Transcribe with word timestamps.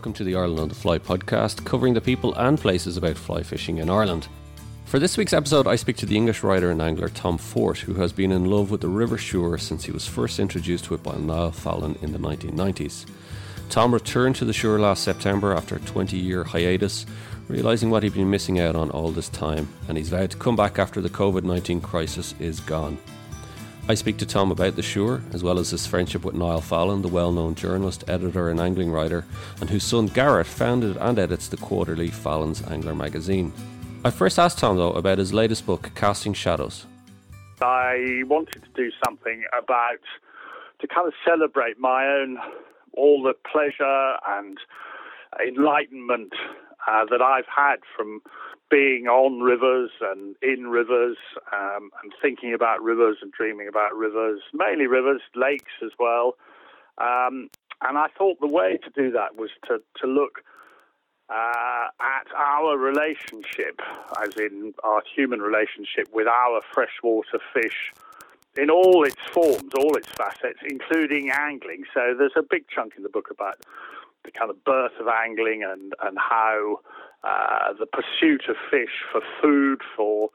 welcome 0.00 0.12
to 0.14 0.24
the 0.24 0.34
Ireland 0.34 0.60
on 0.60 0.68
the 0.70 0.74
Fly 0.74 0.96
podcast, 0.96 1.62
covering 1.66 1.92
the 1.92 2.00
people 2.00 2.32
and 2.36 2.58
places 2.58 2.96
about 2.96 3.18
fly 3.18 3.42
fishing 3.42 3.76
in 3.76 3.90
Ireland. 3.90 4.28
For 4.86 4.98
this 4.98 5.18
week's 5.18 5.34
episode, 5.34 5.66
I 5.66 5.76
speak 5.76 5.98
to 5.98 6.06
the 6.06 6.16
English 6.16 6.42
writer 6.42 6.70
and 6.70 6.80
angler 6.80 7.10
Tom 7.10 7.36
Fort, 7.36 7.80
who 7.80 7.92
has 7.92 8.10
been 8.10 8.32
in 8.32 8.46
love 8.46 8.70
with 8.70 8.80
the 8.80 8.88
River 8.88 9.18
Suir 9.18 9.58
since 9.58 9.84
he 9.84 9.92
was 9.92 10.06
first 10.06 10.38
introduced 10.38 10.86
to 10.86 10.94
it 10.94 11.02
by 11.02 11.18
Niall 11.18 11.50
Fallon 11.50 11.98
in 12.00 12.12
the 12.12 12.18
1990s. 12.18 13.04
Tom 13.68 13.92
returned 13.92 14.36
to 14.36 14.46
the 14.46 14.54
Suir 14.54 14.80
last 14.80 15.04
September 15.04 15.52
after 15.52 15.76
a 15.76 15.80
20 15.80 16.16
year 16.16 16.44
hiatus, 16.44 17.04
realising 17.48 17.90
what 17.90 18.02
he'd 18.02 18.14
been 18.14 18.30
missing 18.30 18.58
out 18.58 18.76
on 18.76 18.88
all 18.92 19.10
this 19.10 19.28
time, 19.28 19.68
and 19.86 19.98
he's 19.98 20.08
vowed 20.08 20.30
to 20.30 20.38
come 20.38 20.56
back 20.56 20.78
after 20.78 21.02
the 21.02 21.10
COVID 21.10 21.44
19 21.44 21.82
crisis 21.82 22.34
is 22.40 22.60
gone. 22.60 22.96
I 23.88 23.94
speak 23.94 24.18
to 24.18 24.26
Tom 24.26 24.52
about 24.52 24.76
the 24.76 24.82
Suir, 24.82 25.22
as 25.32 25.42
well 25.42 25.58
as 25.58 25.70
his 25.70 25.86
friendship 25.86 26.24
with 26.24 26.34
Niall 26.34 26.60
Fallon, 26.60 27.02
the 27.02 27.08
well 27.08 27.32
known 27.32 27.54
journalist, 27.54 28.04
editor, 28.08 28.48
and 28.48 28.60
angling 28.60 28.92
writer, 28.92 29.24
and 29.60 29.68
whose 29.68 29.84
son 29.84 30.06
Garrett 30.06 30.46
founded 30.46 30.96
and 30.96 31.18
edits 31.18 31.48
the 31.48 31.56
quarterly 31.56 32.08
Fallon's 32.08 32.62
Angler 32.68 32.94
magazine. 32.94 33.52
I 34.04 34.10
first 34.10 34.38
asked 34.38 34.58
Tom, 34.58 34.76
though, 34.76 34.92
about 34.92 35.18
his 35.18 35.32
latest 35.32 35.66
book, 35.66 35.90
Casting 35.94 36.34
Shadows. 36.34 36.86
I 37.60 38.22
wanted 38.26 38.62
to 38.62 38.68
do 38.74 38.90
something 39.04 39.44
about, 39.52 40.00
to 40.80 40.86
kind 40.86 41.06
of 41.06 41.12
celebrate 41.26 41.78
my 41.78 42.06
own, 42.06 42.38
all 42.96 43.22
the 43.22 43.34
pleasure 43.50 44.16
and 44.28 44.58
enlightenment 45.46 46.32
uh, 46.88 47.04
that 47.10 47.20
I've 47.20 47.44
had 47.54 47.80
from 47.96 48.22
being 48.70 49.06
on 49.06 49.40
rivers 49.40 49.90
and 50.00 50.36
in 50.42 50.68
rivers 50.68 51.16
um, 51.52 51.90
and 52.02 52.12
thinking 52.22 52.54
about 52.54 52.82
rivers 52.82 53.18
and 53.20 53.32
dreaming 53.32 53.68
about 53.68 53.94
rivers, 53.96 54.40
mainly 54.54 54.86
rivers, 54.86 55.20
lakes 55.34 55.72
as 55.84 55.90
well. 55.98 56.36
Um, 56.98 57.50
and 57.82 57.98
I 57.98 58.06
thought 58.16 58.38
the 58.40 58.46
way 58.46 58.78
to 58.78 58.90
do 58.90 59.10
that 59.12 59.36
was 59.36 59.50
to, 59.66 59.78
to 60.00 60.06
look 60.06 60.42
uh, 61.28 61.86
at 62.00 62.26
our 62.36 62.76
relationship, 62.76 63.80
as 64.22 64.36
in 64.36 64.74
our 64.82 65.02
human 65.14 65.40
relationship 65.40 66.08
with 66.12 66.26
our 66.26 66.60
freshwater 66.72 67.40
fish 67.52 67.92
in 68.56 68.68
all 68.68 69.04
its 69.04 69.22
forms, 69.32 69.72
all 69.78 69.96
its 69.96 70.08
facets, 70.08 70.58
including 70.68 71.30
angling. 71.30 71.84
So 71.94 72.14
there's 72.18 72.32
a 72.36 72.42
big 72.42 72.64
chunk 72.68 72.94
in 72.96 73.02
the 73.02 73.08
book 73.08 73.28
about 73.30 73.60
the 74.24 74.30
kind 74.32 74.50
of 74.50 74.62
birth 74.64 74.92
of 75.00 75.06
angling 75.08 75.62
and, 75.62 75.94
and 76.02 76.18
how 76.18 76.80
uh, 77.24 77.72
the 77.78 77.86
pursuit 77.86 78.42
of 78.48 78.56
fish 78.70 79.04
for 79.12 79.20
food, 79.42 79.82
for 79.96 80.30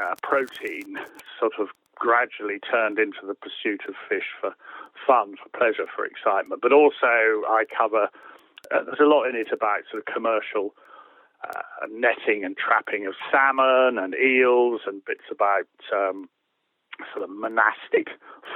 uh, 0.00 0.14
protein, 0.22 0.98
sort 1.38 1.52
of 1.58 1.68
gradually 1.96 2.58
turned 2.58 2.98
into 2.98 3.26
the 3.26 3.34
pursuit 3.34 3.82
of 3.88 3.94
fish 4.08 4.26
for 4.40 4.54
fun, 5.06 5.34
for 5.42 5.48
pleasure, 5.56 5.86
for 5.94 6.04
excitement. 6.04 6.60
But 6.62 6.72
also, 6.72 7.44
I 7.48 7.64
cover, 7.76 8.08
uh, 8.70 8.84
there's 8.84 9.00
a 9.00 9.04
lot 9.04 9.24
in 9.24 9.36
it 9.36 9.48
about 9.52 9.82
sort 9.90 10.02
of 10.06 10.12
commercial 10.12 10.74
uh, 11.44 11.86
netting 11.90 12.44
and 12.44 12.56
trapping 12.56 13.06
of 13.06 13.14
salmon 13.30 13.98
and 13.98 14.14
eels, 14.14 14.82
and 14.86 15.04
bits 15.04 15.24
about 15.30 15.68
um, 15.94 16.28
sort 17.14 17.24
of 17.24 17.30
monastic 17.30 18.08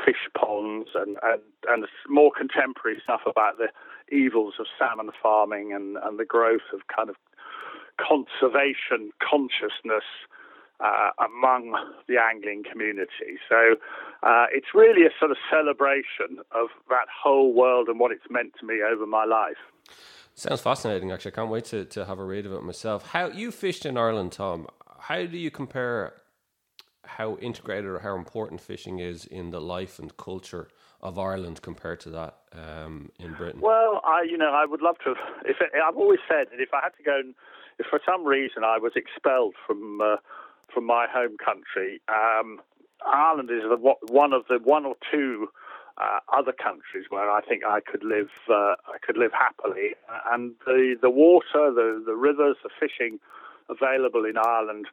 fish 0.05 0.29
ponds 0.37 0.91
and, 0.95 1.17
and, 1.23 1.41
and 1.69 1.85
more 2.09 2.31
contemporary 2.37 3.01
stuff 3.03 3.23
about 3.27 3.57
the 3.59 3.69
evils 4.15 4.55
of 4.59 4.67
salmon 4.79 5.11
farming 5.23 5.73
and, 5.73 5.97
and 6.03 6.19
the 6.19 6.25
growth 6.25 6.69
of 6.73 6.81
kind 6.95 7.09
of 7.09 7.17
conservation 7.99 9.11
consciousness 9.23 10.05
uh, 10.81 11.11
among 11.25 11.73
the 12.09 12.17
angling 12.19 12.65
community. 12.71 13.39
So 13.49 13.77
uh, 14.23 14.47
it's 14.53 14.69
really 14.75 15.07
a 15.07 15.11
sort 15.19 15.31
of 15.31 15.37
celebration 15.51 16.43
of 16.53 16.69
that 16.89 17.07
whole 17.23 17.55
world 17.55 17.89
and 17.89 17.99
what 18.01 18.13
it's 18.13 18.25
meant 18.31 18.53
to 18.61 18.67
me 18.67 18.81
over 18.83 19.07
my 19.07 19.25
life. 19.25 19.57
Sounds 20.35 20.61
fascinating, 20.61 21.13
actually. 21.13 21.33
I 21.33 21.37
can't 21.37 21.51
wait 21.51 21.65
to, 21.67 21.85
to 21.85 22.05
have 22.05 22.19
a 22.19 22.25
read 22.25 22.45
of 22.45 22.53
it 22.53 22.63
myself. 22.63 23.11
How 23.11 23.29
you 23.29 23.53
fished 23.53 23.87
in 23.87 23.97
Ireland, 23.97 24.33
Tom? 24.33 24.67
How 24.99 25.25
do 25.27 25.39
you 25.39 25.51
compare 25.51 26.15
how 27.05 27.37
integrated 27.37 27.85
or 27.85 28.01
how 28.01 28.17
important 28.17 28.61
fishing 28.61 28.99
is 28.99 29.27
in 29.27 29.51
the 29.51 29.61
life 29.61 29.99
and 29.99 30.17
culture 30.17 30.69
of 31.05 31.19
Ireland 31.19 31.61
compared 31.63 32.01
to 32.01 32.11
that 32.11 32.39
um, 32.53 33.11
in 33.21 33.35
Britain? 33.35 33.61
Well, 33.61 34.01
I, 34.05 34.23
you 34.23 34.39
know, 34.39 34.53
I 34.53 34.65
would 34.65 34.81
love 34.81 34.97
to. 35.05 35.15
If 35.45 35.61
it, 35.61 35.71
I've 35.87 35.97
always 35.97 36.21
said 36.27 36.47
that 36.51 36.61
if 36.61 36.71
I 36.73 36.81
had 36.83 36.97
to 36.97 37.03
go 37.05 37.21
and 37.21 37.35
if 37.79 37.87
for 37.87 38.01
some 38.05 38.25
reason 38.25 38.65
I 38.65 38.79
was 38.79 38.93
expelled 38.97 39.55
from 39.67 40.01
uh, 40.01 40.17
from 40.73 40.85
my 40.87 41.07
home 41.09 41.37
country, 41.37 42.01
um, 42.09 42.61
Ireland 43.07 43.51
is 43.51 43.63
the, 43.63 43.77
one 43.77 44.33
of 44.33 44.45
the 44.49 44.59
one 44.59 44.87
or 44.87 44.97
two 45.13 45.49
uh, 45.99 46.21
other 46.33 46.53
countries 46.53 47.07
where 47.11 47.31
I 47.31 47.43
think 47.43 47.65
I 47.65 47.81
could 47.81 48.03
live 48.03 48.31
uh, 48.49 48.75
I 48.89 48.99
could 49.07 49.19
live 49.19 49.33
happily. 49.33 49.91
And 50.33 50.55
the 50.65 50.97
the 51.01 51.11
water, 51.11 51.71
the 51.71 52.03
the 52.05 52.17
rivers, 52.17 52.57
the 52.63 52.71
fishing 52.81 53.21
available 53.69 54.25
in 54.25 54.37
Ireland 54.39 54.87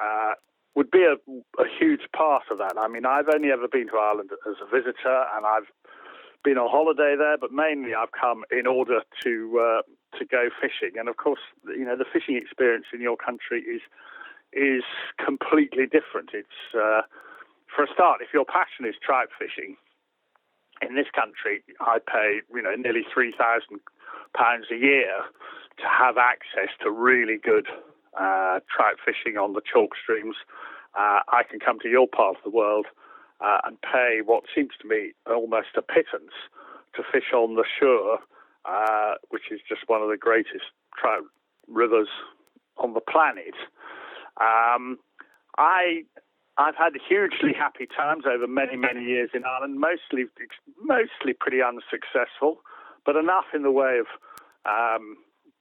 uh, 0.00 0.34
would 0.76 0.90
be 0.90 1.04
a, 1.04 1.16
a 1.60 1.66
huge 1.80 2.02
part 2.14 2.44
of 2.50 2.58
that. 2.58 2.74
I 2.78 2.86
mean, 2.86 3.06
I've 3.06 3.28
only 3.34 3.50
ever 3.50 3.66
been 3.66 3.88
to 3.88 3.96
Ireland 3.96 4.30
as 4.46 4.56
a 4.60 4.68
visitor, 4.68 5.24
and 5.34 5.46
I've 5.46 5.66
been 6.44 6.58
on 6.58 6.70
holiday 6.70 7.16
there, 7.18 7.38
but 7.38 7.50
mainly 7.50 7.94
I've 7.94 8.12
come 8.12 8.44
in 8.52 8.66
order 8.66 9.00
to 9.24 9.34
uh, 9.58 9.82
to 10.18 10.24
go 10.24 10.48
fishing. 10.60 10.98
And 10.98 11.08
of 11.08 11.16
course, 11.16 11.40
you 11.66 11.84
know, 11.84 11.96
the 11.96 12.04
fishing 12.04 12.36
experience 12.36 12.86
in 12.92 13.00
your 13.00 13.16
country 13.16 13.62
is 13.62 13.80
is 14.52 14.84
completely 15.18 15.86
different. 15.86 16.30
It's 16.34 16.76
uh, 16.76 17.02
for 17.74 17.84
a 17.84 17.88
start, 17.92 18.20
if 18.20 18.32
your 18.32 18.44
passion 18.44 18.86
is 18.86 18.94
trout 19.02 19.28
fishing, 19.36 19.76
in 20.82 20.94
this 20.94 21.08
country, 21.14 21.64
I 21.80 21.98
pay 21.98 22.44
you 22.54 22.62
know 22.62 22.76
nearly 22.76 23.02
three 23.12 23.32
thousand 23.32 23.80
pounds 24.36 24.66
a 24.70 24.76
year 24.76 25.24
to 25.78 25.86
have 25.88 26.16
access 26.18 26.68
to 26.82 26.90
really 26.90 27.38
good 27.42 27.66
uh, 28.16 28.60
trout 28.74 28.96
fishing 29.04 29.36
on 29.36 29.52
the 29.52 29.62
chalk 29.62 29.92
streams. 30.00 30.36
Uh, 30.98 31.20
I 31.28 31.42
can 31.48 31.60
come 31.60 31.78
to 31.80 31.88
your 31.88 32.08
part 32.08 32.36
of 32.36 32.42
the 32.42 32.50
world 32.50 32.86
uh, 33.40 33.58
and 33.64 33.80
pay 33.80 34.20
what 34.24 34.44
seems 34.54 34.70
to 34.80 34.88
me 34.88 35.12
almost 35.26 35.76
a 35.76 35.82
pittance 35.82 36.32
to 36.94 37.02
fish 37.12 37.32
on 37.34 37.54
the 37.56 37.64
Suir, 37.78 38.18
uh, 38.64 39.14
which 39.28 39.50
is 39.50 39.60
just 39.68 39.82
one 39.86 40.02
of 40.02 40.08
the 40.08 40.16
greatest 40.16 40.64
trout 40.96 41.24
rivers 41.68 42.08
on 42.78 42.94
the 42.94 43.00
planet. 43.00 43.54
Um, 44.40 44.98
I 45.58 46.04
I've 46.58 46.76
had 46.76 46.94
hugely 47.06 47.52
happy 47.52 47.86
times 47.86 48.24
over 48.26 48.46
many 48.46 48.76
many 48.76 49.04
years 49.04 49.30
in 49.34 49.44
Ireland, 49.44 49.78
mostly 49.78 50.24
mostly 50.80 51.34
pretty 51.38 51.60
unsuccessful, 51.62 52.60
but 53.04 53.16
enough 53.16 53.46
in 53.54 53.62
the 53.62 53.70
way 53.70 53.98
of 54.00 54.06
um, 54.64 55.16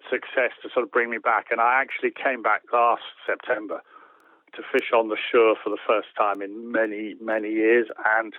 success 0.09 0.51
to 0.61 0.69
sort 0.73 0.85
of 0.85 0.91
bring 0.91 1.09
me 1.09 1.17
back. 1.17 1.47
And 1.51 1.59
I 1.59 1.81
actually 1.81 2.11
came 2.11 2.41
back 2.41 2.61
last 2.71 3.03
September 3.25 3.81
to 4.55 4.61
fish 4.71 4.91
on 4.93 5.09
the 5.09 5.17
Suir 5.31 5.55
for 5.61 5.69
the 5.69 5.77
first 5.85 6.07
time 6.17 6.41
in 6.41 6.71
many, 6.71 7.15
many 7.21 7.51
years. 7.51 7.87
And 8.17 8.33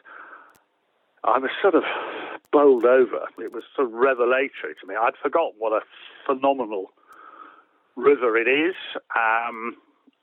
I 1.25 1.39
was 1.39 1.51
sort 1.61 1.75
of 1.75 1.85
bowled 2.53 2.85
over. 2.85 3.27
It 3.39 3.53
was 3.53 3.65
sort 3.75 3.89
of 3.89 3.95
revelatory 3.95 4.75
to 4.81 4.87
me. 4.87 4.95
I'd 4.95 5.17
forgotten 5.23 5.55
what 5.59 5.73
a 5.73 5.81
phenomenal 6.25 6.93
river 7.97 8.37
it 8.37 8.49
is. 8.49 8.75
Um, 9.15 9.77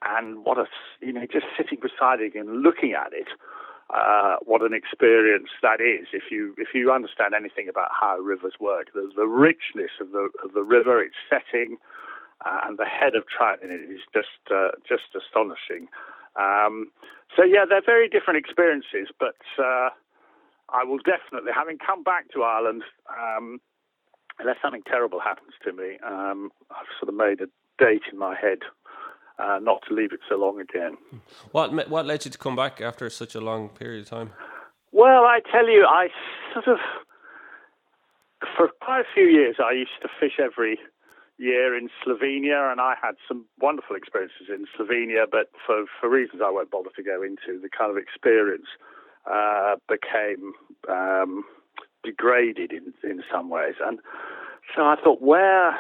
and 0.06 0.44
what 0.44 0.58
a, 0.58 0.66
you 1.02 1.14
know, 1.14 1.26
just 1.32 1.46
sitting 1.58 1.80
beside 1.82 2.20
it 2.20 2.36
and 2.36 2.62
looking 2.62 2.94
at 2.94 3.14
it, 3.14 3.28
uh, 3.94 4.38
what 4.44 4.62
an 4.62 4.74
experience 4.74 5.50
that 5.62 5.80
is. 5.80 6.08
If 6.14 6.32
you 6.32 6.56
if 6.58 6.70
you 6.74 6.92
understand 6.92 7.34
anything 7.36 7.70
about 7.70 7.90
how 7.94 8.18
rivers 8.18 8.54
work, 8.60 8.92
the, 8.94 9.10
the 9.16 9.28
richness 9.28 9.92
of 10.02 10.12
the 10.12 10.30
of 10.44 10.54
the 10.54 10.64
river, 10.64 11.02
its 11.02 11.16
setting, 11.30 11.78
uh, 12.46 12.62
and 12.66 12.78
the 12.78 12.86
head 12.86 13.16
of 13.16 13.24
trout 13.28 13.62
in 13.62 13.70
it 13.70 13.82
is 13.90 14.02
just 14.14 14.42
uh, 14.52 14.70
just 14.88 15.14
astonishing. 15.16 15.88
Um, 16.36 16.92
so 17.36 17.44
yeah, 17.44 17.66
they're 17.70 17.86
very 17.86 18.10
different 18.10 18.40
experiences, 18.40 19.14
but 19.20 19.38
uh, 19.60 19.90
I 20.70 20.84
will 20.84 20.98
definitely, 20.98 21.52
having 21.54 21.78
come 21.78 22.04
back 22.04 22.32
to 22.34 22.42
Ireland, 22.42 22.84
um, 23.10 23.62
unless 24.40 24.58
something 24.62 24.82
terrible 24.88 25.20
happens 25.20 25.54
to 25.64 25.72
me, 25.72 25.98
um, 26.06 26.52
I've 26.72 26.90
sort 27.00 27.10
of 27.10 27.16
made 27.16 27.42
a 27.42 27.50
date 27.78 28.04
in 28.12 28.18
my 28.18 28.36
head 28.36 28.60
uh, 29.40 29.60
not 29.62 29.82
to 29.88 29.94
leave 29.94 30.14
it 30.14 30.20
so 30.30 30.36
long 30.36 30.60
again. 30.60 30.98
What 31.52 31.90
what 31.90 32.06
led 32.06 32.26
you 32.26 32.32
to 32.32 32.38
come 32.38 32.56
back 32.56 32.82
after 32.82 33.10
such 33.10 33.36
a 33.36 33.42
long 33.42 33.70
period 33.70 34.04
of 34.04 34.10
time? 34.10 34.32
Well, 34.92 35.24
I 35.24 35.40
tell 35.52 35.68
you, 35.68 35.86
I 35.86 36.10
sort 36.54 36.68
of 36.68 36.78
for 38.56 38.70
quite 38.82 39.02
a 39.02 39.14
few 39.14 39.26
years 39.26 39.56
I 39.60 39.72
used 39.72 40.02
to 40.02 40.10
fish 40.20 40.40
every 40.40 40.80
year 41.38 41.76
in 41.76 41.90
Slovenia, 42.06 42.72
and 42.72 42.80
I 42.80 42.94
had 43.02 43.16
some 43.28 43.46
wonderful 43.60 43.96
experiences 43.96 44.48
in 44.50 44.66
Slovenia. 44.78 45.26
But 45.30 45.50
for 45.66 45.86
for 46.00 46.10
reasons 46.10 46.42
I 46.46 46.52
won't 46.52 46.72
bother 46.72 46.92
to 46.96 47.04
go 47.04 47.24
into, 47.24 47.60
the 47.60 47.70
kind 47.70 47.92
of 47.92 47.98
experience 47.98 48.68
uh, 49.30 49.76
became 49.90 50.54
um, 50.90 51.44
degraded 52.04 52.72
in 52.72 52.94
in 53.04 53.24
some 53.32 53.50
ways, 53.50 53.76
and 53.84 54.00
so 54.76 54.84
I 54.84 54.96
thought, 55.04 55.22
where 55.22 55.78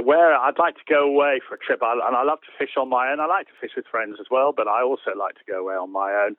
where 0.00 0.34
I'd 0.34 0.58
like 0.58 0.76
to 0.76 0.86
go 0.88 1.04
away 1.04 1.40
for 1.46 1.56
a 1.56 1.58
trip, 1.58 1.82
I, 1.82 1.92
and 1.92 2.16
I 2.16 2.22
love 2.22 2.40
to 2.40 2.52
fish 2.58 2.76
on 2.78 2.88
my 2.88 3.10
own. 3.10 3.20
I 3.20 3.26
like 3.26 3.46
to 3.46 3.52
fish 3.60 3.72
with 3.76 3.86
friends 3.86 4.16
as 4.20 4.26
well, 4.30 4.52
but 4.56 4.68
I 4.68 4.82
also 4.82 5.10
like 5.18 5.34
to 5.34 5.44
go 5.46 5.60
away 5.60 5.74
on 5.74 5.92
my 5.92 6.12
own. 6.12 6.36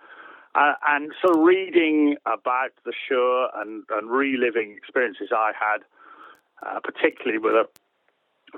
Uh, 0.56 0.74
and 0.88 1.12
so 1.22 1.42
reading 1.42 2.16
about 2.26 2.72
the 2.86 2.94
Suir 3.08 3.50
and, 3.56 3.84
and 3.90 4.10
reliving 4.10 4.76
experiences 4.78 5.30
I 5.32 5.52
had 5.58 5.82
uh, 6.66 6.80
particularly 6.80 7.38
with 7.38 7.54
a 7.54 7.68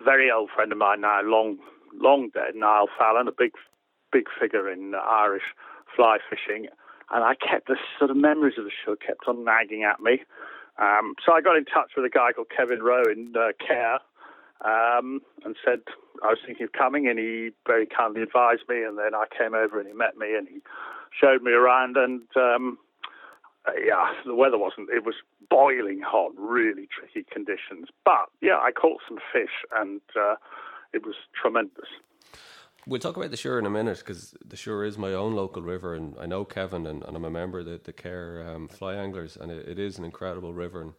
very 0.04 0.30
old 0.30 0.50
friend 0.54 0.72
of 0.72 0.78
mine 0.78 1.02
now, 1.02 1.22
long 1.24 1.58
long 1.94 2.30
dead, 2.34 2.56
Niall 2.56 2.88
Fallon, 2.98 3.28
a 3.28 3.32
big 3.32 3.52
big 4.12 4.26
figure 4.40 4.70
in 4.70 4.94
Irish 4.96 5.44
fly 5.96 6.18
fishing, 6.30 6.68
and 7.12 7.24
I 7.24 7.36
kept 7.36 7.68
the 7.68 7.78
sort 7.98 8.12
of 8.12 8.18
memories 8.18 8.58
of 8.58 8.66
the 8.66 8.72
Suir 8.84 8.98
kept 8.98 9.28
on 9.28 9.44
nagging 9.44 9.84
at 9.84 10.02
me. 10.02 10.24
Um, 10.78 11.16
so 11.26 11.32
I 11.32 11.42
got 11.42 11.58
in 11.58 11.66
touch 11.66 11.92
with 11.96 12.06
a 12.06 12.10
guy 12.10 12.34
called 12.34 12.48
Kevin 12.56 12.84
Rowe 12.84 13.04
in 13.04 13.34
uh, 13.36 13.54
Cahir 13.66 14.00
um, 14.64 15.22
and 15.44 15.56
said 15.66 15.82
I 16.24 16.28
was 16.28 16.38
thinking 16.46 16.66
of 16.66 16.72
coming, 16.72 17.08
and 17.08 17.20
he 17.20 17.52
very 17.68 17.86
kindly 17.86 18.22
advised 18.22 18.64
me. 18.70 18.84
And 18.84 18.98
then 18.98 19.14
I 19.14 19.26
came 19.38 19.54
over 19.54 19.80
and 19.80 19.88
he 19.88 19.94
met 19.94 20.18
me 20.18 20.36
and 20.36 20.48
he 20.48 20.62
showed 21.20 21.42
me 21.42 21.52
around. 21.52 21.98
And 21.98 22.22
um, 22.36 22.78
yeah, 23.84 24.14
the 24.26 24.36
weather 24.36 24.58
wasn't, 24.58 24.90
it 24.90 25.04
was 25.04 25.16
boiling 25.50 26.02
hot, 26.02 26.32
really 26.38 26.88
tricky 26.88 27.26
conditions. 27.30 27.90
But 28.04 28.30
yeah, 28.42 28.58
I 28.58 28.72
caught 28.72 29.02
some 29.08 29.20
fish 29.34 29.64
and 29.76 30.02
uh, 30.16 30.36
it 30.94 31.06
was 31.06 31.16
tremendous. 31.40 31.90
We'll 32.88 33.00
talk 33.02 33.18
about 33.18 33.32
the 33.32 33.38
Suir 33.38 33.58
in 33.58 33.66
a 33.66 33.70
minute 33.72 33.98
because 33.98 34.36
the 34.46 34.56
Suir 34.56 34.86
is 34.86 34.96
my 34.96 35.12
own 35.12 35.34
local 35.34 35.64
river, 35.64 35.96
and 35.96 36.16
I 36.20 36.28
know 36.28 36.46
Kevin, 36.46 36.86
and, 36.86 37.04
and 37.04 37.18
I'm 37.18 37.26
a 37.26 37.32
member 37.32 37.60
of 37.60 37.66
the, 37.66 37.82
the 37.84 37.92
Cahir 37.92 38.48
um, 38.48 38.68
Fly 38.68 38.94
Anglers, 38.94 39.38
and 39.38 39.52
it, 39.52 39.68
it 39.68 39.80
is 39.80 39.98
an 39.98 40.06
incredible 40.06 40.54
river. 40.54 40.84
And 40.84 40.94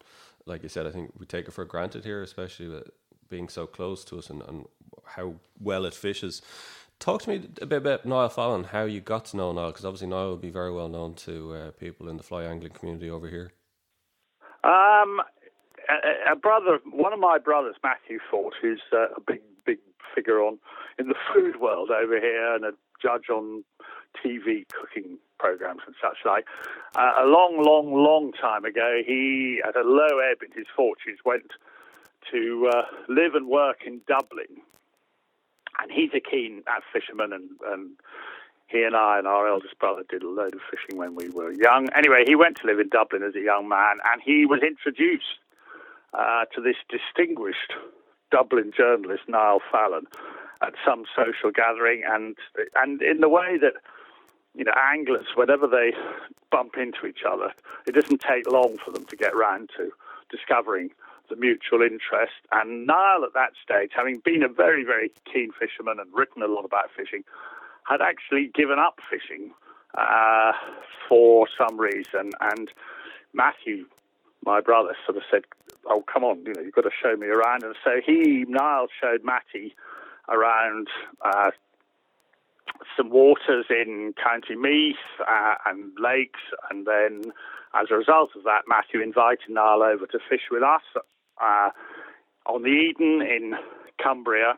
like 0.47 0.65
you 0.65 0.69
said, 0.69 0.89
I 0.89 0.91
think 0.91 1.13
we 1.17 1.27
take 1.27 1.47
it 1.47 1.53
for 1.53 1.65
granted 1.65 2.05
here, 2.05 2.25
especially 2.25 2.67
with 2.67 2.91
being 3.29 3.49
so 3.49 3.67
close 3.67 4.05
to 4.07 4.19
us 4.19 4.31
and, 4.31 4.43
and 4.43 4.67
how 5.05 5.35
well 5.61 5.85
it 5.85 5.95
fishes. 5.95 6.43
Talk 6.99 7.23
to 7.23 7.31
me 7.31 7.49
a 7.61 7.67
bit 7.67 7.79
about 7.79 8.07
Niall 8.07 8.31
Fallon, 8.31 8.65
how 8.65 8.85
you 8.85 9.01
got 9.01 9.27
to 9.27 9.37
know 9.37 9.53
Niall, 9.53 9.71
because 9.71 9.85
obviously 9.85 10.09
Niall 10.09 10.31
will 10.31 10.37
be 10.37 10.51
very 10.51 10.73
well 10.73 10.89
known 10.89 11.15
to 11.15 11.55
uh, 11.55 11.71
people 11.73 12.09
in 12.09 12.17
the 12.17 12.23
fly 12.23 12.45
angling 12.45 12.73
community 12.73 13.11
over 13.11 13.29
here. 13.29 13.53
Um, 14.65 15.21
a, 15.89 16.33
a, 16.33 16.37
brother, 16.37 16.79
one 16.91 17.13
of 17.13 17.21
my 17.21 17.39
brothers, 17.39 17.77
Matthew 17.83 18.19
Fort, 18.31 18.55
who's 18.61 18.81
uh, 18.93 19.09
a 19.17 19.21
big, 19.27 19.41
big 19.65 19.79
figure 20.15 20.41
on 20.41 20.59
in 20.99 21.09
the 21.09 21.15
food 21.33 21.61
world 21.61 21.91
over 21.91 22.19
here 22.19 22.55
and 22.55 22.65
a 22.65 22.73
judge 23.01 23.29
on 23.31 23.63
TV 24.25 24.65
cooking 24.73 25.19
programs 25.39 25.83
and 25.87 25.95
such 26.01 26.19
like. 26.25 26.47
Uh, 26.97 27.13
a 27.23 27.27
long, 27.27 27.63
long, 27.63 27.93
long 27.93 28.33
time 28.33 28.65
ago, 28.65 29.03
he, 29.07 29.61
at 29.67 29.77
a 29.77 29.83
low 29.83 30.19
ebb 30.19 30.39
in 30.43 30.51
his 30.57 30.67
fortunes, 30.75 31.19
went 31.25 31.53
to 32.33 32.71
uh, 32.73 32.83
live 33.09 33.35
and 33.35 33.49
work 33.49 33.83
in 33.87 34.01
Dublin. 34.07 34.63
And 35.81 35.91
he's 35.93 36.11
a 36.15 36.21
keen 36.21 36.63
fisherman, 36.93 37.33
and, 37.33 37.51
and 37.67 37.91
he 38.67 38.83
and 38.83 38.97
I 38.97 39.19
and 39.19 39.27
our 39.27 39.49
eldest 39.49 39.79
brother 39.79 40.03
did 40.09 40.23
a 40.23 40.29
load 40.29 40.55
of 40.55 40.61
fishing 40.71 40.99
when 40.99 41.15
we 41.15 41.29
were 41.29 41.53
young. 41.53 41.89
Anyway, 41.95 42.25
he 42.27 42.35
went 42.35 42.57
to 42.59 42.67
live 42.67 42.81
in 42.81 42.89
Dublin 42.89 43.23
as 43.23 43.35
a 43.35 43.41
young 43.41 43.69
man, 43.69 43.99
and 44.11 44.23
he 44.25 44.47
was 44.47 44.61
introduced 44.63 45.39
uh, 46.15 46.47
to 46.55 46.61
this 46.61 46.77
distinguished 46.89 47.75
Dublin 48.31 48.73
journalist, 48.77 49.25
Niall 49.29 49.61
Fallon, 49.71 50.07
at 50.63 50.75
some 50.85 51.05
social 51.15 51.51
gathering, 51.51 52.03
and 52.07 52.37
and 52.75 53.03
in 53.03 53.21
the 53.21 53.29
way 53.29 53.59
that 53.61 53.75
you 54.55 54.65
know 54.65 54.73
anglers, 54.75 55.27
whenever 55.35 55.67
they 55.67 55.93
bump 56.51 56.77
into 56.77 57.07
each 57.07 57.21
other, 57.29 57.53
it 57.87 57.95
doesn't 57.95 58.21
take 58.21 58.51
long 58.51 58.79
for 58.85 58.91
them 58.91 59.05
to 59.05 59.17
get 59.17 59.37
round 59.37 59.71
to 59.77 59.91
discovering 60.31 60.91
the 61.29 61.37
mutual 61.37 61.83
interest. 61.83 62.41
And 62.53 62.87
Niall, 62.87 63.25
at 63.25 63.35
that 63.35 63.53
stage, 63.63 63.91
having 63.95 64.21
been 64.25 64.43
a 64.43 64.49
very, 64.49 64.85
very 64.85 65.11
keen 65.33 65.51
fisherman 65.59 65.99
and 66.01 66.13
written 66.13 66.43
a 66.43 66.47
lot 66.47 66.65
about 66.65 66.91
fishing, 66.97 67.25
had 67.89 68.01
actually 68.01 68.51
given 68.55 68.79
up 68.79 68.99
fishing 69.11 69.53
uh, 69.97 70.53
for 71.09 71.47
some 71.57 71.79
reason. 71.79 72.33
And 72.41 72.71
Matthew, 73.33 73.87
my 74.45 74.61
brother, 74.61 74.97
sort 75.05 75.17
of 75.17 75.23
said, 75.31 75.45
"Oh, 75.87 76.03
come 76.03 76.25
on, 76.25 76.45
you 76.45 76.53
know, 76.55 76.63
you've 76.63 76.75
got 76.75 76.83
to 76.83 76.91
show 77.03 77.17
me 77.17 77.29
around." 77.29 77.63
And 77.63 77.75
so 77.85 78.01
he, 78.05 78.45
Niall, 78.49 78.89
showed 79.01 79.25
Matty 79.25 79.75
around. 80.29 80.89
Uh, 81.25 81.51
some 82.97 83.11
waters 83.11 83.67
in 83.71 84.13
County 84.23 84.55
Meath 84.55 84.97
uh, 85.21 85.55
and 85.67 85.93
lakes, 85.99 86.41
and 86.69 86.87
then 86.87 87.33
as 87.75 87.89
a 87.91 87.95
result 87.95 88.31
of 88.37 88.45
that, 88.45 88.63
Matthew 88.67 89.01
invited 89.01 89.49
Niall 89.49 89.83
over 89.83 90.07
to 90.07 90.19
fish 90.29 90.43
with 90.51 90.63
us 90.63 90.83
uh, 91.43 91.71
on 92.47 92.63
the 92.63 92.69
Eden 92.69 93.23
in 93.23 93.55
Cumbria, 94.03 94.55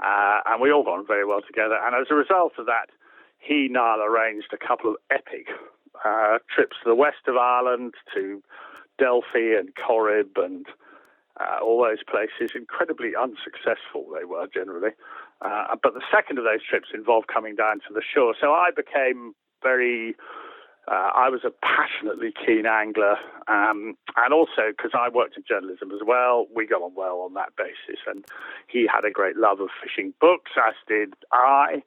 uh, 0.00 0.40
and 0.46 0.60
we 0.60 0.72
all 0.72 0.82
got 0.82 0.98
on 0.98 1.06
very 1.06 1.24
well 1.24 1.40
together. 1.46 1.78
And 1.80 1.94
as 1.94 2.08
a 2.10 2.14
result 2.14 2.54
of 2.58 2.66
that, 2.66 2.90
he 3.38 3.68
Niall 3.70 4.02
arranged 4.02 4.52
a 4.52 4.58
couple 4.58 4.90
of 4.90 4.96
epic 5.10 5.46
uh, 6.04 6.38
trips 6.54 6.76
to 6.82 6.90
the 6.90 6.94
west 6.94 7.26
of 7.26 7.36
Ireland, 7.36 7.94
to 8.14 8.42
Delphi 8.98 9.58
and 9.58 9.74
Corrib 9.74 10.36
and 10.36 10.66
uh, 11.40 11.58
all 11.62 11.82
those 11.82 12.02
places. 12.04 12.54
Incredibly 12.54 13.12
unsuccessful 13.16 14.06
they 14.14 14.24
were 14.24 14.46
generally. 14.52 14.90
Uh, 15.40 15.74
but 15.82 15.94
the 15.94 16.02
second 16.10 16.38
of 16.38 16.44
those 16.44 16.62
trips 16.68 16.88
involved 16.94 17.26
coming 17.26 17.56
down 17.56 17.80
to 17.88 17.94
the 17.94 18.02
Suir. 18.14 18.34
So 18.40 18.52
I 18.52 18.70
became 18.74 19.34
very 19.62 20.14
uh, 20.88 21.10
I 21.14 21.28
was 21.28 21.42
a 21.44 21.50
passionately 21.50 22.32
keen 22.44 22.66
angler, 22.66 23.16
um, 23.46 23.96
and 24.16 24.34
also 24.34 24.70
because 24.76 24.90
I 24.94 25.08
worked 25.08 25.36
in 25.36 25.44
journalism 25.48 25.92
as 25.92 26.00
well, 26.04 26.46
we 26.54 26.66
got 26.66 26.82
on 26.82 26.92
well 26.96 27.20
on 27.20 27.34
that 27.34 27.54
basis. 27.56 28.00
And 28.06 28.24
he 28.66 28.88
had 28.92 29.04
a 29.04 29.10
great 29.10 29.36
love 29.36 29.60
of 29.60 29.68
fishing 29.82 30.12
books, 30.20 30.50
as 30.56 30.74
did 30.88 31.14
I. 31.30 31.82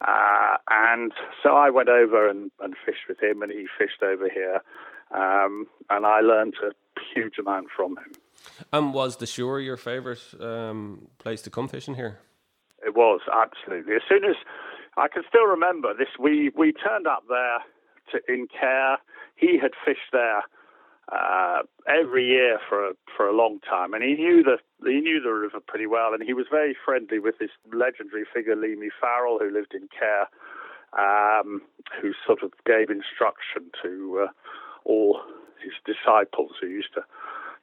Uh, 0.00 0.56
and 0.68 1.12
so 1.42 1.50
I 1.50 1.70
went 1.70 1.88
over 1.88 2.28
and, 2.28 2.50
and, 2.60 2.74
fished 2.84 3.06
with 3.08 3.22
him, 3.22 3.42
and 3.42 3.52
he 3.52 3.66
fished 3.78 4.02
over 4.02 4.28
here. 4.28 4.62
Um, 5.12 5.66
and 5.88 6.06
I 6.06 6.20
learned 6.20 6.54
a 6.64 6.72
huge 7.14 7.34
amount 7.38 7.68
from 7.76 7.98
him. 7.98 8.12
And 8.72 8.94
was 8.94 9.16
the 9.16 9.26
Suir 9.26 9.60
your 9.60 9.76
favourite 9.76 10.22
um, 10.40 11.08
place 11.18 11.42
to 11.42 11.50
come 11.50 11.68
fishing 11.68 11.94
here? 11.94 12.18
It 12.84 12.96
was 12.96 13.20
absolutely. 13.32 13.94
As 13.94 14.02
soon 14.08 14.24
as 14.24 14.36
I 14.96 15.06
can 15.08 15.22
still 15.28 15.44
remember 15.44 15.94
this, 15.94 16.08
we 16.18 16.50
we 16.56 16.72
turned 16.72 17.06
up 17.06 17.24
there 17.28 17.58
to, 18.12 18.20
in 18.32 18.46
Cahir. 18.48 18.98
He 19.36 19.58
had 19.58 19.72
fished 19.84 20.12
there 20.12 20.42
uh, 21.10 21.62
every 21.88 22.26
year 22.26 22.58
for 22.68 22.88
a, 22.88 22.92
for 23.16 23.26
a 23.26 23.36
long 23.36 23.58
time, 23.60 23.94
and 23.94 24.02
he 24.02 24.14
knew 24.14 24.42
the 24.42 24.58
he 24.88 25.00
knew 25.00 25.20
the 25.20 25.30
river 25.30 25.60
pretty 25.66 25.86
well, 25.86 26.14
and 26.14 26.22
he 26.22 26.32
was 26.32 26.46
very 26.50 26.76
friendly 26.84 27.18
with 27.18 27.38
this 27.38 27.50
legendary 27.72 28.24
figure 28.32 28.56
Leamy 28.56 28.90
Farrell, 29.00 29.38
who 29.38 29.50
lived 29.50 29.74
in 29.74 29.88
Cahir, 29.88 30.28
um, 30.96 31.62
who 32.00 32.12
sort 32.26 32.42
of 32.42 32.52
gave 32.64 32.90
instruction 32.90 33.70
to 33.82 34.26
uh, 34.26 34.32
all 34.84 35.20
his 35.62 35.72
disciples 35.84 36.52
who 36.60 36.68
used 36.68 36.94
to 36.94 37.02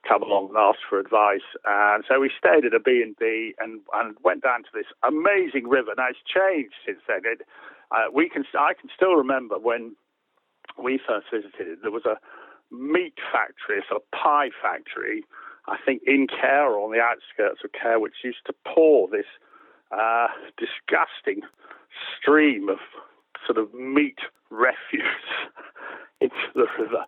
come 0.07 0.21
along 0.23 0.49
and 0.49 0.57
ask 0.57 0.79
for 0.87 0.99
advice. 0.99 1.45
And 1.65 2.03
so 2.07 2.19
we 2.19 2.31
stayed 2.37 2.65
at 2.65 2.73
a 2.73 2.79
B&B 2.79 3.55
and, 3.59 3.81
and 3.93 4.15
went 4.23 4.43
down 4.43 4.63
to 4.63 4.69
this 4.73 4.85
amazing 5.03 5.67
river. 5.67 5.91
Now, 5.97 6.07
it's 6.09 6.19
changed 6.23 6.75
since 6.85 6.99
then. 7.07 7.21
It, 7.25 7.41
uh, 7.91 8.11
we 8.13 8.29
can, 8.29 8.43
I 8.57 8.73
can 8.73 8.89
still 8.95 9.15
remember 9.15 9.57
when 9.57 9.95
we 10.81 10.99
first 11.05 11.27
visited, 11.31 11.79
there 11.81 11.91
was 11.91 12.05
a 12.05 12.17
meat 12.73 13.15
factory, 13.31 13.81
a 13.91 14.15
pie 14.15 14.49
factory, 14.61 15.23
I 15.67 15.77
think 15.85 16.01
in 16.05 16.27
or 16.43 16.79
on 16.79 16.91
the 16.91 16.99
outskirts 16.99 17.61
of 17.63 17.71
Cahir, 17.71 17.99
which 17.99 18.23
used 18.23 18.45
to 18.45 18.53
pour 18.65 19.07
this 19.07 19.25
uh, 19.91 20.27
disgusting 20.57 21.41
stream 22.15 22.69
of 22.69 22.79
sort 23.45 23.57
of 23.57 23.73
meat 23.73 24.19
refuse 24.49 25.03
into 26.21 26.47
the 26.55 26.67
river. 26.79 27.05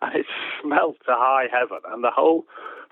And 0.00 0.14
it 0.14 0.26
smelled 0.62 0.96
to 1.06 1.14
high 1.14 1.46
heaven. 1.50 1.78
And 1.88 2.04
the 2.04 2.12
whole, 2.14 2.44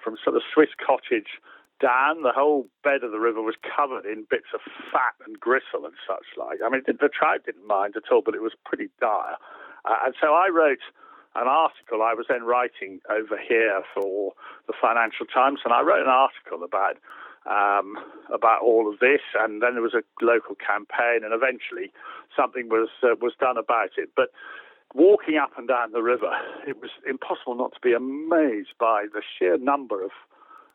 from 0.02 0.16
sort 0.22 0.36
of 0.36 0.42
Swiss 0.52 0.70
cottage 0.84 1.38
down, 1.80 2.22
the 2.22 2.32
whole 2.34 2.66
bed 2.82 3.04
of 3.04 3.12
the 3.12 3.20
river 3.20 3.42
was 3.42 3.54
covered 3.62 4.06
in 4.06 4.26
bits 4.28 4.50
of 4.54 4.60
fat 4.90 5.14
and 5.24 5.38
gristle 5.38 5.84
and 5.84 5.94
such 6.06 6.24
like. 6.36 6.58
I 6.64 6.68
mean, 6.68 6.82
the 6.86 7.10
trout 7.12 7.44
didn't 7.44 7.66
mind 7.66 7.94
at 7.96 8.10
all, 8.10 8.22
but 8.24 8.34
it 8.34 8.42
was 8.42 8.54
pretty 8.64 8.88
dire. 9.00 9.36
Uh, 9.86 10.06
and 10.06 10.14
so 10.20 10.34
I 10.34 10.48
wrote 10.52 10.82
an 11.34 11.46
article. 11.46 12.02
I 12.02 12.14
was 12.14 12.26
then 12.28 12.44
writing 12.44 13.00
over 13.10 13.38
here 13.38 13.82
for 13.94 14.32
the 14.66 14.72
Financial 14.80 15.26
Times, 15.26 15.60
and 15.64 15.72
I 15.72 15.82
wrote 15.82 16.02
an 16.02 16.08
article 16.08 16.64
about 16.64 16.96
um, 17.46 17.96
about 18.32 18.62
all 18.62 18.92
of 18.92 18.98
this. 18.98 19.20
And 19.38 19.62
then 19.62 19.74
there 19.74 19.82
was 19.82 19.94
a 19.94 20.02
local 20.24 20.56
campaign, 20.56 21.22
and 21.22 21.32
eventually 21.32 21.92
something 22.34 22.68
was 22.68 22.88
uh, 23.02 23.14
was 23.20 23.34
done 23.38 23.56
about 23.56 23.90
it. 23.96 24.10
But 24.16 24.30
walking 24.94 25.36
up 25.36 25.52
and 25.56 25.68
down 25.68 25.92
the 25.92 26.02
river, 26.02 26.32
it 26.66 26.80
was 26.80 26.90
impossible 27.08 27.54
not 27.54 27.72
to 27.74 27.80
be 27.80 27.92
amazed 27.92 28.74
by 28.80 29.06
the 29.12 29.22
sheer 29.38 29.58
number 29.58 30.02
of 30.02 30.10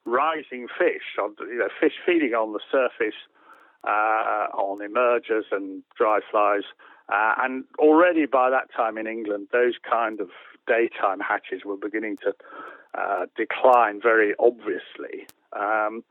rising 0.06 0.68
fish, 0.77 1.18
on, 1.22 1.36
you 1.41 1.60
know, 1.60 1.70
fish 1.80 1.94
feeding 2.06 2.34
on 2.34 2.53
the 2.53 2.60
surface, 2.72 3.18
uh, 3.84 4.48
on 4.53 4.82
emergers 4.82 5.46
and 5.51 5.84
dry 5.98 6.20
flies. 6.30 6.63
Uh, 7.12 7.34
and 7.39 7.65
already 7.77 8.25
by 8.25 8.50
that 8.50 8.72
time 8.75 8.98
in 8.98 9.06
England, 9.06 9.48
those 9.51 9.74
kind 9.89 10.22
of 10.22 10.30
daytime 10.68 11.20
hatches 11.20 11.63
were 11.65 11.75
beginning 11.75 12.18
to 12.18 12.34
uh, 12.98 13.25
decline 13.36 14.00
very 14.01 14.34
obviously. 14.39 15.27
Um, 15.53 16.03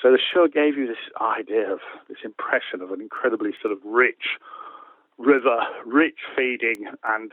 so 0.00 0.10
the 0.12 0.18
Suir 0.18 0.48
gave 0.48 0.76
you 0.76 0.86
this 0.86 0.96
idea 1.20 1.72
of 1.72 1.80
this 2.08 2.18
impression 2.24 2.80
of 2.82 2.92
an 2.92 3.00
incredibly 3.00 3.52
sort 3.60 3.72
of 3.72 3.78
rich 3.84 4.38
river, 5.18 5.60
rich 5.86 6.18
feeding, 6.36 6.86
and 7.04 7.32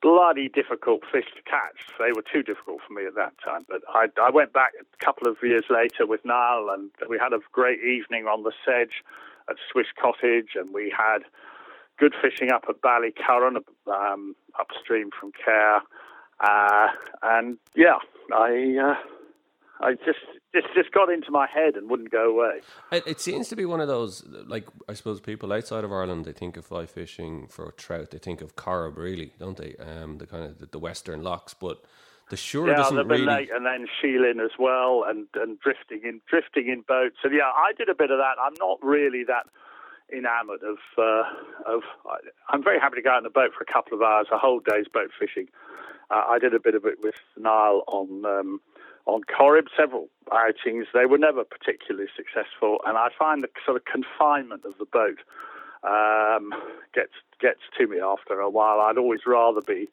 bloody 0.00 0.48
difficult 0.48 1.02
fish 1.10 1.26
to 1.36 1.42
catch. 1.42 1.86
They 1.98 2.12
were 2.12 2.24
too 2.30 2.42
difficult 2.42 2.80
for 2.86 2.92
me 2.92 3.06
at 3.06 3.14
that 3.14 3.34
time. 3.44 3.64
But 3.68 3.82
I, 3.88 4.06
I 4.20 4.30
went 4.30 4.52
back 4.52 4.72
a 4.80 5.04
couple 5.04 5.30
of 5.30 5.36
years 5.42 5.64
later 5.70 6.06
with 6.06 6.24
Niall, 6.24 6.70
and 6.70 6.90
we 7.08 7.18
had 7.18 7.32
a 7.32 7.38
great 7.52 7.80
evening 7.84 8.26
on 8.26 8.42
the 8.42 8.52
sedge 8.64 9.04
at 9.48 9.56
Swiss 9.70 9.86
Cottage, 10.00 10.50
and 10.56 10.72
we 10.74 10.92
had 10.96 11.20
good 12.02 12.14
fishing 12.20 12.50
up 12.50 12.64
at 12.68 12.80
Ballycurran, 12.80 13.58
um, 13.86 14.34
upstream 14.58 15.10
from 15.18 15.30
Cahir. 15.30 15.82
Uh, 16.40 16.88
and 17.22 17.58
yeah, 17.76 17.98
I 18.34 18.76
uh, 18.82 19.86
I 19.86 19.92
just 20.04 20.18
just 20.52 20.66
just 20.74 20.90
got 20.90 21.10
into 21.10 21.30
my 21.30 21.46
head 21.46 21.76
and 21.76 21.88
wouldn't 21.88 22.10
go 22.10 22.28
away. 22.28 22.60
It, 22.90 23.04
it, 23.06 23.20
seems 23.20 23.48
to 23.50 23.56
be 23.56 23.64
one 23.64 23.80
of 23.80 23.86
those 23.86 24.24
like 24.48 24.66
I 24.88 24.94
suppose 24.94 25.20
people 25.20 25.52
outside 25.52 25.84
of 25.84 25.92
Ireland 25.92 26.24
they 26.24 26.32
think 26.32 26.56
of 26.56 26.66
fly 26.66 26.86
fishing 26.86 27.46
for 27.46 27.70
trout. 27.70 28.10
They 28.10 28.18
think 28.18 28.40
of 28.40 28.56
Corrib, 28.56 28.96
really, 28.96 29.32
don't 29.38 29.56
they? 29.56 29.76
Um, 29.76 30.18
the 30.18 30.26
kind 30.26 30.42
of 30.42 30.58
the, 30.58 30.66
the 30.66 30.80
western 30.80 31.22
locks, 31.22 31.54
but 31.54 31.84
the 32.30 32.36
Suir 32.36 32.70
yeah, 32.70 32.74
doesn't 32.78 33.06
really. 33.06 33.24
Lake 33.24 33.50
and 33.54 33.64
then 33.64 33.86
Sheelin 34.02 34.44
as 34.44 34.58
well, 34.58 35.04
and 35.06 35.28
and 35.36 35.60
drifting 35.60 36.00
in 36.02 36.20
drifting 36.28 36.68
in 36.68 36.80
boats. 36.80 37.18
So 37.22 37.28
yeah, 37.30 37.52
I 37.54 37.72
did 37.78 37.88
a 37.88 37.94
bit 37.94 38.10
of 38.10 38.18
that. 38.18 38.42
I'm 38.42 38.54
not 38.58 38.78
really 38.82 39.22
that 39.28 39.46
enamoured 40.16 40.62
of 40.62 40.78
uh, 40.98 41.22
of. 41.66 41.82
I'm 42.48 42.62
very 42.62 42.78
happy 42.78 42.96
to 42.96 43.02
go 43.02 43.10
out 43.10 43.20
in 43.20 43.26
a 43.26 43.30
boat 43.30 43.52
for 43.56 43.62
a 43.62 43.72
couple 43.72 43.94
of 43.96 44.02
hours, 44.02 44.26
a 44.32 44.38
whole 44.38 44.60
day's 44.60 44.86
boat 44.88 45.10
fishing. 45.18 45.48
Uh, 46.10 46.22
I 46.28 46.38
did 46.38 46.54
a 46.54 46.60
bit 46.60 46.74
of 46.74 46.84
it 46.84 46.98
with 47.02 47.16
Niall 47.36 47.84
on. 47.86 48.24
Um, 48.24 48.60
on 49.04 49.22
Corrib, 49.24 49.66
several 49.76 50.08
outings. 50.30 50.86
They 50.94 51.06
were 51.06 51.18
never 51.18 51.42
particularly 51.42 52.08
successful, 52.16 52.78
and 52.86 52.96
I 52.96 53.08
find 53.18 53.42
the 53.42 53.48
sort 53.64 53.76
of 53.76 53.84
confinement 53.84 54.64
of 54.64 54.78
the 54.78 54.84
boat 54.84 55.18
um, 55.82 56.52
gets 56.94 57.12
gets 57.40 57.60
to 57.78 57.86
me 57.86 58.00
after 58.00 58.38
a 58.38 58.48
while. 58.48 58.80
I'd 58.80 58.98
always 58.98 59.22
rather 59.26 59.60
be 59.60 59.88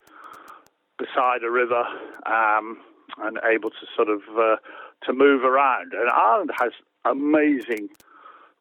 beside 0.97 1.43
a 1.43 1.49
river 1.49 1.85
um, 2.25 2.77
and 3.17 3.39
able 3.49 3.71
to 3.71 3.85
sort 3.95 4.09
of 4.09 4.21
uh, 4.38 4.57
to 5.05 5.13
move 5.13 5.43
around. 5.43 5.93
And 5.93 6.09
Ireland 6.09 6.51
has 6.59 6.71
amazing 7.05 7.89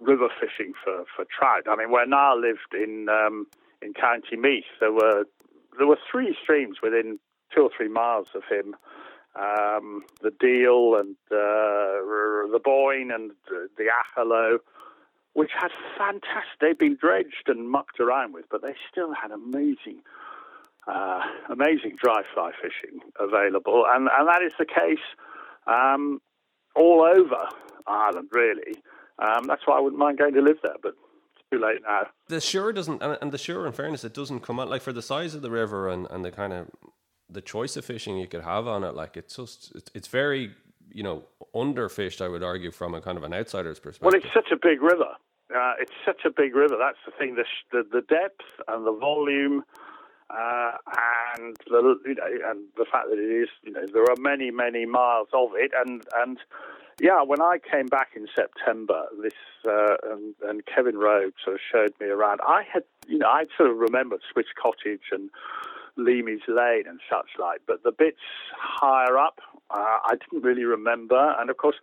river 0.01 0.29
fishing 0.41 0.73
for, 0.83 1.05
for 1.15 1.25
trout. 1.25 1.65
I 1.69 1.77
mean, 1.77 1.91
where 1.91 2.07
Niall 2.07 2.41
lived 2.41 2.75
in 2.75 3.09
um, 3.09 3.47
in 3.83 3.95
County 3.95 4.37
Meath, 4.37 4.65
there 4.81 4.93
were 4.93 5.25
there 5.77 5.87
were 5.87 5.99
three 6.11 6.37
streams 6.43 6.79
within 6.83 7.19
two 7.55 7.63
or 7.63 7.71
three 7.77 7.89
miles 7.89 8.29
of 8.35 8.43
him 8.51 8.75
um, 9.39 10.05
the 10.23 10.33
Deel 10.41 10.97
and 10.97 11.17
uh, 11.31 12.51
the 12.51 12.61
Boyne 12.63 13.11
and 13.11 13.31
the 13.49 13.85
Acherlow, 13.85 14.59
which 15.35 15.51
had 15.57 15.71
fantastic. 15.97 16.59
They'd 16.61 16.79
been 16.79 16.97
dredged 17.01 17.47
and 17.47 17.71
mucked 17.71 18.01
around 18.01 18.35
with, 18.35 18.47
but 18.51 18.63
they 18.63 18.75
still 18.91 19.15
had 19.15 19.31
amazing, 19.31 20.03
uh, 20.87 21.21
amazing 21.49 21.97
dry 22.03 22.23
fly 22.35 22.51
fishing 22.61 23.01
available, 23.21 23.85
and 23.89 24.09
and 24.13 24.29
that 24.29 24.43
is 24.43 24.53
the 24.59 24.67
case 24.67 25.05
um, 25.67 26.21
all 26.75 27.03
over 27.03 27.49
Ireland, 27.87 28.29
really. 28.33 28.75
Um, 29.19 29.47
that's 29.47 29.63
why 29.67 29.77
I 29.77 29.81
wouldn't 29.81 29.99
mind 29.99 30.19
going 30.19 30.35
to 30.35 30.43
live 30.43 30.59
there, 30.63 30.77
but 30.83 30.95
it's 31.35 31.45
too 31.51 31.59
late 31.59 31.81
now. 31.83 32.07
The 32.29 32.37
Suir 32.41 32.73
doesn't, 32.73 33.03
and 33.03 33.33
the 33.33 33.39
Suir, 33.39 33.67
in 33.67 33.73
fairness, 33.73 34.05
it 34.05 34.15
doesn't 34.15 34.41
come 34.41 34.61
out 34.61 34.69
like 34.69 34.83
for 34.83 34.93
the 34.93 35.03
size 35.03 35.35
of 35.35 35.43
the 35.43 35.51
river 35.51 35.89
and, 35.89 36.07
and 36.11 36.25
the 36.25 36.31
kind 36.31 36.53
of 36.53 36.69
the 37.31 37.41
choice 37.41 37.77
of 37.77 37.85
fishing 37.85 38.17
you 38.17 38.27
could 38.27 38.43
have 38.43 38.67
on 38.67 38.85
it, 38.85 38.95
like 38.95 39.17
it's 39.17 39.37
just 39.37 39.73
it's, 39.75 39.91
it's 39.95 40.09
very 40.09 40.55
you 40.91 41.03
know 41.03 41.25
underfished. 41.55 42.21
I 42.21 42.29
would 42.29 42.43
argue 42.43 42.71
from 42.71 42.95
a 42.95 43.01
kind 43.01 43.19
of 43.19 43.25
an 43.25 43.35
outsider's 43.35 43.79
perspective. 43.79 44.07
Well, 44.07 44.15
it's 44.15 44.33
such 44.33 44.51
a 44.53 44.57
big 44.57 44.81
river. 44.83 45.11
Uh, 45.55 45.73
it's 45.81 45.93
such 46.05 46.23
a 46.25 46.31
big 46.31 46.55
river. 46.55 46.77
That's 46.79 46.99
the 47.05 47.13
thing. 47.19 47.35
The 47.35 47.45
the, 47.73 47.83
the 47.91 48.03
depth 48.03 48.45
and 48.67 48.87
the 48.87 48.93
volume. 48.93 49.65
Uh, 50.31 50.73
and 51.39 51.57
the 51.71 51.97
you 52.05 52.15
know, 52.15 52.51
and 52.51 52.67
the 52.77 52.85
fact 52.93 53.07
that 53.09 53.17
it 53.17 53.33
is, 53.45 53.49
you 53.63 53.73
know, 53.73 53.87
there 53.91 54.03
are 54.03 54.17
many, 54.19 54.51
many 54.51 54.85
miles 54.85 55.29
of 55.33 55.53
it, 55.55 55.71
and 55.75 56.05
and 56.19 56.37
yeah, 57.01 57.23
when 57.23 57.41
I 57.41 57.59
came 57.59 57.87
back 57.87 58.11
in 58.17 58.27
September, 58.35 59.05
this 59.23 59.33
uh, 59.67 59.97
and, 60.11 60.35
and 60.43 60.67
Kevin 60.67 60.97
Rhodes 60.97 61.37
sort 61.45 61.57
of 61.57 61.61
showed 61.71 61.93
me 62.01 62.07
around. 62.07 62.41
I 62.47 62.63
had, 62.73 62.83
you 63.07 63.19
know, 63.19 63.29
I 63.29 63.45
sort 63.57 63.71
of 63.71 63.77
remembered 63.77 64.21
Swiss 64.33 64.47
Cottage 64.61 65.13
and 65.13 65.31
Leamy's 65.97 66.43
Lane 66.49 66.85
and 66.89 67.01
such 67.11 67.29
like. 67.39 67.61
But 67.67 67.83
the 67.83 67.93
bits 67.93 68.23
higher 68.57 69.17
up, 69.17 69.41
uh, 69.71 69.99
I 70.05 70.15
didn't 70.21 70.43
really 70.43 70.65
remember. 70.65 71.37
And 71.39 71.51
of 71.51 71.57
course, 71.57 71.77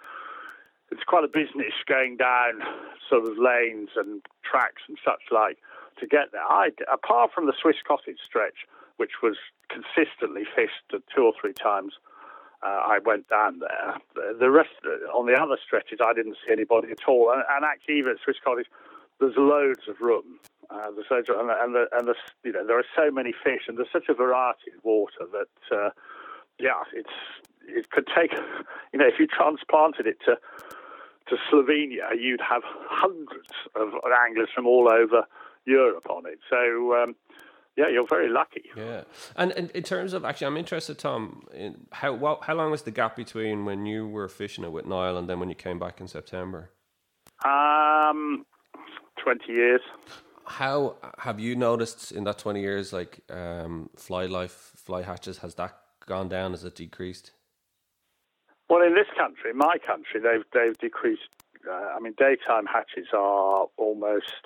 it's 0.91 1.03
quite 1.03 1.23
a 1.23 1.27
business 1.27 1.73
going 1.87 2.17
down 2.17 2.61
sort 3.09 3.23
of 3.23 3.37
lanes 3.37 3.89
and 3.95 4.21
tracks 4.43 4.81
and 4.87 4.97
such 5.03 5.21
like 5.31 5.57
to 5.99 6.07
get 6.07 6.31
there. 6.31 6.43
I, 6.43 6.69
apart 6.91 7.31
from 7.33 7.45
the 7.45 7.53
Swiss 7.59 7.77
Cottage 7.87 8.19
stretch, 8.23 8.67
which 8.97 9.21
was 9.23 9.35
consistently 9.69 10.43
fished 10.55 11.03
two 11.13 11.23
or 11.23 11.33
three 11.39 11.53
times, 11.53 11.93
I 12.67 12.99
went 13.03 13.29
down 13.29 13.59
there. 13.59 13.97
The 14.39 14.49
rest 14.49 14.69
on 15.13 15.25
the 15.25 15.33
other 15.33 15.57
stretches, 15.63 15.99
I 16.03 16.13
didn't 16.13 16.37
see 16.45 16.51
anybody 16.51 16.91
at 16.91 17.07
all. 17.07 17.31
And, 17.31 17.43
and 17.49 17.65
actually, 17.65 17.99
even 17.99 18.11
at 18.13 18.17
Swiss 18.23 18.37
Cottage, 18.43 18.67
there's 19.19 19.35
loads 19.37 19.87
of 19.87 20.01
room. 20.01 20.39
Uh, 20.69 20.89
the 20.91 21.03
and, 21.17 21.51
and, 21.51 21.75
the, 21.75 21.85
and 21.93 22.07
the, 22.07 22.15
you 22.43 22.51
know 22.51 22.65
there 22.65 22.79
are 22.79 22.85
so 22.95 23.11
many 23.11 23.31
fish 23.31 23.61
and 23.67 23.77
there's 23.77 23.91
such 23.93 24.09
a 24.09 24.15
variety 24.15 24.71
of 24.75 24.83
water 24.83 25.27
that 25.31 25.75
uh, 25.77 25.89
yeah 26.59 26.81
it's 26.91 27.13
it 27.67 27.89
could 27.91 28.07
take 28.07 28.31
you 28.93 28.97
know 28.97 29.05
if 29.05 29.19
you 29.19 29.27
transplanted 29.27 30.07
it 30.07 30.17
to 30.25 30.35
to 31.29 31.35
Slovenia 31.51 32.19
you'd 32.19 32.41
have 32.41 32.63
hundreds 32.65 33.53
of 33.75 33.89
anglers 34.25 34.49
from 34.55 34.65
all 34.65 34.89
over 34.91 35.27
Europe 35.65 36.09
on 36.09 36.25
it 36.25 36.39
so 36.49 36.95
um, 36.95 37.15
yeah 37.77 37.89
you're 37.89 38.07
very 38.07 38.29
lucky. 38.29 38.63
Yeah. 38.75 39.03
And, 39.35 39.51
and 39.53 39.71
in 39.71 39.83
terms 39.83 40.13
of 40.13 40.25
actually 40.25 40.47
I'm 40.47 40.57
interested 40.57 40.97
Tom 40.97 41.45
in 41.53 41.87
how 41.91 42.13
well, 42.13 42.39
how 42.41 42.55
long 42.55 42.71
was 42.71 42.83
the 42.83 42.91
gap 42.91 43.15
between 43.15 43.65
when 43.65 43.85
you 43.85 44.07
were 44.07 44.27
fishing 44.27 44.63
it 44.63 44.71
with 44.71 44.85
Niall 44.85 45.17
and 45.17 45.29
then 45.29 45.39
when 45.39 45.49
you 45.49 45.55
came 45.55 45.79
back 45.79 45.99
in 45.99 46.07
September? 46.07 46.71
Um 47.45 48.45
20 49.23 49.51
years. 49.51 49.81
How 50.45 50.97
have 51.17 51.39
you 51.39 51.55
noticed 51.55 52.11
in 52.11 52.23
that 52.25 52.37
20 52.37 52.61
years 52.61 52.93
like 52.93 53.19
um, 53.31 53.89
fly 53.95 54.25
life 54.27 54.71
fly 54.75 55.01
hatches 55.01 55.39
has 55.39 55.55
that 55.55 55.75
gone 56.05 56.29
down? 56.29 56.51
Has 56.51 56.63
it 56.63 56.75
decreased? 56.75 57.31
Well 58.69 58.83
in 58.83 58.93
this 58.93 59.07
country 59.17 59.53
my 59.53 59.77
country 59.85 60.19
they've 60.21 60.45
they've 60.53 60.77
decreased 60.77 61.29
uh, 61.69 61.93
i 61.95 61.99
mean 61.99 62.13
daytime 62.17 62.65
hatches 62.65 63.07
are 63.13 63.67
almost 63.77 64.43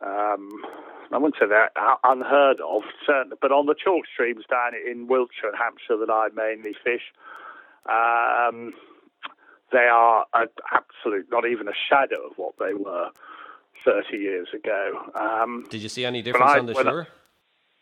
um, 0.00 0.48
I 1.12 1.18
wouldn't 1.18 1.36
say 1.40 1.46
they're 1.48 1.70
unheard 2.04 2.60
of, 2.60 2.82
certainly, 3.06 3.36
but 3.40 3.52
on 3.52 3.66
the 3.66 3.74
chalk 3.74 4.04
streams 4.12 4.44
down 4.50 4.72
in 4.74 5.06
Wiltshire 5.06 5.48
and 5.48 5.58
Hampshire 5.58 5.96
that 5.98 6.10
I 6.10 6.28
mainly 6.34 6.74
fish, 6.84 7.12
um, 7.88 8.74
they 9.72 9.88
are 9.90 10.26
an 10.34 10.48
absolute, 10.72 11.28
not 11.30 11.46
even 11.46 11.68
a 11.68 11.76
shadow 11.88 12.28
of 12.30 12.36
what 12.36 12.54
they 12.58 12.74
were 12.74 13.10
30 13.84 14.16
years 14.16 14.48
ago. 14.54 15.10
Um, 15.14 15.66
Did 15.70 15.82
you 15.82 15.88
see 15.88 16.04
any 16.04 16.22
difference 16.22 16.50
I, 16.50 16.58
on 16.58 16.66
the 16.66 16.74
Suir? 16.74 17.06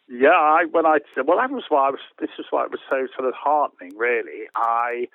yeah, 0.09 0.29
I, 0.29 0.65
when 0.71 0.87
I 0.87 0.99
well, 1.25 1.39
that 1.39 1.51
was 1.51 1.65
why 1.69 1.89
I 1.89 1.91
was. 1.91 2.01
This 2.21 2.31
is 2.39 2.47
why 2.51 2.65
it 2.65 2.71
was 2.71 2.81
so 2.91 3.07
sort 3.17 3.29
of 3.29 3.35
heartening. 3.35 3.97
Really, 3.97 4.49
I 4.55 5.09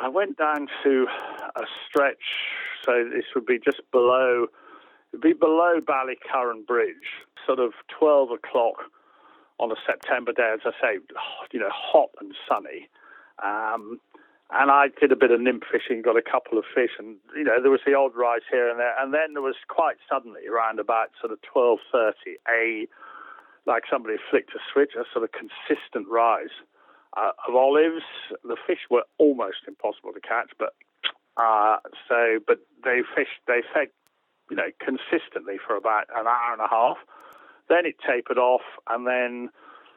I 0.00 0.08
went 0.08 0.38
down 0.38 0.68
to 0.82 1.06
a 1.54 1.64
stretch. 1.88 2.16
So 2.84 3.04
this 3.12 3.24
would 3.34 3.46
be 3.46 3.58
just 3.58 3.82
below. 3.90 4.46
It'd 5.16 5.22
be 5.22 5.32
below 5.32 5.80
Ballycurran 5.80 6.66
Bridge, 6.66 7.24
sort 7.46 7.58
of 7.58 7.72
12 7.98 8.32
o'clock 8.32 8.84
on 9.58 9.72
a 9.72 9.74
September 9.86 10.30
day, 10.30 10.52
as 10.52 10.60
I 10.66 10.72
say, 10.76 10.98
you 11.52 11.58
know, 11.58 11.72
hot 11.72 12.10
and 12.20 12.34
sunny. 12.46 12.90
Um, 13.42 13.98
and 14.50 14.70
I 14.70 14.88
did 15.00 15.12
a 15.12 15.16
bit 15.16 15.30
of 15.30 15.40
nymph 15.40 15.62
fishing, 15.72 16.02
got 16.02 16.18
a 16.18 16.22
couple 16.22 16.58
of 16.58 16.64
fish, 16.68 16.90
and 16.98 17.16
you 17.34 17.44
know 17.44 17.62
there 17.62 17.70
was 17.70 17.80
the 17.86 17.94
odd 17.94 18.14
rise 18.14 18.44
here 18.50 18.68
and 18.68 18.78
there, 18.78 18.92
and 19.00 19.14
then 19.14 19.32
there 19.32 19.42
was 19.42 19.56
quite 19.68 19.96
suddenly 20.06 20.46
around 20.46 20.78
about 20.80 21.12
sort 21.18 21.32
of 21.32 21.40
twelve 21.40 21.78
thirty, 21.90 22.36
a 22.46 22.86
like 23.64 23.84
somebody 23.90 24.16
flicked 24.30 24.50
a 24.54 24.60
switch, 24.70 24.92
a 25.00 25.04
sort 25.10 25.24
of 25.24 25.30
consistent 25.32 26.08
rise 26.08 26.52
uh, 27.16 27.32
of 27.48 27.56
olives. 27.56 28.04
The 28.44 28.56
fish 28.66 28.84
were 28.90 29.04
almost 29.16 29.64
impossible 29.66 30.12
to 30.12 30.20
catch, 30.20 30.52
but 30.58 30.74
uh, 31.38 31.78
so 32.06 32.38
but 32.46 32.58
they 32.84 33.00
fished, 33.16 33.40
they 33.48 33.62
fed, 33.74 33.88
you 34.50 34.56
know, 34.56 34.70
consistently 34.78 35.56
for 35.64 35.76
about 35.76 36.06
an 36.14 36.26
hour 36.26 36.52
and 36.52 36.60
a 36.60 36.68
half. 36.68 36.98
Then 37.68 37.84
it 37.84 37.96
tapered 38.06 38.38
off, 38.38 38.62
and 38.88 39.06
then 39.06 39.50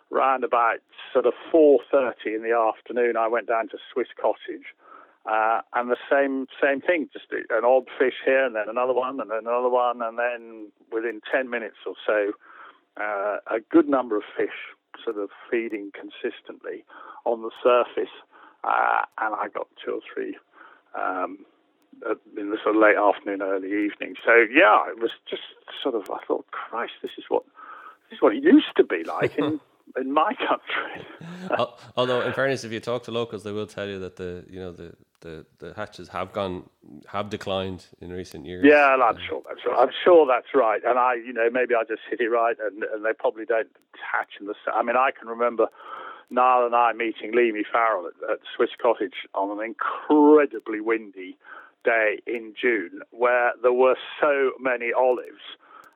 round 0.09 0.43
about 0.43 0.79
sort 1.13 1.25
of 1.25 1.33
4.30 1.53 2.35
in 2.35 2.43
the 2.43 2.55
afternoon, 2.55 3.15
I 3.15 3.27
went 3.27 3.47
down 3.47 3.69
to 3.69 3.77
Swiss 3.93 4.07
Cottage. 4.19 4.73
Uh, 5.29 5.61
and 5.75 5.91
the 5.91 5.97
same 6.09 6.47
same 6.63 6.81
thing, 6.81 7.09
just 7.13 7.25
an 7.31 7.63
odd 7.63 7.85
fish 7.99 8.15
here, 8.25 8.45
and 8.45 8.55
then 8.55 8.67
another 8.67 8.93
one, 8.93 9.19
and 9.19 9.29
then 9.29 9.45
another 9.45 9.69
one, 9.69 10.01
and 10.01 10.17
then 10.17 10.71
within 10.91 11.21
10 11.31 11.49
minutes 11.49 11.75
or 11.85 11.93
so, 12.07 12.31
uh, 12.99 13.37
a 13.47 13.59
good 13.69 13.87
number 13.87 14.17
of 14.17 14.23
fish 14.35 14.73
sort 15.03 15.17
of 15.17 15.29
feeding 15.51 15.91
consistently 15.93 16.83
on 17.25 17.41
the 17.41 17.51
surface. 17.61 18.11
Uh, 18.63 19.03
and 19.19 19.35
I 19.35 19.47
got 19.53 19.67
two 19.83 19.91
or 19.91 20.01
three 20.13 20.37
um, 20.97 21.45
Uh, 22.07 22.15
in 22.37 22.49
the 22.49 22.57
sort 22.63 22.75
of 22.75 22.81
late 22.81 22.95
afternoon, 22.95 23.41
early 23.41 23.67
evening. 23.67 24.15
So, 24.25 24.45
yeah, 24.49 24.89
it 24.89 24.99
was 24.99 25.11
just 25.29 25.41
sort 25.83 25.95
of, 25.95 26.09
I 26.09 26.23
thought, 26.25 26.45
Christ, 26.51 26.93
this 27.01 27.11
is 27.17 27.25
what 27.27 27.43
this 28.09 28.17
is 28.17 28.21
what 28.21 28.35
it 28.35 28.43
used 28.43 28.73
to 28.77 28.83
be 28.83 29.03
like 29.03 29.37
in 29.37 29.59
in 29.97 30.13
my 30.13 30.33
country. 30.35 31.05
Although, 31.97 32.21
in 32.21 32.33
fairness, 32.33 32.63
if 32.63 32.71
you 32.71 32.79
talk 32.79 33.03
to 33.03 33.11
locals, 33.11 33.43
they 33.43 33.51
will 33.51 33.67
tell 33.67 33.87
you 33.87 33.99
that 33.99 34.15
the 34.15 34.45
you 34.49 34.59
know 34.59 34.71
the 34.71 34.95
the, 35.21 35.45
the 35.57 35.73
hatches 35.73 36.07
have 36.09 36.31
gone 36.31 36.69
have 37.07 37.29
declined 37.29 37.85
in 37.99 38.11
recent 38.11 38.45
years. 38.45 38.65
Yeah, 38.65 38.95
I'm 38.95 39.17
sure 39.27 39.41
that's 39.47 39.59
right. 39.65 39.77
I'm 39.77 39.93
sure 40.03 40.25
that's 40.25 40.53
right. 40.55 40.81
And 40.85 40.97
I, 40.97 41.15
you 41.15 41.33
know, 41.33 41.49
maybe 41.51 41.75
I 41.75 41.83
just 41.83 42.01
hit 42.09 42.21
it 42.21 42.29
right, 42.29 42.55
and, 42.61 42.83
and 42.83 43.03
they 43.03 43.13
probably 43.13 43.45
don't 43.45 43.67
hatch 43.93 44.33
in 44.39 44.47
the. 44.47 44.55
I 44.73 44.83
mean, 44.83 44.95
I 44.95 45.11
can 45.11 45.27
remember 45.27 45.67
Niall 46.29 46.65
and 46.65 46.75
I 46.75 46.93
meeting 46.93 47.33
Leamy 47.35 47.63
Farrell 47.69 48.07
at, 48.07 48.29
at 48.29 48.39
Swiss 48.55 48.71
Cottage 48.81 49.27
on 49.33 49.57
an 49.57 49.63
incredibly 49.63 50.79
windy 50.79 51.37
day 51.83 52.19
in 52.27 52.53
June, 52.59 53.01
where 53.11 53.51
there 53.61 53.73
were 53.73 53.95
so 54.19 54.51
many 54.59 54.91
olives. 54.91 55.43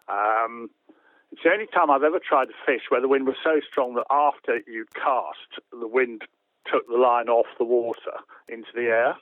Um, 0.07 0.69
it's 1.31 1.41
the 1.43 1.51
only 1.51 1.67
time 1.67 1.89
I've 1.89 2.03
ever 2.03 2.19
tried 2.19 2.45
to 2.45 2.53
fish 2.65 2.83
where 2.89 3.01
the 3.01 3.07
wind 3.07 3.25
was 3.25 3.35
so 3.43 3.59
strong 3.69 3.95
that 3.95 4.05
after 4.09 4.59
you'd 4.67 4.93
cast, 4.93 5.61
the 5.71 5.87
wind 5.87 6.23
took 6.71 6.87
the 6.87 6.97
line 6.97 7.27
off 7.27 7.47
the 7.57 7.65
water 7.65 8.21
into 8.47 8.69
the 8.75 8.83
air. 8.83 9.15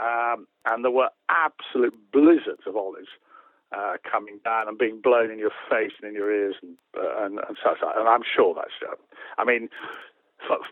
Um, 0.00 0.46
and 0.64 0.84
there 0.84 0.90
were 0.90 1.10
absolute 1.28 1.94
blizzards 2.12 2.62
of 2.66 2.76
olives 2.76 3.08
uh, 3.76 3.96
coming 4.10 4.38
down 4.44 4.68
and 4.68 4.78
being 4.78 5.00
blown 5.00 5.30
in 5.30 5.38
your 5.38 5.52
face 5.70 5.92
and 6.00 6.08
in 6.08 6.14
your 6.14 6.32
ears 6.32 6.56
and, 6.62 6.76
uh, 6.96 7.24
and, 7.24 7.38
and 7.46 7.56
such. 7.62 7.78
And 7.82 8.08
I'm 8.08 8.22
sure 8.22 8.54
that's, 8.54 8.70
uh, 8.88 8.94
I 9.38 9.44
mean, 9.44 9.68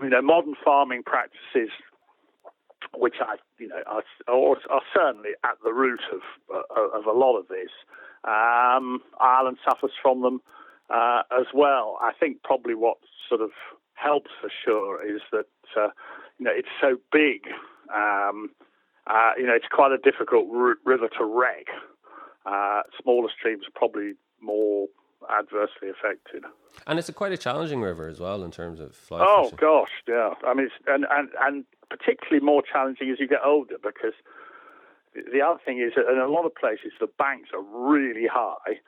you 0.00 0.08
know, 0.08 0.22
modern 0.22 0.54
farming 0.64 1.02
practices, 1.04 1.70
which 2.96 3.14
I, 3.20 3.36
you 3.58 3.68
know, 3.68 3.82
are, 3.86 4.02
are, 4.28 4.80
certainly 4.94 5.30
at 5.44 5.56
the 5.64 5.72
root 5.72 6.00
of 6.12 6.20
uh, 6.54 6.98
of 6.98 7.06
a 7.06 7.12
lot 7.12 7.38
of 7.38 7.48
this. 7.48 7.70
Um, 8.24 9.00
Ireland 9.20 9.58
suffers 9.64 9.92
from 10.02 10.22
them 10.22 10.40
uh, 10.90 11.22
as 11.30 11.46
well. 11.54 11.98
I 12.02 12.12
think 12.18 12.42
probably 12.42 12.74
what 12.74 12.98
sort 13.28 13.40
of 13.40 13.50
helps 13.94 14.30
for 14.40 14.50
sure 14.64 15.04
is 15.06 15.20
that 15.32 15.46
uh, 15.76 15.88
you 16.38 16.44
know 16.46 16.52
it's 16.54 16.68
so 16.80 16.96
big. 17.12 17.46
Um, 17.94 18.50
uh, 19.06 19.32
you 19.36 19.46
know, 19.46 19.54
it's 19.54 19.66
quite 19.70 19.92
a 19.92 19.98
difficult 19.98 20.46
r- 20.54 20.76
river 20.84 21.08
to 21.18 21.24
wreck. 21.24 21.66
Uh, 22.46 22.82
smaller 23.02 23.28
streams 23.36 23.64
are 23.66 23.72
probably 23.78 24.12
more 24.40 24.86
adversely 25.30 25.88
affected. 25.90 26.44
And 26.86 26.98
it's 26.98 27.08
a 27.08 27.12
quite 27.12 27.32
a 27.32 27.36
challenging 27.36 27.80
river 27.80 28.08
as 28.08 28.20
well 28.20 28.42
in 28.44 28.50
terms 28.50 28.80
of 28.80 28.94
fly 28.94 29.24
Oh 29.26 29.44
fishing. 29.44 29.58
gosh, 29.60 29.90
yeah. 30.06 30.34
I 30.46 30.54
mean, 30.54 30.70
and 30.86 31.06
and 31.10 31.28
and 31.40 31.64
particularly 31.90 32.44
more 32.44 32.62
challenging 32.62 33.10
as 33.10 33.18
you 33.20 33.28
get 33.28 33.40
older 33.44 33.76
because 33.82 34.14
the 35.14 35.42
other 35.42 35.60
thing 35.64 35.80
is 35.80 35.92
that 35.96 36.10
in 36.10 36.18
a 36.18 36.28
lot 36.28 36.46
of 36.46 36.54
places 36.54 36.92
the 37.00 37.08
banks 37.18 37.50
are 37.52 37.62
really 37.62 38.26
high, 38.30 38.78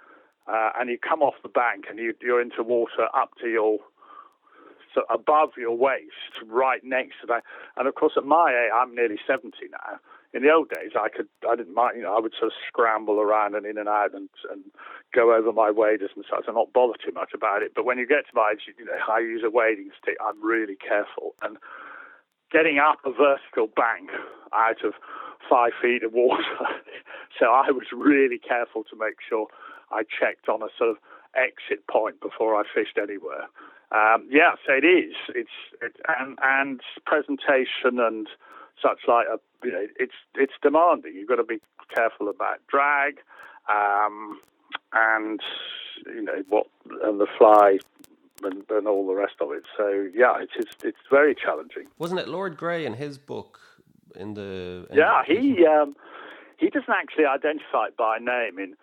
uh, 0.47 0.71
and 0.79 0.89
you 0.89 0.99
come 0.99 1.23
off 1.23 1.35
the 1.43 1.49
bank 1.49 1.85
and 1.91 1.99
you, 1.99 2.15
you're 2.21 2.41
into 2.41 2.63
water 2.63 3.09
up 3.15 3.31
to 3.41 3.49
your 3.49 3.79
so 4.95 5.03
above 5.09 5.51
your 5.57 5.75
waist, 5.75 6.45
right 6.47 6.85
next 6.85 7.21
to 7.23 7.27
that. 7.29 7.45
And 7.77 7.89
of 7.89 7.95
course, 7.95 8.13
at 8.17 8.25
my 8.25 8.51
age, 8.51 8.71
I'm 8.75 8.95
nearly 8.95 9.19
70 9.27 9.57
now. 9.71 9.99
In 10.35 10.43
the 10.43 10.51
old 10.51 10.69
days, 10.69 10.93
I 10.97 11.09
could, 11.09 11.29
I 11.49 11.57
didn't 11.57 11.75
mind, 11.75 11.97
you 11.97 12.03
know, 12.03 12.17
I 12.17 12.21
would 12.21 12.33
sort 12.39 12.53
of 12.53 12.59
scramble 12.69 13.21
around 13.21 13.55
and 13.55 13.67
in 13.67 13.77
and 13.77 13.89
out 13.89 14.15
and, 14.15 14.29
and 14.51 14.65
go 15.15 15.35
over 15.35 15.53
my 15.53 15.71
waders 15.71 16.11
and 16.17 16.25
such 16.29 16.45
and 16.47 16.57
not 16.57 16.73
bother 16.73 16.95
too 17.05 17.13
much 17.13 17.33
about 17.35 17.63
it. 17.63 17.73
But 17.75 17.85
when 17.85 17.99
you 17.99 18.07
get 18.07 18.29
to 18.29 18.35
my 18.35 18.53
age, 18.53 18.69
you 18.79 18.85
know, 18.85 18.93
I 19.09 19.21
use 19.21 19.43
a 19.45 19.51
wading 19.51 19.91
stick. 20.01 20.17
I'm 20.25 20.43
really 20.43 20.77
careful. 20.77 21.35
And 21.43 21.59
getting 22.53 22.79
up 22.79 22.99
a 23.05 23.11
vertical 23.11 23.67
bank 23.75 24.11
out 24.53 24.85
of 24.85 24.95
five 25.49 25.73
feet 25.81 26.03
of 26.03 26.13
water, 26.13 26.43
so 27.39 27.47
I 27.47 27.71
was 27.71 27.87
really 27.93 28.39
careful 28.39 28.85
to 28.85 28.97
make 28.97 29.17
sure 29.27 29.47
I 29.91 30.03
checked 30.03 30.49
on 30.49 30.63
a 30.63 30.69
sort 30.77 30.91
of 30.91 30.97
exit 31.35 31.87
point 31.87 32.21
before 32.21 32.55
I 32.55 32.63
fished 32.75 32.99
anywhere. 33.01 33.49
Um, 33.93 34.27
yeah, 34.31 34.53
so 34.67 34.73
it 34.73 34.85
is. 34.87 35.15
It's 35.35 35.51
it, 35.83 35.97
and 36.09 36.39
and 36.43 36.81
presentation 37.05 37.99
and 37.99 38.27
such 38.81 39.01
like. 39.07 39.27
A, 39.29 39.39
you 39.65 39.73
know, 39.73 39.87
it's 39.99 40.15
it's 40.35 40.55
demanding. 40.63 41.15
You've 41.15 41.29
got 41.29 41.37
to 41.37 41.45
be 41.45 41.61
careful 41.95 42.29
about 42.29 42.59
drag, 42.69 43.19
um, 43.69 44.41
and 44.95 45.41
you 46.07 46.23
know 46.23 46.43
what, 46.49 46.67
and 47.03 47.21
the 47.21 47.27
fly, 47.39 47.79
and, 48.45 48.63
and 48.71 48.87
all 48.87 49.07
the 49.07 49.15
rest 49.15 49.35
of 49.41 49.53
it. 49.53 49.65
So 49.77 50.09
yeah, 50.15 50.35
it's 50.41 50.53
it's, 50.57 50.77
it's 50.85 50.99
very 51.11 51.35
challenging. 51.35 51.87
Wasn't 51.99 52.21
it 52.21 52.29
Lord 52.29 52.57
Grey 52.57 52.87
in 52.87 52.95
his 52.95 53.19
book 53.19 53.61
in 54.17 54.35
the? 54.35 54.87
In 54.91 54.99
yeah, 54.99 55.23
he 55.27 55.67
um, 55.67 55.95
he 56.59 56.71
doesn't 56.71 56.93
actually 56.93 57.27
identify 57.27 57.87
it 57.87 57.97
by 57.97 58.19
name 58.19 58.59
in 58.59 58.75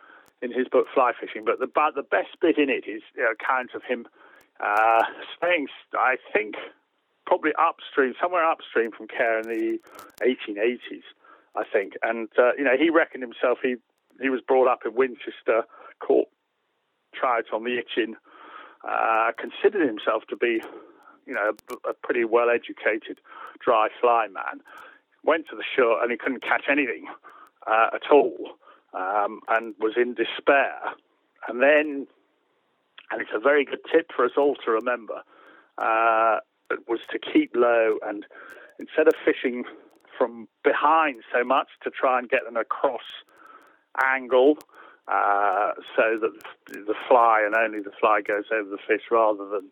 in 0.41 0.52
his 0.52 0.67
book 0.67 0.88
Fly 0.93 1.12
Fishing, 1.19 1.43
but 1.45 1.60
the 1.60 1.67
but 1.67 1.95
the 1.95 2.04
best 2.04 2.39
bit 2.41 2.58
in 2.58 2.69
it 2.69 2.88
is 2.88 3.02
you 3.15 3.24
know, 3.24 3.32
account 3.32 3.72
of 3.76 3.84
him 3.84 4.08
uh, 4.60 5.04
staying, 5.38 5.67
I 5.93 6.15
think, 6.34 6.56
probably 7.26 7.52
upstream, 7.60 8.13
somewhere 8.22 8.43
upstream 8.43 8.91
from 8.91 9.08
Cahir 9.08 9.39
in 9.39 9.48
the 9.48 9.80
1880s, 10.22 11.04
I 11.56 11.63
think. 11.72 11.93
And, 12.04 12.28
uh, 12.38 12.52
you 12.58 12.63
know, 12.63 12.76
he 12.78 12.89
reckoned 12.89 13.24
himself, 13.24 13.60
he, 13.62 13.76
he 14.22 14.30
was 14.30 14.41
brought 14.41 14.67
up 14.67 14.80
in 14.86 14.95
Winchester, 14.95 15.63
caught 16.00 16.28
trout 17.13 17.45
on 17.54 17.63
the 17.63 17.82
Itchen, 17.82 18.15
uh, 18.88 19.32
considered 19.38 19.88
himself 19.88 20.24
to 20.30 20.36
be, 20.36 20.62
you 21.26 21.34
know, 21.34 21.52
a, 21.70 21.89
a 21.89 21.94
pretty 21.94 22.26
well 22.26 22.50
educated 22.50 23.20
dry 23.60 23.89
fly 24.00 24.28
man. 24.28 24.62
Went 25.24 25.48
to 25.50 25.56
the 25.56 25.63
Suir 25.76 26.02
and 26.02 26.12
he 26.12 26.18
couldn't 26.18 26.42
catch 26.42 26.65
anything 26.70 27.08
uh, 27.68 27.88
at 27.94 28.12
all 28.12 28.58
um, 28.94 29.42
and 29.50 29.76
was 29.80 29.94
in 29.98 30.13
despair. 30.13 30.80
And 31.48 31.62
then 31.62 32.08
and 33.12 33.22
it's 33.22 33.32
a 33.34 33.39
very 33.39 33.65
good 33.65 33.80
tip 33.92 34.12
for 34.15 34.26
us 34.26 34.32
all 34.38 34.56
to 34.65 34.72
remember, 34.72 35.22
uh, 35.78 36.38
was 36.88 37.00
to 37.12 37.20
keep 37.20 37.56
low 37.56 37.98
and 38.06 38.26
instead 38.80 39.08
of 39.08 39.13
fishing 39.26 39.63
from 40.18 40.48
behind 40.63 41.24
so 41.34 41.44
much 41.44 41.68
to 41.84 41.89
try 41.89 42.20
and 42.20 42.30
get 42.30 42.42
an 42.48 42.58
across 42.58 43.24
angle 44.04 44.58
uh, 45.10 45.72
so 45.95 46.19
that 46.22 46.32
the 46.69 46.95
fly 47.08 47.41
and 47.45 47.56
only 47.56 47.80
the 47.80 47.91
fly 48.00 48.22
goes 48.22 48.45
over 48.54 48.69
the 48.69 48.78
fish 48.88 49.04
rather 49.10 49.48
than 49.50 49.69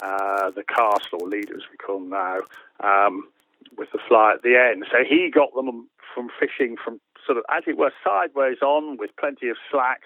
uh, 0.00 0.50
the 0.50 0.62
cast 0.62 1.08
or 1.12 1.26
lead 1.26 1.50
as 1.50 1.62
we 1.70 1.76
call 1.76 1.98
them 1.98 2.10
now 2.10 2.38
um, 2.80 3.28
with 3.76 3.90
the 3.92 3.98
fly 4.08 4.32
at 4.34 4.42
the 4.42 4.56
end. 4.56 4.84
So 4.90 4.98
he 5.08 5.30
got 5.30 5.54
them 5.54 5.88
from 6.14 6.28
fishing 6.38 6.76
from 6.82 7.00
sort 7.26 7.38
of 7.38 7.44
as 7.50 7.64
it 7.66 7.76
were 7.76 7.92
sideways 8.04 8.58
on 8.62 8.96
with 8.96 9.10
plenty 9.18 9.48
of 9.48 9.56
slack 9.70 10.02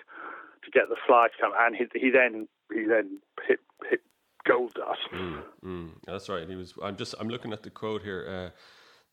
to 0.64 0.70
get 0.70 0.88
the 0.88 0.96
fly 1.06 1.28
to 1.28 1.42
come, 1.42 1.52
and 1.58 1.76
he, 1.76 1.86
he 1.98 2.10
then 2.10 2.48
he 2.72 2.84
then 2.84 3.18
hit 3.46 3.60
hit 3.88 4.00
gold 4.46 4.74
dust. 4.74 5.00
Mm, 5.12 5.42
mm, 5.64 5.90
that's 6.06 6.28
right. 6.28 6.48
He 6.48 6.56
was. 6.56 6.74
I'm 6.82 6.96
just. 6.96 7.14
I'm 7.20 7.28
looking 7.28 7.52
at 7.52 7.62
the 7.62 7.70
quote 7.70 8.02
here. 8.02 8.26
Uh, 8.28 8.50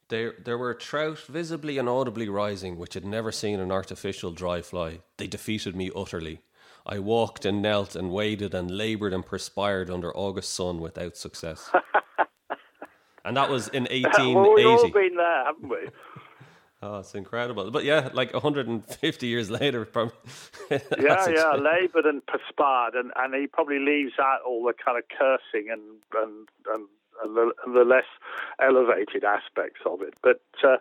there, 0.09 0.33
there 0.43 0.57
were 0.57 0.73
trout 0.73 1.19
visibly 1.19 1.77
and 1.77 1.89
audibly 1.89 2.29
rising, 2.29 2.77
which 2.77 2.93
had 2.93 3.05
never 3.05 3.31
seen 3.31 3.59
an 3.59 3.71
artificial 3.71 4.31
dry 4.31 4.61
fly. 4.61 4.99
They 5.17 5.27
defeated 5.27 5.75
me 5.75 5.91
utterly. 5.95 6.41
I 6.85 6.99
walked 6.99 7.43
and 7.45 7.61
knelt 7.61 7.95
and 7.95 8.11
waded 8.11 8.53
and 8.53 8.71
laboured 8.71 9.13
and 9.13 9.25
perspired 9.25 9.89
under 9.89 10.15
August 10.15 10.53
sun 10.53 10.79
without 10.79 11.17
success. 11.17 11.69
and 13.25 13.35
that 13.35 13.49
was 13.49 13.67
in 13.67 13.83
1880. 13.83 14.35
well, 14.35 14.53
we've 14.53 14.65
all 14.65 14.89
been 14.89 15.15
there, 15.17 15.45
haven't 15.45 15.69
we? 15.69 15.89
Oh, 16.79 16.99
it's 16.99 17.15
incredible. 17.15 17.71
But 17.71 17.85
yeah, 17.85 18.09
like 18.13 18.33
150 18.33 19.27
years 19.27 19.49
later, 19.49 19.83
probably. 19.91 20.13
yeah, 20.69 21.27
yeah, 21.27 21.51
laboured 21.53 22.05
and 22.05 22.23
perspired, 22.27 22.93
and, 22.93 23.11
and 23.15 23.33
he 23.33 23.47
probably 23.47 23.79
leaves 23.79 24.13
out 24.19 24.41
all 24.45 24.63
the 24.63 24.73
kind 24.73 24.95
of 24.97 25.03
cursing 25.09 25.69
and 25.71 25.81
and 26.13 26.47
and, 26.71 26.87
and, 27.23 27.35
the, 27.35 27.51
and 27.65 27.75
the, 27.75 27.83
less 27.83 28.05
elevated 28.61 29.23
aspects 29.23 29.81
of 29.85 30.01
it. 30.01 30.13
But 30.21 30.41
uh, 30.63 30.77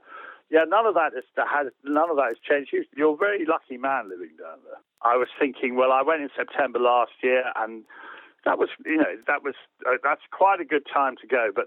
yeah, 0.50 0.64
none 0.66 0.86
of 0.86 0.94
that 0.94 1.12
has 1.14 1.66
none 1.84 2.10
of 2.10 2.16
that 2.16 2.28
has 2.28 2.38
changed. 2.38 2.74
You're 2.96 3.14
a 3.14 3.16
very 3.16 3.44
lucky 3.44 3.76
man 3.76 4.08
living 4.08 4.36
down 4.38 4.58
there. 4.64 4.80
I 5.02 5.16
was 5.16 5.28
thinking, 5.38 5.76
well, 5.76 5.92
I 5.92 6.02
went 6.02 6.22
in 6.22 6.30
September 6.36 6.78
last 6.78 7.12
year, 7.22 7.44
and 7.56 7.84
that 8.44 8.58
was 8.58 8.68
you 8.84 8.96
know 8.96 9.16
that 9.26 9.42
was 9.42 9.54
uh, 9.86 9.96
that's 10.02 10.22
quite 10.30 10.60
a 10.60 10.64
good 10.64 10.86
time 10.92 11.16
to 11.20 11.26
go, 11.26 11.50
but. 11.54 11.66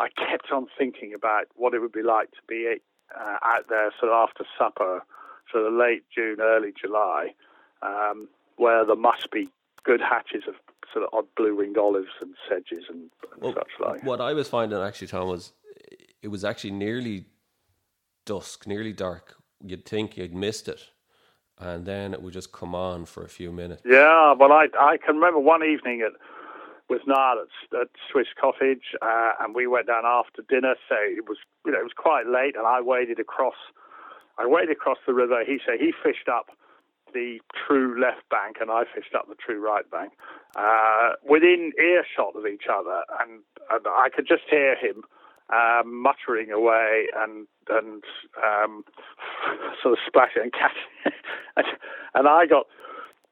I 0.00 0.08
kept 0.08 0.50
on 0.50 0.66
thinking 0.78 1.12
about 1.12 1.44
what 1.56 1.74
it 1.74 1.80
would 1.80 1.92
be 1.92 2.02
like 2.02 2.30
to 2.30 2.40
be 2.48 2.80
uh, 3.14 3.36
out 3.44 3.68
there 3.68 3.92
sort 4.00 4.10
of 4.10 4.28
after 4.28 4.44
supper, 4.58 5.04
sort 5.52 5.66
of 5.66 5.74
late 5.74 6.04
June, 6.14 6.38
early 6.40 6.72
July, 6.78 7.34
um, 7.82 8.28
where 8.56 8.84
there 8.86 8.96
must 8.96 9.30
be 9.30 9.50
good 9.84 10.00
hatches 10.00 10.44
of 10.48 10.54
sort 10.92 11.04
of 11.04 11.10
odd 11.12 11.26
blue-winged 11.36 11.78
olives 11.78 12.08
and 12.20 12.34
sedges 12.48 12.84
and, 12.88 13.10
and 13.32 13.42
well, 13.42 13.54
such 13.54 13.68
like. 13.80 14.04
What 14.04 14.20
I 14.20 14.32
was 14.32 14.48
finding 14.48 14.78
actually, 14.78 15.08
Tom, 15.08 15.28
was 15.28 15.52
it 16.22 16.28
was 16.28 16.44
actually 16.44 16.72
nearly 16.72 17.26
dusk, 18.26 18.66
nearly 18.66 18.92
dark. 18.92 19.36
You'd 19.64 19.84
think 19.84 20.16
you'd 20.16 20.34
missed 20.34 20.68
it, 20.68 20.80
and 21.58 21.84
then 21.86 22.14
it 22.14 22.22
would 22.22 22.32
just 22.32 22.52
come 22.52 22.74
on 22.74 23.04
for 23.04 23.24
a 23.24 23.28
few 23.28 23.52
minutes. 23.52 23.82
Yeah, 23.84 24.34
well, 24.34 24.52
I 24.52 24.68
I 24.78 24.96
can 24.96 25.16
remember 25.16 25.40
one 25.40 25.62
evening 25.62 26.02
at 26.02 26.12
with 26.88 27.02
Niall 27.06 27.44
at, 27.44 27.80
at 27.80 27.88
Swiss 28.10 28.26
Cottage, 28.38 28.96
uh, 29.00 29.32
and 29.40 29.54
we 29.54 29.66
went 29.66 29.86
down 29.86 30.02
after 30.04 30.42
dinner. 30.48 30.74
So 30.88 30.96
it 30.98 31.28
was, 31.28 31.38
you 31.64 31.72
know, 31.72 31.78
it 31.78 31.84
was 31.84 31.92
quite 31.96 32.26
late, 32.26 32.56
and 32.56 32.66
I 32.66 32.80
waded 32.80 33.20
across. 33.20 33.54
I 34.38 34.46
waded 34.46 34.72
across 34.72 34.98
the 35.06 35.14
river. 35.14 35.44
He 35.46 35.58
said 35.64 35.78
he 35.78 35.92
fished 36.02 36.28
up 36.28 36.50
the 37.12 37.38
true 37.54 38.00
left 38.00 38.28
bank, 38.30 38.56
and 38.60 38.70
I 38.70 38.84
fished 38.84 39.14
up 39.14 39.28
the 39.28 39.34
true 39.34 39.60
right 39.64 39.88
bank. 39.90 40.12
Uh, 40.56 41.14
within 41.28 41.72
earshot 41.78 42.34
of 42.34 42.46
each 42.46 42.64
other, 42.70 43.02
and, 43.20 43.40
and 43.70 43.86
I 43.86 44.08
could 44.14 44.26
just 44.26 44.42
hear 44.50 44.76
him 44.76 45.04
um, 45.52 46.02
muttering 46.02 46.50
away 46.50 47.06
and 47.16 47.46
and 47.68 48.02
um, 48.42 48.84
sort 49.82 49.92
of 49.94 49.98
splashing 50.06 50.42
and 50.42 50.52
catching. 50.52 51.12
and 52.14 52.28
I 52.28 52.46
got, 52.46 52.66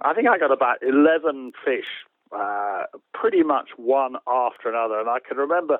I 0.01 0.15
think 0.15 0.29
I 0.29 0.39
got 0.39 0.53
about 0.53 0.79
eleven 0.83 1.53
fish, 1.65 1.87
uh, 2.33 2.85
pretty 3.15 3.43
much 3.43 3.71
one 3.77 4.17
after 4.27 4.69
another. 4.69 5.01
And 5.01 5.09
I 5.09 5.19
can 5.27 5.37
remember 5.37 5.79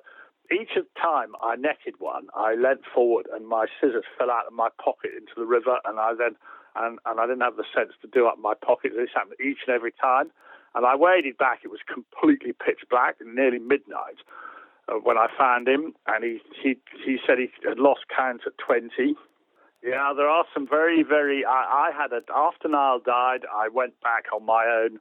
each 0.53 0.79
time 1.01 1.33
I 1.43 1.57
netted 1.57 1.95
one, 1.99 2.29
I 2.35 2.55
leant 2.55 2.81
forward 2.95 3.27
and 3.33 3.47
my 3.47 3.67
scissors 3.81 4.05
fell 4.17 4.31
out 4.31 4.47
of 4.47 4.53
my 4.53 4.69
pocket 4.83 5.11
into 5.15 5.33
the 5.37 5.47
river, 5.47 5.79
and 5.85 5.99
I 6.01 6.15
then 6.19 6.37
and, 6.79 6.99
and 7.07 7.21
I 7.21 7.27
didn't 7.27 7.43
have 7.43 7.57
the 7.57 7.65
sense 7.75 7.93
to 8.03 8.09
do 8.09 8.27
up 8.27 8.39
my 8.39 8.55
pocket. 8.55 8.93
This 8.97 9.11
happened 9.15 9.41
each 9.41 9.59
and 9.67 9.75
every 9.75 9.93
time. 9.93 10.31
And 10.75 10.87
I 10.87 10.95
waded 10.95 11.39
back. 11.39 11.61
It 11.65 11.69
was 11.69 11.81
completely 11.93 12.53
pitch 12.53 12.81
black, 12.91 13.17
and 13.21 13.35
nearly 13.35 13.59
midnight 13.59 14.21
uh, 14.89 14.95
when 14.95 15.17
I 15.17 15.27
found 15.37 15.67
him. 15.67 15.95
And 16.07 16.25
he, 16.25 16.41
he, 16.63 16.77
he 17.05 17.19
said 17.27 17.39
he 17.39 17.49
had 17.67 17.79
lost 17.79 18.01
count 18.15 18.43
at 18.47 18.53
20. 18.59 19.17
Yeah, 19.83 20.13
there 20.17 20.29
are 20.29 20.45
some 20.53 20.67
very, 20.69 21.03
very. 21.03 21.45
I, 21.45 21.91
I 21.91 21.91
had 21.97 22.13
a. 22.13 22.21
After 22.35 22.69
Niall 22.69 23.01
died, 23.05 23.47
I 23.53 23.69
went 23.69 24.01
back 24.01 24.25
on 24.35 24.45
my 24.45 24.67
own. 24.67 24.99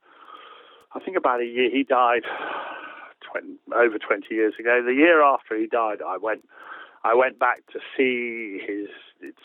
I 0.94 1.00
think 1.00 1.18
about 1.18 1.42
a 1.42 1.46
year. 1.46 1.70
He 1.70 1.84
died 1.84 2.24
20, 3.32 3.58
over 3.76 3.98
20 3.98 4.34
years 4.34 4.54
ago. 4.60 4.82
The 4.86 4.94
year 4.94 5.24
after 5.24 5.58
he 5.58 5.68
died, 5.68 5.98
I 6.06 6.18
went. 6.18 6.48
I 7.04 7.14
went 7.16 7.40
back 7.40 7.64
to 7.74 7.80
see 7.96 8.60
his 8.66 8.90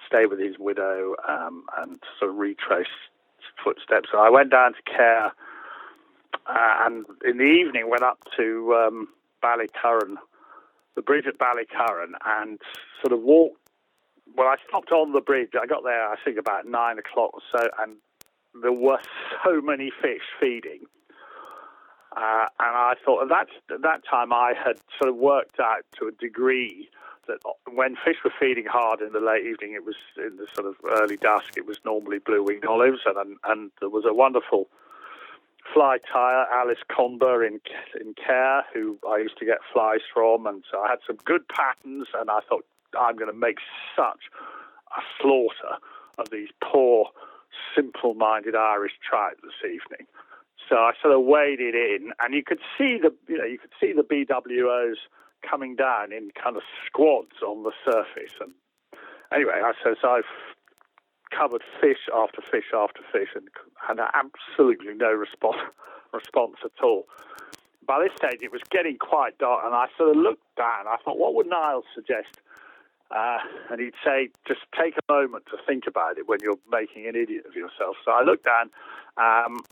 stay 0.07 0.27
with 0.27 0.39
his 0.39 0.59
widow 0.59 1.15
um, 1.29 1.65
and 1.79 1.99
sort 2.19 2.31
of 2.31 2.37
retrace 2.37 2.87
footsteps. 3.63 4.09
So 4.13 4.19
I 4.19 4.31
went 4.31 4.51
down 4.51 4.75
to 4.75 4.83
Cahir 4.83 5.33
uh, 6.47 6.87
and 6.87 7.05
in 7.25 7.39
the 7.39 7.45
evening 7.45 7.89
went 7.89 8.03
up 8.03 8.19
to 8.37 8.75
um, 8.75 9.09
Ballycurran, 9.43 10.17
the 10.97 11.03
bridge 11.03 11.27
at 11.27 11.39
Ballycurran, 11.39 12.13
and 12.25 12.59
sort 13.01 13.13
of 13.13 13.23
walked. 13.23 13.59
Well, 14.37 14.49
I 14.49 14.57
stopped 14.67 14.93
on 14.93 15.13
the 15.13 15.21
bridge. 15.21 15.51
I 15.61 15.67
got 15.67 15.85
there, 15.85 16.09
I 16.09 16.17
think, 16.25 16.39
about 16.39 16.67
nine 16.67 16.99
o'clock 16.99 17.35
or 17.35 17.41
so, 17.53 17.69
and 17.79 17.97
there 18.63 18.73
were 18.73 18.99
so 19.45 19.61
many 19.61 19.91
fish 20.01 20.23
feeding. 20.41 20.81
Uh, 22.17 22.47
and 22.61 22.77
I 22.77 22.95
thought 23.05 23.23
at 23.23 23.29
that, 23.29 23.75
at 23.75 23.83
that 23.83 24.03
time 24.09 24.33
I 24.33 24.53
had 24.53 24.77
sort 25.01 25.09
of 25.09 25.17
worked 25.17 25.59
out 25.61 25.85
to 25.99 26.09
a 26.09 26.13
degree 26.13 26.91
that 27.27 27.39
when 27.73 27.97
fish 27.97 28.17
were 28.25 28.33
feeding 28.39 28.67
hard 28.67 29.01
in 29.01 29.13
the 29.13 29.21
late 29.21 29.47
evening, 29.47 29.75
it 29.75 29.85
was 29.85 29.97
in 30.17 30.37
the 30.37 30.47
sort 30.55 30.67
of 30.67 30.77
early 30.99 31.17
dusk, 31.17 31.57
it 31.57 31.67
was 31.67 31.79
normally 31.85 32.19
blue 32.19 32.43
winged 32.43 32.65
olives, 32.65 33.01
and, 33.07 33.37
and 33.45 33.71
there 33.81 33.89
was 33.89 34.05
a 34.07 34.15
wonderful 34.15 34.69
fly 35.73 35.99
tyer, 36.13 36.47
Alice 36.51 36.83
Comber 36.89 37.45
in 37.47 37.61
in 38.01 38.15
Cahir, 38.15 38.65
who 38.75 38.99
I 39.09 39.19
used 39.19 39.39
to 39.39 39.45
get 39.45 39.59
flies 39.73 40.01
from, 40.13 40.47
and 40.47 40.65
so 40.71 40.81
I 40.81 40.91
had 40.91 40.99
some 41.07 41.17
good 41.25 41.47
patterns, 41.49 42.09
and 42.15 42.31
I 42.31 42.41
thought 42.49 42.65
I'm 42.99 43.17
going 43.17 43.31
to 43.31 43.39
make 43.39 43.59
such 43.97 44.31
a 44.97 45.01
slaughter 45.21 45.79
of 46.19 46.31
these 46.31 46.49
poor, 46.63 47.09
simple-minded 47.75 48.55
Irish 48.55 48.93
trout 49.09 49.37
this 49.43 49.65
evening. 49.65 50.07
So 50.69 50.77
I 50.77 50.93
sort 51.01 51.15
of 51.15 51.23
waded 51.23 51.75
in, 51.75 52.13
and 52.21 52.35
you 52.35 52.43
could 52.43 52.61
see 52.79 52.99
the 53.01 53.13
you 53.29 53.39
know 53.39 53.45
you 53.45 53.59
could 53.59 53.73
see 53.81 53.93
the 53.93 54.03
BWOs 54.03 54.97
coming 55.49 55.77
down 55.77 56.13
in 56.13 56.31
kind 56.31 56.57
of 56.57 56.63
squads 56.87 57.43
on 57.47 57.63
the 57.63 57.73
surface, 57.85 58.35
and 58.41 58.53
anyway, 59.33 59.61
I 59.63 59.73
says 59.85 59.99
I've 60.05 60.25
covered 61.31 61.63
fish 61.81 62.09
after 62.15 62.43
fish 62.43 62.73
after 62.75 63.01
fish 63.11 63.31
and 63.35 63.49
had 63.81 63.99
absolutely 64.15 64.95
no 64.95 65.13
response 65.13 65.59
response 66.13 66.57
at 66.65 66.85
all. 66.85 67.07
By 67.87 68.05
this 68.05 68.17
stage, 68.17 68.43
it 68.43 68.53
was 68.53 68.61
getting 68.71 68.97
quite 68.99 69.39
dark, 69.39 69.63
and 69.65 69.75
I 69.75 69.87
sort 69.97 70.11
of 70.11 70.17
looked 70.17 70.55
down. 70.57 70.87
I 70.87 70.97
thought, 71.05 71.19
what 71.19 71.35
would 71.35 71.49
Niall 71.49 71.83
suggest? 71.95 72.41
Uh, 73.11 73.39
and 73.71 73.81
he'd 73.81 73.95
say, 74.05 74.29
just 74.47 74.61
take 74.79 74.95
a 74.97 75.13
moment 75.13 75.45
to 75.47 75.59
think 75.67 75.85
about 75.87 76.17
it 76.17 76.29
when 76.29 76.39
you're 76.43 76.59
making 76.71 77.07
an 77.07 77.17
idiot 77.17 77.45
of 77.47 77.55
yourself. 77.55 77.97
So 78.05 78.13
I 78.13 78.23
looked 78.23 78.45
down, 78.45 78.71
um, 79.17 79.65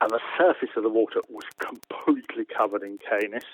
and 0.00 0.10
the 0.10 0.20
surface 0.36 0.70
of 0.76 0.82
the 0.82 0.88
water 0.90 1.20
was 1.30 1.44
completely 1.58 2.44
covered 2.44 2.82
in 2.82 2.98
caenis. 2.98 3.46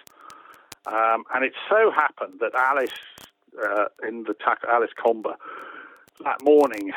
Um, 0.87 1.25
and 1.35 1.45
it 1.45 1.53
so 1.69 1.91
happened 1.91 2.41
that 2.41 2.55
Alice, 2.55 2.91
uh, 3.63 3.87
in 4.07 4.25
the 4.25 4.35
Alice 4.69 4.91
Comber, 4.97 5.37
that 6.25 6.43
morning, 6.43 6.93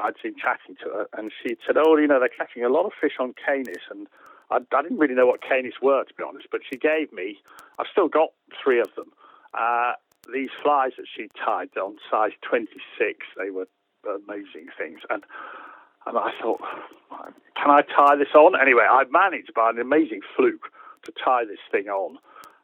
I'd 0.00 0.14
been 0.22 0.36
chatting 0.36 0.76
to 0.82 0.90
her, 0.90 1.08
and 1.16 1.30
she'd 1.42 1.58
said, 1.66 1.76
"Oh, 1.78 1.96
you 1.96 2.06
know, 2.06 2.18
they're 2.18 2.28
catching 2.28 2.64
a 2.64 2.68
lot 2.68 2.86
of 2.86 2.92
fish 3.00 3.14
on 3.18 3.34
caenis," 3.34 3.90
and 3.90 4.08
I, 4.50 4.58
I 4.76 4.82
didn't 4.82 4.98
really 4.98 5.14
know 5.14 5.26
what 5.26 5.40
caenis 5.40 5.80
were, 5.82 6.04
to 6.04 6.14
be 6.14 6.22
honest. 6.22 6.48
But 6.50 6.60
she 6.68 6.76
gave 6.76 7.12
me, 7.12 7.38
I've 7.78 7.86
still 7.90 8.08
got 8.08 8.30
three 8.62 8.80
of 8.80 8.94
them. 8.96 9.12
Uh, 9.52 9.92
these 10.32 10.50
flies 10.62 10.92
that 10.96 11.06
she 11.14 11.28
tied 11.44 11.76
on 11.76 11.96
size 12.10 12.32
26, 12.42 13.26
they 13.36 13.50
were 13.50 13.68
amazing 14.04 14.68
things, 14.76 15.00
and 15.10 15.24
and 16.06 16.18
I 16.18 16.32
thought, 16.40 16.60
can 17.56 17.70
I 17.70 17.80
tie 17.82 18.16
this 18.16 18.34
on? 18.34 18.60
Anyway, 18.60 18.84
I 18.88 19.04
managed 19.10 19.54
by 19.54 19.70
an 19.70 19.78
amazing 19.78 20.20
fluke 20.36 20.68
to 21.04 21.12
tie 21.12 21.44
this 21.44 21.58
thing 21.70 21.88
on. 21.88 22.18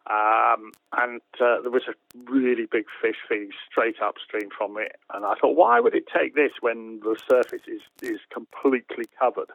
Um, 0.07 0.73
and 0.97 1.21
uh, 1.41 1.61
there 1.61 1.71
was 1.71 1.83
a 1.89 1.95
really 2.31 2.67
big 2.67 2.87
fish 3.01 3.17
feeding 3.29 3.51
straight 3.71 4.01
upstream 4.03 4.49
from 4.57 4.77
it. 4.79 4.97
And 5.13 5.25
I 5.25 5.35
thought, 5.35 5.57
why 5.57 5.79
would 5.79 5.95
it 5.95 6.05
take 6.13 6.35
this 6.35 6.53
when 6.61 7.01
the 7.01 7.17
surface 7.31 7.63
is, 7.69 7.83
is 8.03 8.21
completely 8.33 9.07
covered? 9.19 9.51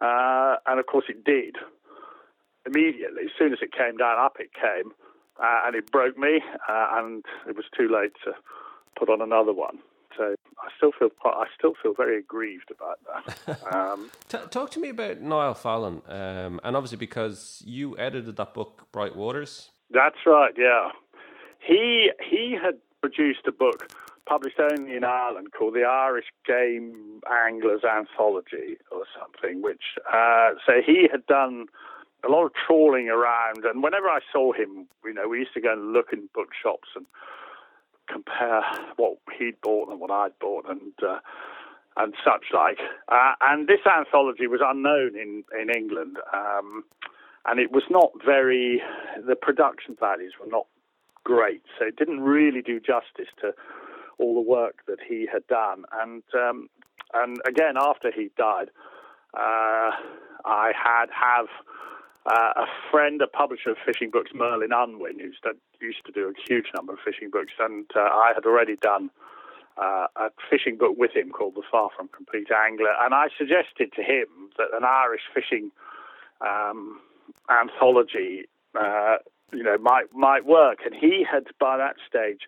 Uh, 0.00 0.56
and 0.66 0.78
of 0.78 0.86
course, 0.86 1.06
it 1.08 1.24
did. 1.24 1.56
Immediately, 2.66 3.22
as 3.24 3.30
soon 3.38 3.52
as 3.52 3.60
it 3.62 3.72
came 3.72 3.96
down, 3.96 4.18
up 4.18 4.36
it 4.38 4.50
came, 4.52 4.92
uh, 5.42 5.62
and 5.64 5.74
it 5.74 5.90
broke 5.90 6.18
me, 6.18 6.42
uh, 6.68 6.88
and 6.92 7.24
it 7.48 7.56
was 7.56 7.64
too 7.76 7.88
late 7.88 8.12
to 8.24 8.32
put 8.96 9.08
on 9.08 9.22
another 9.22 9.52
one. 9.52 9.78
I 10.68 10.76
still 10.76 10.92
feel 10.92 11.10
I 11.24 11.46
still 11.56 11.74
feel 11.82 11.94
very 11.94 12.18
aggrieved 12.18 12.70
about 12.70 12.98
that. 13.06 13.58
Um, 13.72 14.10
Talk 14.50 14.70
to 14.72 14.80
me 14.80 14.90
about 14.90 15.20
Niall 15.20 15.54
Fallon, 15.54 16.02
um, 16.08 16.60
and 16.62 16.76
obviously 16.76 16.98
because 16.98 17.62
you 17.66 17.98
edited 17.98 18.36
that 18.36 18.54
book, 18.54 18.86
Bright 18.92 19.16
Waters. 19.16 19.70
That's 19.90 20.16
right. 20.26 20.52
Yeah, 20.56 20.90
he 21.58 22.10
he 22.28 22.56
had 22.62 22.78
produced 23.00 23.46
a 23.46 23.52
book 23.52 23.90
published 24.26 24.58
only 24.60 24.94
in 24.94 25.04
Ireland 25.04 25.48
called 25.56 25.74
the 25.74 25.84
Irish 25.84 26.26
Game 26.46 27.20
Anglers 27.30 27.82
Anthology 27.84 28.76
or 28.90 29.04
something. 29.18 29.62
Which 29.62 29.96
uh, 30.12 30.50
so 30.66 30.74
he 30.84 31.08
had 31.10 31.26
done 31.26 31.66
a 32.26 32.28
lot 32.28 32.44
of 32.44 32.52
trawling 32.66 33.08
around, 33.08 33.64
and 33.64 33.82
whenever 33.82 34.08
I 34.08 34.20
saw 34.32 34.52
him, 34.52 34.88
you 35.04 35.14
know, 35.14 35.28
we 35.28 35.38
used 35.38 35.54
to 35.54 35.60
go 35.60 35.72
and 35.72 35.92
look 35.92 36.12
in 36.12 36.28
bookshops 36.34 36.88
and 36.94 37.06
compare 38.10 38.62
what 38.96 39.18
he'd 39.38 39.60
bought 39.60 39.90
and 39.90 40.00
what 40.00 40.10
I'd 40.10 40.38
bought, 40.40 40.68
and 40.68 40.92
uh, 41.02 41.18
and 41.96 42.14
such 42.24 42.46
like. 42.54 42.78
Uh, 43.08 43.32
and 43.40 43.66
this 43.66 43.80
anthology 43.86 44.46
was 44.46 44.60
unknown 44.64 45.16
in 45.16 45.44
in 45.60 45.70
England. 45.70 46.18
Um, 46.32 46.84
and 47.48 47.58
it 47.58 47.72
was 47.72 47.84
not 47.88 48.10
very, 48.24 48.82
the 49.26 49.34
production 49.34 49.96
values 49.98 50.34
were 50.38 50.50
not 50.50 50.66
great, 51.24 51.62
so 51.78 51.86
it 51.86 51.96
didn't 51.96 52.20
really 52.20 52.60
do 52.60 52.78
justice 52.78 53.32
to 53.40 53.54
all 54.18 54.34
the 54.34 54.48
work 54.48 54.80
that 54.86 54.98
he 55.06 55.26
had 55.32 55.46
done. 55.46 55.84
And 55.92 56.22
um, 56.34 56.68
and 57.14 57.38
again, 57.46 57.74
after 57.80 58.10
he 58.10 58.30
died, 58.36 58.68
uh, 59.34 59.90
I 60.44 60.72
had 60.76 61.06
have 61.10 61.46
uh, 62.30 62.52
a 62.56 62.66
friend, 62.90 63.22
a 63.22 63.26
publisher 63.26 63.70
of 63.70 63.76
fishing 63.84 64.10
books, 64.10 64.30
Merlin 64.34 64.70
Unwin, 64.72 65.18
who 65.18 65.30
used 65.80 66.04
to 66.06 66.12
do 66.12 66.28
a 66.28 66.32
huge 66.48 66.66
number 66.74 66.92
of 66.92 66.98
fishing 67.04 67.30
books, 67.30 67.52
and 67.58 67.86
uh, 67.96 68.00
I 68.00 68.32
had 68.34 68.44
already 68.44 68.76
done 68.76 69.10
uh, 69.76 70.06
a 70.16 70.30
fishing 70.50 70.76
book 70.76 70.96
with 70.96 71.14
him 71.14 71.30
called 71.30 71.54
The 71.54 71.62
Far 71.70 71.90
From 71.96 72.08
Complete 72.08 72.48
Angler, 72.50 72.92
and 73.00 73.14
I 73.14 73.28
suggested 73.36 73.92
to 73.94 74.02
him 74.02 74.26
that 74.58 74.68
an 74.76 74.84
Irish 74.84 75.22
fishing 75.32 75.70
um, 76.40 77.00
anthology, 77.50 78.48
uh, 78.78 79.16
you 79.52 79.62
know, 79.62 79.78
might 79.78 80.12
might 80.14 80.44
work. 80.44 80.80
And 80.84 80.94
he 80.94 81.24
had 81.30 81.44
by 81.58 81.76
that 81.76 81.96
stage 82.06 82.42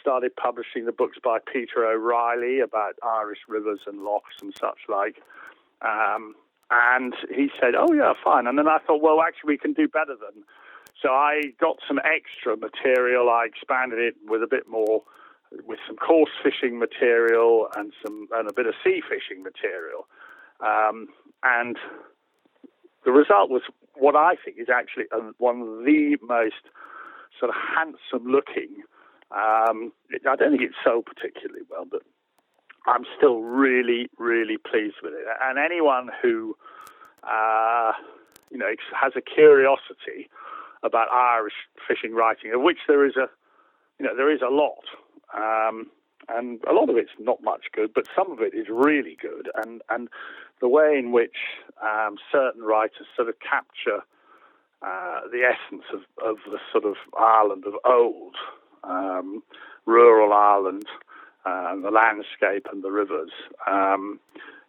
started 0.00 0.34
publishing 0.36 0.84
the 0.84 0.92
books 0.92 1.18
by 1.22 1.38
Peter 1.50 1.86
O'Reilly 1.86 2.60
about 2.60 2.94
Irish 3.02 3.38
rivers 3.48 3.80
and 3.86 4.02
lochs 4.02 4.34
and 4.42 4.52
such 4.58 4.78
like. 4.88 5.22
Um, 5.80 6.34
and 6.70 7.14
he 7.34 7.48
said, 7.60 7.74
"Oh 7.76 7.92
yeah, 7.92 8.12
fine." 8.22 8.46
And 8.46 8.58
then 8.58 8.68
I 8.68 8.78
thought, 8.86 9.02
well, 9.02 9.20
actually, 9.20 9.54
we 9.54 9.58
can 9.58 9.72
do 9.72 9.88
better 9.88 10.16
than. 10.16 10.44
So 11.00 11.10
I 11.10 11.42
got 11.60 11.78
some 11.86 11.98
extra 11.98 12.56
material. 12.56 13.28
I 13.28 13.46
expanded 13.46 13.98
it 13.98 14.14
with 14.26 14.42
a 14.42 14.46
bit 14.46 14.68
more, 14.68 15.02
with 15.66 15.78
some 15.86 15.96
coarse 15.96 16.30
fishing 16.42 16.78
material 16.78 17.68
and 17.76 17.92
some 18.04 18.28
and 18.32 18.48
a 18.48 18.52
bit 18.52 18.66
of 18.66 18.74
sea 18.82 19.02
fishing 19.06 19.42
material. 19.42 20.06
Um, 20.60 21.08
and 21.42 21.76
the 23.04 23.12
result 23.12 23.50
was 23.50 23.62
what 23.94 24.16
I 24.16 24.34
think 24.42 24.58
is 24.58 24.68
actually 24.72 25.04
one 25.38 25.60
of 25.60 25.84
the 25.84 26.16
most 26.22 26.64
sort 27.38 27.50
of 27.50 27.56
handsome 27.56 28.30
looking. 28.30 28.82
Um, 29.30 29.92
I 30.12 30.36
don't 30.36 30.50
think 30.50 30.62
it's 30.62 30.78
sold 30.84 31.06
particularly 31.06 31.62
well, 31.68 31.84
but 31.90 32.02
I'm 32.86 33.04
still 33.16 33.40
really, 33.40 34.10
really 34.18 34.56
pleased 34.58 34.96
with 35.02 35.12
it. 35.14 35.24
And 35.42 35.58
anyone 35.58 36.10
who 36.22 36.56
uh, 37.22 37.92
you 38.50 38.58
know 38.58 38.70
has 39.00 39.12
a 39.16 39.20
curiosity 39.20 40.28
about 40.82 41.10
Irish 41.10 41.54
fishing 41.88 42.14
writing, 42.14 42.52
of 42.54 42.60
which 42.60 42.78
there 42.86 43.06
is 43.06 43.16
a 43.16 43.28
you 43.98 44.06
know 44.06 44.14
there 44.16 44.30
is 44.30 44.42
a 44.42 44.50
lot. 44.50 44.84
Um, 45.34 45.90
and 46.26 46.60
a 46.68 46.72
lot 46.72 46.88
of 46.88 46.96
it's 46.96 47.10
not 47.18 47.42
much 47.42 47.66
good, 47.74 47.92
but 47.94 48.06
some 48.16 48.30
of 48.30 48.40
it 48.40 48.54
is 48.54 48.66
really 48.70 49.16
good. 49.20 49.50
And 49.54 49.82
and 49.90 50.08
the 50.60 50.68
way 50.68 50.96
in 50.98 51.12
which 51.12 51.36
um, 51.82 52.16
certain 52.30 52.62
writers 52.62 53.06
sort 53.16 53.28
of 53.28 53.34
capture 53.40 54.02
uh, 54.82 55.20
the 55.32 55.42
essence 55.42 55.84
of, 55.92 56.00
of 56.24 56.36
the 56.50 56.58
sort 56.70 56.84
of 56.84 56.96
Ireland 57.18 57.64
of 57.66 57.74
old, 57.84 58.36
um, 58.84 59.42
rural 59.86 60.32
Ireland, 60.32 60.86
uh, 61.44 61.76
the 61.76 61.90
landscape 61.90 62.66
and 62.72 62.82
the 62.82 62.90
rivers. 62.90 63.30
Um, 63.70 64.20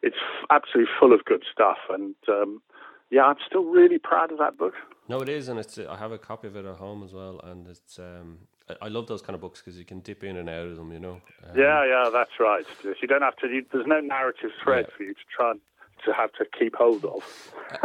it's 0.02 0.16
absolutely 0.50 0.92
full 1.00 1.14
of 1.14 1.26
good 1.26 1.44
stuff, 1.52 1.78
and 1.90 2.16
um, 2.28 2.62
yeah, 3.10 3.24
I'm 3.24 3.38
still 3.46 3.64
really 3.64 3.98
proud 3.98 4.32
of 4.32 4.38
that 4.40 4.58
book. 4.58 4.74
No, 5.08 5.22
it 5.22 5.30
is, 5.30 5.48
and 5.48 5.60
it's. 5.60 5.78
I 5.78 5.98
have 5.98 6.12
a 6.12 6.18
copy 6.18 6.48
of 6.48 6.56
it 6.56 6.66
at 6.66 6.78
home 6.78 7.04
as 7.04 7.14
well, 7.14 7.40
and 7.44 7.68
it's. 7.68 8.00
Um, 8.00 8.40
I, 8.82 8.88
love 8.88 9.06
those 9.06 9.22
kind 9.22 9.36
of 9.36 9.42
books 9.42 9.62
because 9.62 9.78
you 9.78 9.86
can 9.86 10.00
dip 10.00 10.24
in 10.24 10.38
and 10.38 10.50
out 10.50 10.66
of 10.66 10.76
them. 10.76 10.92
You 10.92 11.00
know. 11.00 11.22
Um, 11.44 11.58
yeah, 11.58 11.86
yeah, 11.86 12.10
that's 12.12 12.40
right. 12.40 12.66
You 12.84 13.08
don't 13.08 13.22
have 13.22 13.36
to. 13.38 13.48
You, 13.48 13.66
there's 13.72 13.88
no 13.88 14.00
narrative 14.00 14.52
thread 14.64 14.88
yeah. 14.90 14.98
for 14.98 15.04
you 15.04 15.14
to 15.14 15.20
try 15.36 15.52
and 15.52 15.62
to 16.04 16.14
have 16.14 16.32
to 16.34 16.46
keep 16.58 16.76
hold 16.76 17.06
of. 17.06 17.24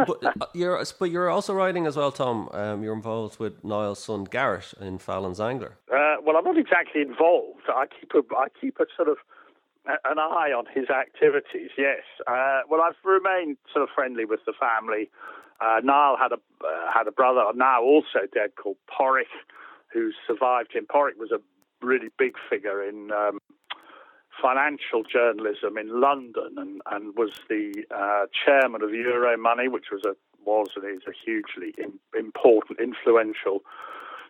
But 0.05 0.23
uh, 0.23 0.45
you're, 0.53 0.83
but 0.99 1.11
you're 1.11 1.29
also 1.29 1.53
writing 1.53 1.87
as 1.87 1.95
well, 1.95 2.11
Tom. 2.11 2.49
Um, 2.51 2.83
you're 2.83 2.93
involved 2.93 3.39
with 3.39 3.63
Niall's 3.63 4.03
son 4.03 4.25
Garrett 4.25 4.73
in 4.79 4.97
Fallon's 4.97 5.39
Angler. 5.39 5.77
Uh, 5.91 6.15
well, 6.23 6.37
I'm 6.37 6.43
not 6.43 6.57
exactly 6.57 7.01
involved. 7.01 7.61
I 7.67 7.85
keep 7.87 8.11
a, 8.13 8.35
I 8.35 8.47
keep 8.59 8.79
a 8.79 8.85
sort 8.95 9.09
of 9.09 9.17
an 9.85 10.19
eye 10.19 10.51
on 10.55 10.65
his 10.73 10.89
activities. 10.89 11.71
Yes. 11.77 12.03
Uh, 12.27 12.61
well, 12.69 12.81
I've 12.81 12.95
remained 13.03 13.57
sort 13.73 13.83
of 13.83 13.89
friendly 13.93 14.25
with 14.25 14.41
the 14.45 14.53
family. 14.59 15.09
Uh, 15.59 15.79
Niall 15.83 16.17
had 16.17 16.31
a 16.31 16.39
uh, 16.65 16.91
had 16.93 17.07
a 17.07 17.11
brother 17.11 17.43
now 17.55 17.81
also 17.83 18.25
dead 18.33 18.51
called 18.55 18.77
Padraic, 18.87 19.29
who 19.93 20.11
survived 20.25 20.73
him. 20.73 20.85
Padraic 20.87 21.17
was 21.17 21.31
a 21.31 21.39
really 21.85 22.09
big 22.17 22.33
figure 22.49 22.83
in 22.83 23.11
um, 23.11 23.39
financial 24.41 25.03
journalism 25.03 25.77
in 25.77 26.01
London 26.01 26.55
and, 26.57 26.81
and 26.91 27.15
was 27.15 27.31
the 27.49 27.85
uh, 27.91 28.25
chairman 28.45 28.81
of 28.81 28.89
Euromoney, 28.89 29.71
which 29.71 29.85
was 29.91 30.03
a 30.05 30.15
was 30.43 30.69
and 30.75 30.85
is 30.85 31.03
a 31.07 31.13
hugely 31.13 31.73
important, 32.17 32.79
influential 32.79 33.61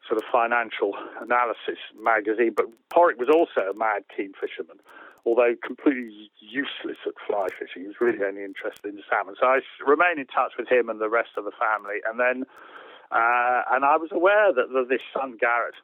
sort 0.06 0.22
of 0.22 0.24
financial 0.30 0.94
analysis 1.22 1.80
magazine. 1.98 2.52
But 2.56 2.66
Padraic 2.90 3.18
was 3.18 3.30
also 3.30 3.72
a 3.72 3.74
mad 3.74 4.04
keen 4.16 4.34
fisherman 4.34 4.78
although 5.26 5.54
completely 5.64 6.32
useless 6.40 6.98
at 7.06 7.14
fly 7.28 7.48
fishing. 7.60 7.84
He 7.84 7.88
was 7.88 8.02
really 8.02 8.24
only 8.26 8.44
interested 8.44 8.94
in 8.94 9.02
salmon. 9.10 9.36
So 9.40 9.46
I 9.46 9.60
remained 9.86 10.20
in 10.20 10.26
touch 10.26 10.54
with 10.58 10.68
him 10.68 10.90
and 10.90 11.00
the 11.00 11.10
rest 11.10 11.38
of 11.38 11.46
the 11.46 11.52
family. 11.52 12.02
And 12.10 12.20
then, 12.20 12.46
uh, 13.12 13.62
and 13.72 13.86
I 13.86 13.98
was 13.98 14.10
aware 14.12 14.54
that, 14.54 14.74
that 14.74 14.90
this 14.90 15.06
son, 15.14 15.38
Garrett, 15.40 15.76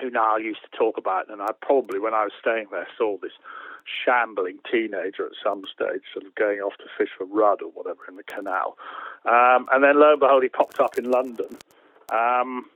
who 0.00 0.10
now 0.10 0.36
used 0.36 0.60
to 0.62 0.76
talk 0.76 0.96
about, 0.98 1.30
and 1.30 1.42
I 1.42 1.48
probably, 1.60 1.98
when 1.98 2.14
I 2.14 2.24
was 2.24 2.32
staying 2.40 2.66
there, 2.70 2.86
saw 2.96 3.18
this 3.18 3.32
shambling 4.04 4.58
teenager 4.70 5.26
at 5.26 5.32
some 5.42 5.62
stage, 5.72 6.02
sort 6.12 6.26
of 6.26 6.34
going 6.34 6.60
off 6.60 6.76
to 6.78 6.84
fish 6.96 7.10
for 7.16 7.24
rudd 7.24 7.62
or 7.62 7.70
whatever 7.70 8.00
in 8.08 8.16
the 8.16 8.22
canal. 8.22 8.76
Um, 9.24 9.66
and 9.72 9.82
then 9.82 9.98
lo 9.98 10.12
and 10.12 10.20
behold, 10.20 10.42
he 10.42 10.48
popped 10.48 10.80
up 10.80 10.98
in 10.98 11.10
London. 11.10 11.56
Um, 12.12 12.66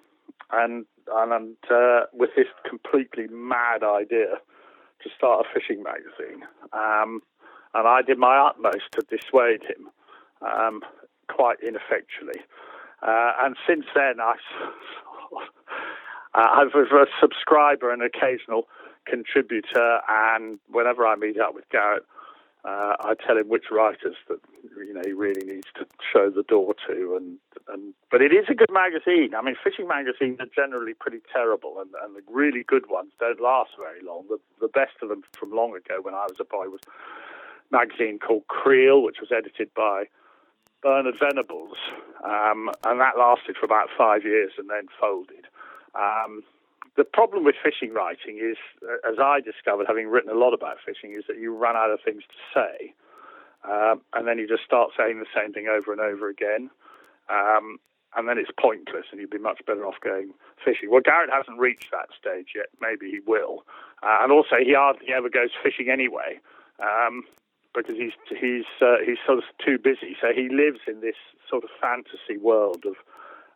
and 0.52 0.87
and 1.12 1.56
uh, 1.70 2.00
with 2.12 2.30
this 2.37 2.46
completely 2.68 3.26
mad 3.28 3.82
idea 3.82 4.38
to 5.02 5.10
start 5.16 5.44
a 5.46 5.48
fishing 5.52 5.82
magazine. 5.82 6.42
Um, 6.72 7.20
and 7.74 7.88
I 7.88 8.02
did 8.02 8.18
my 8.18 8.38
utmost 8.38 8.92
to 8.92 9.02
dissuade 9.02 9.62
him, 9.62 9.90
um, 10.40 10.80
quite 11.28 11.58
ineffectually. 11.60 12.40
Uh, 13.02 13.32
and 13.40 13.56
since 13.68 13.84
then, 13.94 14.20
I, 14.20 14.34
uh, 16.34 16.48
I'm 16.52 16.68
a 16.68 17.06
subscriber 17.20 17.92
and 17.92 18.02
occasional 18.02 18.68
contributor, 19.06 20.00
and 20.08 20.58
whenever 20.68 21.06
I 21.06 21.16
meet 21.16 21.38
up 21.38 21.54
with 21.54 21.68
Garrett, 21.70 22.04
uh, 22.64 22.96
I 23.00 23.14
tell 23.26 23.36
him 23.36 23.48
which 23.48 23.64
writers 23.70 24.16
that 24.28 24.40
you 24.76 24.94
know 24.94 25.02
he 25.04 25.12
really 25.12 25.44
needs 25.44 25.66
to 25.76 25.86
show 26.12 26.30
the 26.30 26.42
door 26.42 26.74
to, 26.88 27.16
and 27.16 27.38
and 27.68 27.92
but 28.10 28.22
it 28.22 28.32
is 28.32 28.46
a 28.48 28.54
good 28.54 28.72
magazine. 28.72 29.34
I 29.36 29.42
mean, 29.42 29.54
fishing 29.62 29.86
magazines 29.86 30.38
are 30.40 30.48
generally 30.54 30.94
pretty 30.94 31.20
terrible, 31.32 31.76
and, 31.78 31.90
and 32.02 32.16
the 32.16 32.22
really 32.32 32.62
good 32.62 32.88
ones 32.88 33.12
don't 33.20 33.40
last 33.40 33.72
very 33.78 34.00
long. 34.02 34.24
The 34.28 34.38
the 34.60 34.68
best 34.68 34.94
of 35.02 35.10
them 35.10 35.22
from 35.38 35.52
long 35.52 35.76
ago, 35.76 36.00
when 36.00 36.14
I 36.14 36.24
was 36.24 36.36
a 36.40 36.44
boy, 36.44 36.68
was 36.68 36.80
a 36.86 37.76
magazine 37.76 38.18
called 38.18 38.46
Creel, 38.48 39.02
which 39.02 39.20
was 39.20 39.30
edited 39.30 39.72
by 39.74 40.04
Bernard 40.82 41.16
Venables, 41.18 41.76
um, 42.24 42.70
and 42.84 42.98
that 42.98 43.18
lasted 43.18 43.56
for 43.58 43.66
about 43.66 43.88
five 43.96 44.24
years 44.24 44.52
and 44.56 44.70
then 44.70 44.86
folded. 44.98 45.46
Um, 45.94 46.42
the 46.96 47.04
problem 47.04 47.44
with 47.44 47.57
fishing 47.62 47.92
writing 47.92 48.38
is, 48.38 48.57
uh, 48.83 49.09
as 49.09 49.18
I 49.18 49.40
discovered, 49.40 49.87
having 49.88 50.09
written 50.09 50.30
a 50.30 50.38
lot 50.38 50.54
about 50.54 50.76
fishing, 50.85 51.14
is 51.16 51.24
that 51.28 51.38
you 51.38 51.54
run 51.54 51.76
out 51.76 51.90
of 51.90 52.00
things 52.04 52.22
to 52.22 52.38
say, 52.54 52.94
um, 53.64 54.02
and 54.12 54.28
then 54.28 54.38
you 54.38 54.46
just 54.46 54.64
start 54.64 54.90
saying 54.96 55.18
the 55.18 55.26
same 55.35 55.52
thing 55.52 55.66
over 55.66 55.92
and 55.92 56.00
over 56.00 56.28
again, 56.28 56.70
um, 57.28 57.78
and 58.16 58.28
then 58.28 58.38
it's 58.38 58.50
pointless, 58.61 59.07
and 59.11 59.20
you'd 59.20 59.30
be 59.30 59.38
much 59.38 59.59
better 59.66 59.85
off 59.87 59.98
going 60.02 60.30
fishing. 60.64 60.90
Well, 60.90 61.00
Garrett 61.04 61.30
hasn't 61.33 61.59
reached 61.59 61.90
that 61.90 62.11
stage 62.18 62.54
yet. 62.54 62.66
Maybe 62.80 63.11
he 63.11 63.18
will, 63.26 63.64
uh, 64.02 64.18
and 64.22 64.30
also 64.30 64.57
he 64.62 64.74
hardly 64.74 65.12
ever 65.12 65.28
goes 65.28 65.50
fishing 65.62 65.88
anyway. 65.90 66.38
Um, 66.78 67.24
because 67.74 67.96
he's 67.96 68.12
he's 68.30 68.64
uh, 68.80 69.02
he's 69.04 69.18
sort 69.26 69.38
of 69.38 69.44
too 69.64 69.78
busy, 69.78 70.16
so 70.20 70.28
he 70.33 70.48
lives 70.48 70.78
in 70.87 71.00
this 71.00 71.18
sort 71.50 71.64
of 71.64 71.70
fantasy 71.83 72.38
world 72.40 72.85
of 72.87 72.94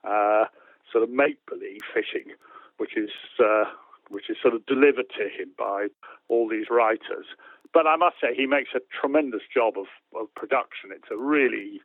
uh, 0.03 0.47
sort 0.93 1.05
of 1.05 1.11
make 1.11 1.45
believe 1.47 1.81
fishing, 1.93 2.33
which 2.79 2.97
is 2.97 3.11
uh, 3.39 3.65
which 4.11 4.31
is 4.31 4.37
sort 4.41 4.55
of 4.55 4.65
delivered 4.67 5.11
to 5.11 5.25
him 5.25 5.51
by 5.59 5.89
all 6.29 6.49
these 6.49 6.67
writers. 6.71 7.27
But 7.75 7.87
I 7.87 7.97
must 7.97 8.17
say, 8.21 8.35
he 8.35 8.47
makes 8.47 8.71
a 8.75 8.81
tremendous 8.99 9.43
job 9.53 9.75
of, 9.77 9.87
of 10.19 10.35
production. 10.35 10.91
It's 10.91 11.11
a 11.11 11.17
really 11.17 11.83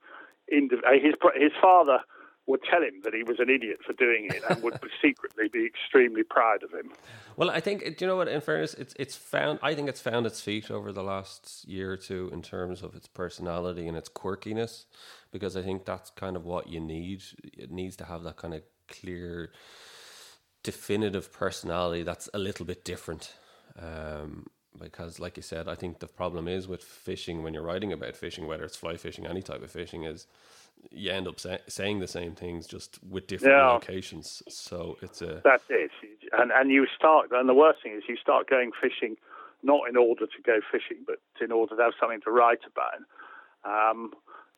uh, 0.51 0.91
his 1.01 1.15
his 1.35 1.51
father 1.61 1.99
would 2.45 2.61
tell 2.69 2.81
him 2.81 3.01
that 3.03 3.13
he 3.13 3.23
was 3.23 3.39
an 3.39 3.49
idiot 3.49 3.79
for 3.85 3.93
doing 3.93 4.25
it 4.25 4.43
and 4.49 4.61
would 4.61 4.77
secretly 5.01 5.47
be 5.47 5.65
extremely 5.65 6.23
proud 6.23 6.61
of 6.61 6.71
him. 6.71 6.91
Well, 7.37 7.49
I 7.49 7.61
think 7.61 7.81
do 7.81 7.95
you 7.99 8.07
know 8.07 8.17
what? 8.17 8.27
In 8.27 8.41
fairness, 8.41 8.73
it's 8.73 8.93
it's 8.99 9.15
found. 9.15 9.59
I 9.61 9.73
think 9.75 9.89
it's 9.89 10.01
found 10.01 10.25
its 10.25 10.41
feet 10.41 10.69
over 10.69 10.91
the 10.91 11.03
last 11.03 11.65
year 11.67 11.91
or 11.91 11.97
two 11.97 12.29
in 12.33 12.41
terms 12.41 12.81
of 12.81 12.95
its 12.95 13.07
personality 13.07 13.87
and 13.87 13.97
its 13.97 14.09
quirkiness, 14.09 14.85
because 15.31 15.55
I 15.55 15.61
think 15.61 15.85
that's 15.85 16.09
kind 16.09 16.35
of 16.35 16.45
what 16.45 16.67
you 16.67 16.79
need. 16.79 17.23
It 17.43 17.71
needs 17.71 17.95
to 17.97 18.05
have 18.05 18.23
that 18.23 18.37
kind 18.37 18.53
of 18.53 18.63
clear 18.87 19.51
definitive 20.63 21.31
personality 21.31 22.03
that's 22.03 22.29
a 22.33 22.39
little 22.39 22.65
bit 22.65 22.83
different. 22.83 23.33
Um, 23.77 24.47
because, 24.79 25.19
like 25.19 25.37
you 25.37 25.43
said, 25.43 25.67
I 25.67 25.75
think 25.75 25.99
the 25.99 26.07
problem 26.07 26.47
is 26.47 26.67
with 26.67 26.83
fishing 26.83 27.43
when 27.43 27.53
you're 27.53 27.63
writing 27.63 27.93
about 27.93 28.15
fishing, 28.15 28.47
whether 28.47 28.63
it's 28.63 28.75
fly 28.75 28.97
fishing, 28.97 29.27
any 29.27 29.41
type 29.41 29.61
of 29.61 29.69
fishing, 29.69 30.03
is 30.03 30.25
you 30.91 31.11
end 31.11 31.27
up 31.27 31.39
say, 31.39 31.59
saying 31.67 31.99
the 31.99 32.07
same 32.07 32.33
things 32.33 32.67
just 32.67 32.99
with 33.07 33.27
different 33.27 33.55
yeah. 33.55 33.69
locations. 33.69 34.41
So 34.49 34.97
it's 35.01 35.21
a 35.21 35.41
that's 35.43 35.63
it, 35.69 35.91
and 36.33 36.51
and 36.51 36.71
you 36.71 36.87
start, 36.95 37.29
and 37.31 37.47
the 37.47 37.53
worst 37.53 37.83
thing 37.83 37.93
is 37.93 38.03
you 38.07 38.17
start 38.17 38.49
going 38.49 38.71
fishing 38.81 39.15
not 39.61 39.87
in 39.87 39.95
order 39.95 40.25
to 40.25 40.41
go 40.43 40.59
fishing, 40.71 40.97
but 41.07 41.19
in 41.39 41.51
order 41.51 41.75
to 41.75 41.81
have 41.81 41.93
something 41.99 42.21
to 42.21 42.31
write 42.31 42.59
about, 42.65 43.91
um, 43.91 44.11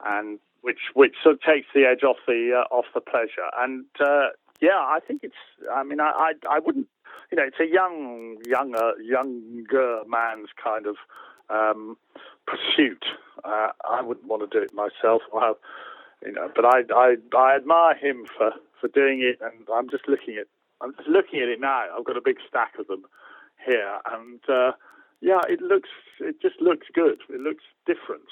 and 0.04 0.40
which 0.66 0.80
which 0.96 1.14
sort 1.22 1.36
of 1.36 1.42
takes 1.42 1.68
the 1.76 1.86
edge 1.86 2.04
off 2.04 2.18
the 2.26 2.50
uh, 2.58 2.74
off 2.74 2.86
the 2.96 3.02
pleasure. 3.02 3.50
And 3.56 3.86
uh, 4.00 4.30
yeah, 4.60 4.80
I 4.80 4.98
think 5.08 5.22
it's. 5.24 5.44
I 5.72 5.84
mean, 5.84 6.00
I, 6.00 6.32
I, 6.50 6.58
I 6.58 6.60
wouldn't. 6.60 6.88
You 7.32 7.38
know, 7.38 7.44
it's 7.46 7.60
a 7.60 7.72
young, 7.72 8.38
younger, 8.46 8.94
younger 9.02 10.02
man's 10.08 10.50
kind 10.62 10.86
of 10.88 10.96
um, 11.50 11.98
pursuit. 12.48 13.06
Uh, 13.44 13.70
I 13.88 14.02
wouldn't 14.02 14.28
want 14.28 14.42
to 14.42 14.60
do 14.60 14.64
it 14.64 14.74
myself. 14.74 15.22
Well, 15.34 15.58
you 16.26 16.32
know, 16.32 16.50
but 16.56 16.66
I, 16.66 16.82
I, 16.96 17.16
I 17.38 17.56
admire 17.56 17.96
him 17.96 18.26
for, 18.38 18.52
for 18.80 18.88
doing 18.88 19.22
it, 19.22 19.40
and 19.44 19.68
I'm 19.72 19.90
just 19.90 20.08
looking 20.08 20.38
at, 20.40 20.48
I'm 20.82 20.96
just 20.96 21.10
looking 21.10 21.42
at 21.42 21.50
it 21.50 21.60
now. 21.60 21.86
I've 21.96 22.06
got 22.06 22.18
a 22.18 22.22
big 22.24 22.38
stack 22.48 22.74
of 22.80 22.88
them 22.88 23.04
here, 23.64 24.00
and 24.12 24.40
uh, 24.50 24.72
yeah, 25.22 25.42
it 25.48 25.62
looks, 25.62 25.90
it 26.20 26.42
just 26.42 26.62
looks 26.62 26.88
good. 26.94 27.20
It 27.30 27.42
looks 27.42 27.64
different. 27.86 28.30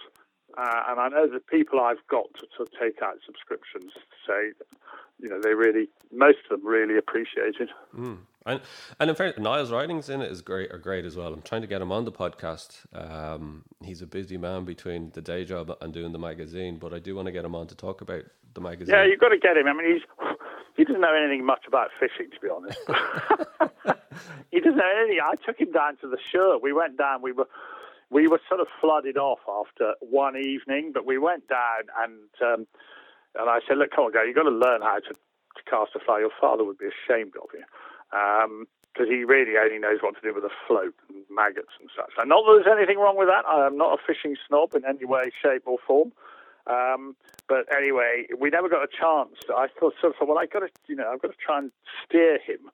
Uh, 0.57 0.83
and 0.89 0.99
I 0.99 1.09
know 1.09 1.27
the 1.27 1.39
people 1.39 1.79
I've 1.79 2.05
got 2.09 2.25
to, 2.35 2.65
to 2.65 2.71
take 2.79 3.01
out 3.01 3.17
subscriptions 3.25 3.91
say, 4.27 4.51
you 5.19 5.29
know, 5.29 5.39
they 5.41 5.53
really, 5.53 5.87
most 6.11 6.39
of 6.49 6.59
them 6.59 6.67
really 6.67 6.97
appreciate 6.97 7.55
it. 7.59 7.69
Mm. 7.97 8.19
And, 8.45 8.61
and 8.99 9.09
in 9.09 9.15
fact, 9.15 9.39
Niall's 9.39 9.71
writings 9.71 10.09
in 10.09 10.21
it 10.21 10.31
is 10.31 10.41
great, 10.41 10.71
are 10.71 10.77
great 10.77 11.05
as 11.05 11.15
well. 11.15 11.33
I'm 11.33 11.41
trying 11.41 11.61
to 11.61 11.67
get 11.67 11.81
him 11.81 11.91
on 11.91 12.05
the 12.05 12.11
podcast. 12.11 12.85
Um, 12.93 13.63
he's 13.81 14.01
a 14.01 14.07
busy 14.07 14.37
man 14.37 14.65
between 14.65 15.11
the 15.11 15.21
day 15.21 15.45
job 15.45 15.75
and 15.81 15.93
doing 15.93 16.11
the 16.11 16.19
magazine, 16.19 16.77
but 16.77 16.93
I 16.93 16.99
do 16.99 17.15
want 17.15 17.27
to 17.27 17.31
get 17.31 17.45
him 17.45 17.55
on 17.55 17.67
to 17.67 17.75
talk 17.75 18.01
about 18.01 18.23
the 18.53 18.61
magazine. 18.61 18.93
Yeah, 18.93 19.05
you've 19.05 19.19
got 19.19 19.29
to 19.29 19.37
get 19.37 19.57
him. 19.57 19.67
I 19.67 19.73
mean, 19.73 19.93
he's 19.93 20.01
he 20.77 20.83
doesn't 20.83 21.01
know 21.01 21.13
anything 21.13 21.45
much 21.45 21.63
about 21.67 21.89
fishing, 21.99 22.29
to 22.31 22.39
be 22.41 22.49
honest. 22.49 22.79
he 24.51 24.59
doesn't 24.59 24.77
know 24.77 24.91
anything. 24.99 25.19
I 25.23 25.35
took 25.45 25.59
him 25.59 25.71
down 25.71 25.97
to 25.97 26.09
the 26.09 26.17
Suir. 26.31 26.59
We 26.61 26.73
went 26.73 26.97
down. 26.97 27.21
We 27.21 27.31
were 27.31 27.47
we 28.13 28.27
were 28.27 28.39
sort 28.47 28.61
of 28.61 28.67
flooded 28.79 29.17
off 29.17 29.39
after 29.49 29.95
one 29.99 30.37
evening, 30.37 30.91
but 30.93 31.05
we 31.05 31.17
went 31.17 31.47
down 31.47 31.89
and 31.97 32.29
um, 32.41 32.67
and 33.35 33.49
I 33.49 33.59
said, 33.67 33.77
look, 33.77 33.91
come 33.91 34.05
on, 34.05 34.13
go, 34.13 34.21
you've 34.21 34.35
got 34.35 34.43
to 34.43 34.53
learn 34.53 34.81
how 34.81 34.99
to, 34.99 35.13
to 35.13 35.61
cast 35.67 35.95
a 35.95 35.99
fly. 35.99 36.19
Your 36.19 36.35
father 36.39 36.63
would 36.63 36.77
be 36.77 36.85
ashamed 36.85 37.33
of 37.41 37.49
you. 37.53 37.65
because 38.93 39.09
he 39.09 39.23
really 39.23 39.57
only 39.57 39.79
knows 39.79 39.99
what 40.01 40.13
to 40.15 40.21
do 40.21 40.33
with 40.33 40.43
a 40.43 40.53
float 40.67 40.93
and 41.09 41.25
maggots 41.33 41.73
and 41.81 41.89
such. 41.97 42.13
And 42.17 42.29
not 42.29 42.45
that 42.45 42.61
there's 42.61 42.77
anything 42.77 42.99
wrong 43.01 43.17
with 43.17 43.27
that. 43.27 43.45
I 43.49 43.65
am 43.65 43.77
not 43.77 43.97
a 43.97 44.01
fishing 44.05 44.37
snob 44.47 44.75
in 44.75 44.85
any 44.85 45.05
way, 45.05 45.31
shape, 45.41 45.63
or 45.65 45.77
form. 45.85 46.13
Um, 46.67 47.15
but 47.49 47.65
anyway, 47.75 48.27
we 48.37 48.49
never 48.49 48.69
got 48.69 48.83
a 48.83 48.87
chance. 48.87 49.35
I 49.49 49.67
thought 49.79 49.95
sort 49.99 50.13
of, 50.21 50.27
well, 50.27 50.37
I 50.37 50.45
got 50.45 50.59
to, 50.59 50.69
you 50.87 50.95
know, 50.95 51.09
I've 51.11 51.21
got 51.21 51.31
to 51.31 51.41
try 51.43 51.57
and 51.57 51.71
steer 52.05 52.37
him 52.37 52.69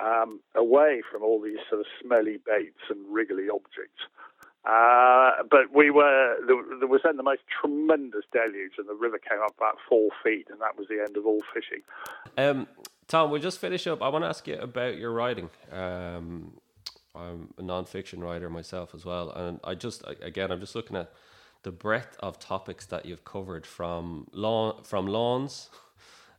um, 0.00 0.40
away 0.56 1.02
from 1.10 1.22
all 1.22 1.40
these 1.40 1.60
sort 1.68 1.80
of 1.80 1.86
smelly 2.00 2.38
baits 2.44 2.88
and 2.88 2.98
wriggly 3.12 3.48
objects. 3.52 4.08
Uh, 4.64 5.42
but 5.50 5.74
we 5.74 5.90
were 5.90 6.36
there, 6.46 6.86
was 6.86 7.00
then 7.02 7.16
the 7.16 7.22
most 7.22 7.40
tremendous 7.60 8.24
deluge, 8.30 8.72
and 8.76 8.88
the 8.88 8.94
river 8.94 9.18
came 9.18 9.38
up 9.42 9.54
about 9.56 9.78
four 9.88 10.10
feet, 10.22 10.48
and 10.50 10.60
that 10.60 10.76
was 10.76 10.86
the 10.88 11.00
end 11.00 11.16
of 11.16 11.24
all 11.24 11.40
fishing. 11.54 11.82
Um, 12.36 12.68
Tom, 13.08 13.30
we'll 13.30 13.40
just 13.40 13.58
finish 13.58 13.86
up. 13.86 14.02
I 14.02 14.08
want 14.08 14.24
to 14.24 14.28
ask 14.28 14.46
you 14.46 14.56
about 14.56 14.98
your 14.98 15.12
writing. 15.12 15.48
Um, 15.72 16.52
I'm 17.14 17.54
a 17.58 17.62
non-fiction 17.62 18.20
writer 18.20 18.50
myself 18.50 18.94
as 18.94 19.04
well, 19.04 19.30
and 19.30 19.60
I 19.64 19.74
just 19.74 20.04
again 20.22 20.52
I'm 20.52 20.60
just 20.60 20.74
looking 20.74 20.96
at 20.96 21.10
the 21.62 21.72
breadth 21.72 22.16
of 22.20 22.38
topics 22.38 22.86
that 22.86 23.06
you've 23.06 23.24
covered 23.24 23.66
from 23.66 24.26
lawn 24.32 24.82
from 24.84 25.06
lawns. 25.06 25.70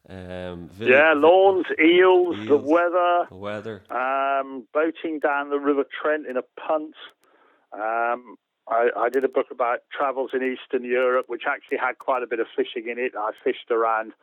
Um, 0.10 0.70
yeah, 0.80 1.14
lawns, 1.16 1.66
eels, 1.80 2.38
eels, 2.38 2.48
the 2.48 2.58
weather, 2.58 3.26
the 3.30 3.36
weather, 3.36 3.84
um, 3.90 4.68
boating 4.74 5.20
down 5.20 5.50
the 5.50 5.60
River 5.60 5.86
Trent 6.02 6.26
in 6.26 6.38
a 6.38 6.44
punt. 6.60 6.96
Um, 7.74 8.38
I, 8.68 8.90
I, 8.98 9.10
did 9.10 9.24
a 9.24 9.30
book 9.30 9.48
about 9.52 9.80
travels 9.92 10.32
in 10.34 10.44
Eastern 10.44 10.84
Europe, 10.84 11.28
which 11.28 11.44
actually 11.48 11.78
had 11.78 12.00
quite 12.00 12.22
a 12.22 12.28
bit 12.28 12.40
of 12.40 12.48
fishing 12.56 12.90
in 12.90 13.00
it. 13.00 13.14
I 13.18 13.32
fished 13.44 13.72
around 13.72 14.14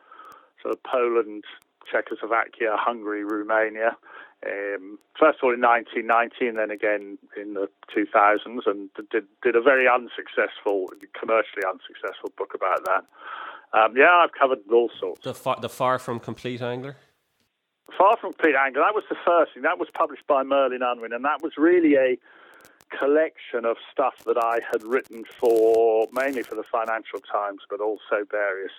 sort 0.61 0.73
of 0.73 0.83
Poland, 0.83 1.43
Czechoslovakia, 1.91 2.75
Hungary, 2.77 3.23
Romania. 3.23 3.97
Um, 4.45 4.97
first 5.19 5.39
of 5.39 5.43
all 5.43 5.53
in 5.53 5.61
1990, 5.61 6.47
and 6.47 6.57
then 6.57 6.71
again 6.71 7.17
in 7.35 7.55
the 7.55 7.67
2000s, 7.93 8.65
and 8.65 8.89
did 9.11 9.25
did 9.43 9.55
a 9.55 9.61
very 9.61 9.87
unsuccessful, 9.87 10.87
commercially 11.19 11.63
unsuccessful 11.67 12.31
book 12.37 12.53
about 12.55 12.85
that. 12.85 13.03
Um, 13.73 13.97
yeah, 13.97 14.23
I've 14.23 14.31
covered 14.31 14.59
all 14.71 14.89
sorts. 14.99 15.23
The 15.23 15.33
far, 15.33 15.59
the 15.59 15.69
far 15.69 15.99
from 15.99 16.19
complete 16.19 16.61
angler. 16.61 16.95
Far 17.97 18.15
from 18.17 18.31
complete 18.31 18.55
angler. 18.55 18.81
That 18.81 18.95
was 18.95 19.03
the 19.09 19.17
first 19.25 19.53
thing. 19.53 19.63
That 19.63 19.77
was 19.77 19.89
published 19.93 20.25
by 20.25 20.43
Merlin 20.43 20.81
Unwin, 20.81 21.11
and 21.11 21.25
that 21.25 21.41
was 21.41 21.53
really 21.57 21.95
a 21.95 22.17
collection 22.97 23.65
of 23.65 23.77
stuff 23.91 24.15
that 24.25 24.37
I 24.37 24.59
had 24.71 24.83
written 24.83 25.23
for 25.39 26.07
mainly 26.11 26.43
for 26.43 26.55
the 26.55 26.63
Financial 26.63 27.19
Times, 27.19 27.61
but 27.69 27.81
also 27.81 28.25
various 28.29 28.71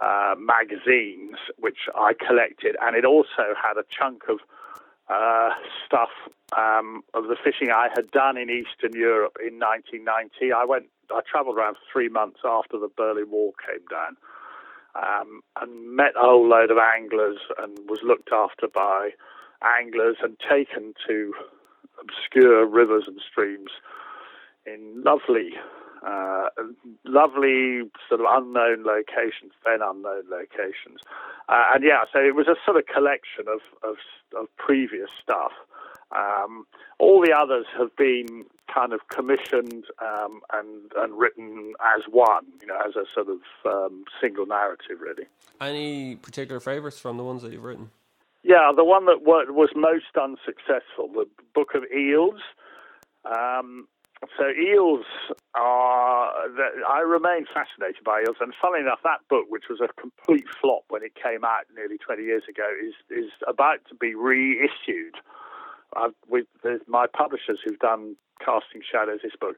uh, 0.00 0.34
magazines 0.38 1.36
which 1.58 1.88
I 1.94 2.12
collected, 2.14 2.76
and 2.82 2.96
it 2.96 3.04
also 3.04 3.54
had 3.60 3.76
a 3.78 3.84
chunk 3.88 4.24
of 4.28 4.40
uh, 5.08 5.50
stuff 5.86 6.10
um, 6.56 7.02
of 7.12 7.24
the 7.24 7.36
fishing 7.42 7.70
I 7.70 7.88
had 7.94 8.10
done 8.10 8.36
in 8.36 8.50
Eastern 8.50 8.98
Europe 8.98 9.36
in 9.40 9.58
1990. 9.58 10.52
I 10.52 10.64
went, 10.64 10.86
I 11.10 11.20
travelled 11.30 11.56
around 11.56 11.74
for 11.74 11.92
three 11.92 12.08
months 12.08 12.40
after 12.44 12.78
the 12.78 12.88
Berlin 12.96 13.30
Wall 13.30 13.54
came 13.66 13.84
down, 13.90 14.16
um, 14.94 15.42
and 15.60 15.94
met 15.94 16.12
a 16.16 16.20
whole 16.20 16.48
load 16.48 16.70
of 16.70 16.78
anglers, 16.78 17.38
and 17.58 17.78
was 17.88 18.00
looked 18.02 18.30
after 18.32 18.66
by 18.68 19.10
anglers 19.62 20.16
and 20.22 20.36
taken 20.40 20.94
to 21.06 21.34
obscure 22.00 22.66
rivers 22.66 23.04
and 23.06 23.20
streams 23.20 23.70
in 24.66 25.02
lovely, 25.04 25.50
uh, 26.06 26.48
lovely 27.04 27.82
sort 28.08 28.20
of 28.20 28.26
unknown 28.30 28.84
locations, 28.84 29.52
then 29.64 29.80
unknown 29.82 30.24
locations. 30.30 31.00
Uh, 31.48 31.64
and 31.74 31.84
yeah, 31.84 32.04
so 32.12 32.18
it 32.20 32.34
was 32.34 32.48
a 32.48 32.56
sort 32.64 32.76
of 32.76 32.86
collection 32.86 33.46
of, 33.48 33.60
of, 33.88 33.96
of 34.36 34.46
previous 34.56 35.10
stuff. 35.22 35.52
Um, 36.14 36.66
all 36.98 37.20
the 37.20 37.32
others 37.32 37.66
have 37.76 37.94
been 37.96 38.44
kind 38.72 38.92
of 38.92 39.08
commissioned 39.08 39.84
um, 40.00 40.40
and 40.52 40.92
and 40.96 41.18
written 41.18 41.74
as 41.96 42.04
one, 42.10 42.46
you 42.60 42.66
know, 42.66 42.78
as 42.86 42.94
a 42.96 43.04
sort 43.12 43.28
of 43.28 43.40
um, 43.66 44.04
single 44.20 44.46
narrative, 44.46 45.00
really. 45.00 45.24
Any 45.60 46.16
particular 46.16 46.60
favourites 46.60 46.98
from 46.98 47.16
the 47.16 47.24
ones 47.24 47.42
that 47.42 47.52
you've 47.52 47.64
written? 47.64 47.90
Yeah, 48.44 48.72
the 48.76 48.84
one 48.84 49.06
that 49.06 49.22
was 49.22 49.70
most 49.74 50.12
unsuccessful, 50.20 51.08
the 51.08 51.24
Book 51.54 51.74
of 51.74 51.82
Eels. 51.90 52.40
Um, 53.24 53.88
so 54.36 54.48
eels 54.50 55.04
are. 55.54 56.30
I 56.88 57.00
remain 57.00 57.46
fascinated 57.52 58.04
by 58.04 58.20
eels, 58.20 58.36
and 58.40 58.52
funnily 58.60 58.80
enough, 58.80 59.00
that 59.02 59.20
book, 59.28 59.46
which 59.48 59.64
was 59.68 59.80
a 59.80 59.88
complete 60.00 60.44
flop 60.60 60.84
when 60.88 61.02
it 61.02 61.12
came 61.14 61.44
out 61.44 61.64
nearly 61.74 61.98
20 61.98 62.22
years 62.22 62.44
ago, 62.48 62.68
is 62.80 62.94
is 63.10 63.30
about 63.48 63.80
to 63.88 63.94
be 63.94 64.14
reissued. 64.14 65.16
I've, 65.96 66.14
with 66.28 66.46
my 66.86 67.06
publishers 67.06 67.60
who've 67.64 67.78
done 67.78 68.16
Casting 68.44 68.82
Shadows, 68.84 69.20
this 69.22 69.36
book 69.40 69.56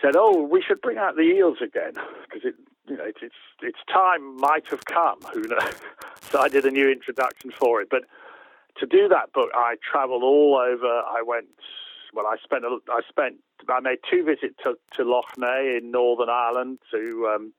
said, 0.00 0.16
"Oh, 0.16 0.42
we 0.42 0.62
should 0.62 0.80
bring 0.80 0.98
out 0.98 1.16
the 1.16 1.22
eels 1.22 1.58
again 1.62 1.94
because 2.24 2.44
it, 2.44 2.54
you 2.86 2.96
know, 2.96 3.04
it's 3.04 3.34
its 3.62 3.78
time 3.92 4.36
might 4.36 4.66
have 4.68 4.84
come. 4.84 5.20
Who 5.32 5.42
knows?" 5.42 5.74
so 6.30 6.40
I 6.40 6.48
did 6.48 6.64
a 6.64 6.70
new 6.70 6.90
introduction 6.90 7.50
for 7.50 7.80
it. 7.80 7.88
But 7.90 8.04
to 8.78 8.86
do 8.86 9.08
that 9.08 9.32
book, 9.32 9.50
I 9.54 9.76
travelled 9.90 10.22
all 10.22 10.56
over. 10.56 10.86
I 10.86 11.22
went. 11.26 11.46
Well, 12.12 12.26
I 12.26 12.36
spent. 12.42 12.64
A, 12.64 12.78
I 12.90 13.00
spent. 13.08 13.36
I 13.68 13.80
made 13.80 13.98
two 14.08 14.24
visits 14.24 14.54
to, 14.64 14.76
to 14.92 15.04
Lough 15.04 15.22
Neagh 15.38 15.78
in 15.78 15.90
Northern 15.90 16.28
Ireland 16.28 16.78
to 16.90 17.32
um, 17.34 17.52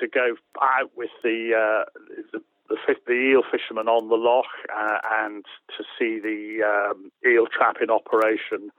to 0.00 0.08
go 0.08 0.34
out 0.60 0.90
with 0.96 1.10
the 1.22 1.52
uh, 1.54 1.84
the, 2.32 2.42
the, 2.68 2.96
the, 3.06 3.12
eel 3.12 3.42
fishermen 3.50 3.88
on 3.88 4.08
the 4.08 4.16
loch 4.16 4.46
uh, 4.74 4.98
and 5.22 5.44
to 5.76 5.84
see 5.98 6.18
the 6.18 6.62
um, 6.64 7.12
eel 7.26 7.46
trapping 7.46 7.90
operation 7.90 8.70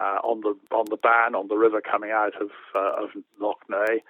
uh, 0.00 0.18
on 0.22 0.40
the 0.40 0.54
on 0.74 0.86
the 0.90 0.96
Bann 0.96 1.34
on 1.34 1.48
the 1.48 1.56
river 1.56 1.80
coming 1.80 2.10
out 2.10 2.34
of 2.40 2.50
uh, 2.74 3.04
of 3.04 3.10
Lough 3.38 3.58
Neagh. 3.70 4.00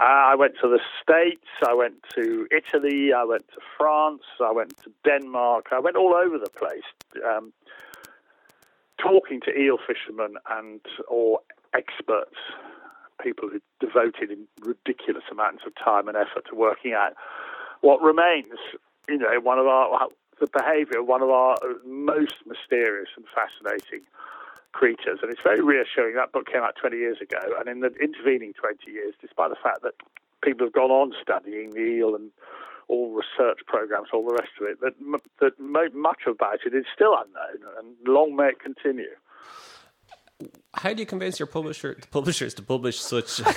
Uh, 0.00 0.04
I 0.04 0.34
went 0.36 0.54
to 0.62 0.68
the 0.68 0.78
States, 1.02 1.46
I 1.66 1.74
went 1.74 1.94
to 2.14 2.46
Italy, 2.52 3.12
I 3.12 3.24
went 3.24 3.48
to 3.48 3.60
France, 3.76 4.22
I 4.40 4.52
went 4.52 4.76
to 4.84 4.92
Denmark, 5.04 5.66
I 5.72 5.80
went 5.80 5.96
all 5.96 6.14
over 6.14 6.38
the 6.38 6.50
place, 6.50 6.86
um, 7.26 7.52
talking 9.02 9.40
to 9.40 9.50
eel 9.58 9.78
fishermen 9.78 10.36
and 10.50 10.80
or 11.08 11.40
experts, 11.74 12.36
people 13.20 13.48
who 13.48 13.60
devoted 13.80 14.30
ridiculous 14.60 15.24
amounts 15.32 15.64
of 15.66 15.74
time 15.74 16.06
and 16.06 16.16
effort 16.16 16.46
to 16.48 16.54
working 16.54 16.92
out 16.92 17.14
what 17.80 18.00
remains, 18.00 18.54
you 19.08 19.18
know, 19.18 19.40
one 19.40 19.58
of 19.58 19.66
our 19.66 20.08
the 20.40 20.46
behaviour 20.46 21.02
one 21.02 21.22
of 21.22 21.30
our 21.30 21.56
most 21.84 22.34
mysterious 22.46 23.08
and 23.16 23.26
fascinating 23.34 24.06
creatures. 24.72 25.20
And 25.22 25.30
it's 25.30 25.42
very 25.42 25.60
reassuring. 25.62 26.14
That 26.14 26.32
book 26.32 26.46
came 26.46 26.62
out 26.62 26.76
20 26.80 26.96
years 26.96 27.18
ago. 27.20 27.38
And 27.58 27.68
in 27.68 27.80
the 27.80 27.92
intervening 28.00 28.52
20 28.54 28.90
years, 28.90 29.14
despite 29.20 29.50
the 29.50 29.56
fact 29.62 29.82
that 29.82 29.94
people 30.42 30.66
have 30.66 30.72
gone 30.72 30.90
on 30.90 31.12
studying 31.20 31.70
the 31.70 31.80
eel 31.80 32.14
and 32.14 32.30
all 32.88 33.12
research 33.12 33.60
programs, 33.66 34.08
all 34.12 34.26
the 34.26 34.34
rest 34.34 34.52
of 34.60 34.66
it, 34.66 34.80
that, 34.80 34.94
that 35.40 35.94
much 35.94 36.22
about 36.26 36.60
it 36.64 36.74
is 36.74 36.84
still 36.94 37.14
unknown. 37.14 37.70
And 37.78 37.96
long 38.06 38.36
may 38.36 38.48
it 38.48 38.60
continue. 38.60 39.14
How 40.74 40.92
do 40.94 41.00
you 41.00 41.06
convince 41.06 41.38
your 41.38 41.46
publisher, 41.46 41.98
publishers 42.10 42.54
to 42.54 42.62
publish 42.62 43.00
such? 43.00 43.40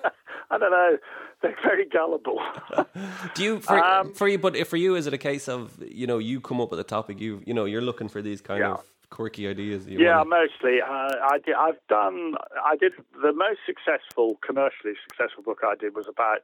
I 0.50 0.58
don't 0.58 0.70
know. 0.70 0.98
They're 1.40 1.56
very 1.62 1.86
gullible. 1.86 2.40
do 3.34 3.44
you 3.44 3.60
for, 3.60 3.78
um, 3.78 4.12
for 4.14 4.26
you? 4.26 4.38
But 4.38 4.66
for 4.66 4.76
you, 4.76 4.96
is 4.96 5.06
it 5.06 5.14
a 5.14 5.18
case 5.18 5.48
of 5.48 5.80
you 5.80 6.06
know 6.06 6.18
you 6.18 6.40
come 6.40 6.60
up 6.60 6.70
with 6.70 6.80
a 6.80 6.84
topic 6.84 7.20
you 7.20 7.42
you 7.46 7.54
know 7.54 7.64
you're 7.64 7.82
looking 7.82 8.08
for 8.08 8.20
these 8.22 8.40
kind 8.40 8.60
yeah. 8.60 8.72
of 8.72 8.84
quirky 9.10 9.48
ideas? 9.48 9.86
yeah, 9.86 10.18
wanna... 10.18 10.30
mostly. 10.30 10.80
Uh, 10.80 11.10
I 11.30 11.38
did, 11.44 11.54
I've 11.54 11.80
done. 11.88 12.34
I 12.64 12.76
did 12.76 12.92
the 13.22 13.32
most 13.32 13.60
successful, 13.66 14.38
commercially 14.44 14.94
successful 15.08 15.42
book 15.42 15.60
I 15.64 15.74
did 15.74 15.94
was 15.94 16.06
about 16.08 16.42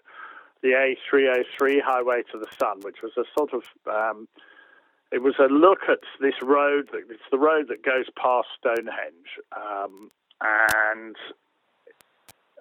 the 0.63 0.71
A303 1.13 1.81
Highway 1.83 2.23
to 2.33 2.39
the 2.39 2.47
Sun, 2.59 2.81
which 2.83 3.03
was 3.03 3.13
a 3.17 3.25
sort 3.37 3.53
of. 3.53 3.65
Um, 3.87 4.29
it 5.13 5.23
was 5.23 5.35
a 5.39 5.45
look 5.45 5.83
at 5.89 6.01
this 6.21 6.35
road. 6.43 6.89
That, 6.93 7.03
It's 7.11 7.23
the 7.31 7.39
road 7.39 7.69
that 7.69 7.85
goes 7.85 8.07
past 8.21 8.49
Stonehenge, 8.59 9.39
um, 9.57 10.11
and 10.41 11.17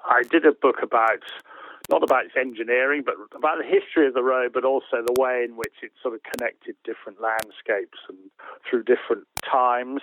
I 0.05 0.23
did 0.23 0.45
a 0.45 0.51
book 0.51 0.77
about 0.83 1.23
not 1.89 2.03
about 2.03 2.25
its 2.25 2.35
engineering, 2.37 3.03
but 3.05 3.15
about 3.35 3.57
the 3.57 3.67
history 3.67 4.07
of 4.07 4.13
the 4.13 4.23
road, 4.23 4.51
but 4.53 4.63
also 4.63 5.03
the 5.05 5.15
way 5.19 5.43
in 5.43 5.55
which 5.55 5.73
it 5.81 5.91
sort 6.01 6.15
of 6.15 6.21
connected 6.23 6.75
different 6.83 7.19
landscapes 7.21 7.99
and 8.07 8.17
through 8.69 8.83
different 8.83 9.27
times. 9.43 10.01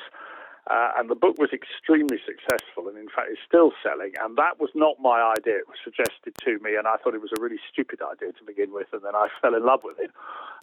Uh, 0.69 0.93
and 0.99 1.09
the 1.09 1.17
book 1.17 1.39
was 1.39 1.51
extremely 1.53 2.19
successful, 2.25 2.87
and 2.87 2.99
in 2.99 3.09
fact, 3.09 3.33
it's 3.33 3.41
still 3.47 3.73
selling. 3.83 4.13
And 4.23 4.37
that 4.37 4.61
was 4.61 4.71
not 4.75 5.01
my 5.01 5.35
idea; 5.37 5.57
it 5.57 5.69
was 5.69 5.81
suggested 5.83 6.37
to 6.45 6.59
me, 6.61 6.77
and 6.77 6.87
I 6.87 6.97
thought 6.97 7.15
it 7.15 7.23
was 7.25 7.33
a 7.37 7.41
really 7.41 7.59
stupid 7.73 8.01
idea 8.05 8.33
to 8.33 8.45
begin 8.45 8.73
with. 8.73 8.87
And 8.93 9.03
then 9.03 9.17
I 9.17 9.29
fell 9.43 9.55
in 9.55 9.65
love 9.65 9.81
with 9.83 9.99
it, 9.99 10.11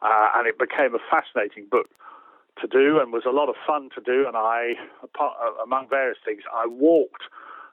uh, 0.01 0.29
and 0.37 0.47
it 0.47 0.59
became 0.59 0.93
a 0.93 1.01
fascinating 1.09 1.65
book 1.69 1.89
to 2.61 2.67
do, 2.67 2.99
and 3.01 3.11
was 3.11 3.25
a 3.25 3.33
lot 3.33 3.49
of 3.49 3.55
fun 3.65 3.89
to 3.95 4.01
do. 4.01 4.27
And 4.27 4.37
I, 4.37 4.77
apart, 5.01 5.35
among 5.63 5.89
various 5.89 6.19
things, 6.23 6.43
I 6.53 6.67
walked 6.67 7.23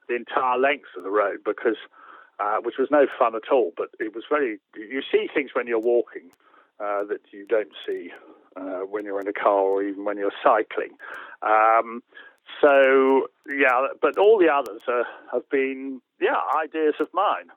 the 0.09 0.17
entire 0.17 0.59
length 0.59 0.97
of 0.97 1.05
the 1.05 1.11
road 1.11 1.45
because 1.45 1.77
uh, 2.39 2.57
which 2.63 2.77
was 2.79 2.89
no 2.91 3.07
fun 3.19 3.35
at 3.35 3.51
all. 3.51 3.73
But 3.77 3.91
it 4.01 4.15
was 4.15 4.25
very. 4.29 4.59
You 4.77 5.03
see 5.11 5.29
things 5.33 5.51
when 5.55 5.67
you're 5.67 5.81
walking 5.81 6.31
uh, 6.81 7.05
that 7.05 7.21
you 7.31 7.47
don't 7.47 7.73
see 7.87 8.11
uh, 8.57 8.81
when 8.81 9.05
you're 9.05 9.21
in 9.21 9.29
a 9.29 9.33
car 9.33 9.61
or 9.61 9.83
even 9.83 10.05
when 10.05 10.17
you're 10.17 10.33
cycling. 10.43 10.97
Um, 11.43 12.03
so 12.61 13.29
yeah, 13.49 13.89
but 14.01 14.19
all 14.19 14.39
the 14.39 14.49
others 14.49 14.83
uh, 14.89 15.03
have 15.33 15.49
been 15.49 16.01
yeah 16.21 16.41
ideas 16.63 16.95
of 17.01 17.09
mine. 17.13 17.51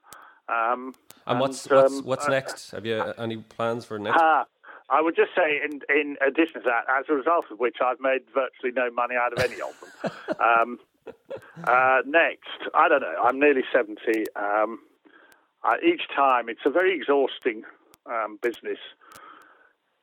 Um, 0.50 0.94
and, 1.26 1.34
and, 1.34 1.40
what's 1.40 1.70
what's, 1.70 1.94
um, 1.94 2.04
what's 2.06 2.26
uh, 2.26 2.32
next? 2.32 2.72
Have 2.72 2.86
you 2.86 3.02
any 3.18 3.38
plans 3.38 3.86
for 3.86 4.00
next? 4.00 4.20
Uh, 4.20 4.44
I 4.90 5.02
would 5.02 5.16
just 5.16 5.32
say, 5.36 5.60
in, 5.64 5.82
in 5.90 6.16
addition 6.26 6.62
to 6.62 6.70
that, 6.70 6.86
as 6.98 7.06
a 7.10 7.14
result 7.14 7.46
of 7.52 7.60
which 7.60 7.78
I've 7.84 8.00
made 8.00 8.22
virtually 8.34 8.72
no 8.74 8.90
money 8.90 9.16
out 9.16 9.34
of 9.34 9.40
any 9.40 9.60
of 9.62 9.76
them. 9.82 10.38
um, 10.40 10.80
uh, 11.64 12.02
next, 12.06 12.48
I 12.74 12.88
don't 12.90 13.02
know. 13.02 13.16
I'm 13.24 13.40
nearly 13.40 13.64
seventy. 13.74 14.26
Um, 14.36 14.80
each 15.86 16.04
time, 16.16 16.50
it's 16.50 16.66
a 16.66 16.70
very 16.70 16.96
exhausting 16.96 17.64
um, 18.06 18.40
business 18.42 18.80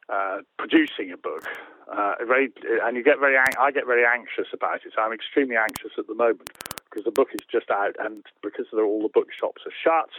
uh, 0.09 0.39
producing 0.59 1.11
a 1.13 1.17
book. 1.17 1.45
Uh, 1.91 2.15
very, 2.27 2.53
and 2.83 2.97
you 2.97 3.03
get 3.03 3.19
very. 3.19 3.37
I 3.37 3.71
get 3.71 3.87
very 3.87 4.05
anxious 4.05 4.49
about 4.53 4.85
it. 4.85 4.93
So 4.95 5.03
I'm 5.03 5.13
extremely 5.13 5.57
anxious 5.57 5.93
at 5.99 6.07
the 6.07 6.15
moment 6.15 6.51
because 6.89 7.05
the 7.05 7.11
book 7.11 7.29
is 7.33 7.41
just 7.51 7.71
out, 7.71 7.97
and 7.99 8.25
because 8.43 8.67
all 8.73 9.03
the 9.03 9.13
bookshops 9.13 9.63
are 9.67 9.73
shut, 9.83 10.11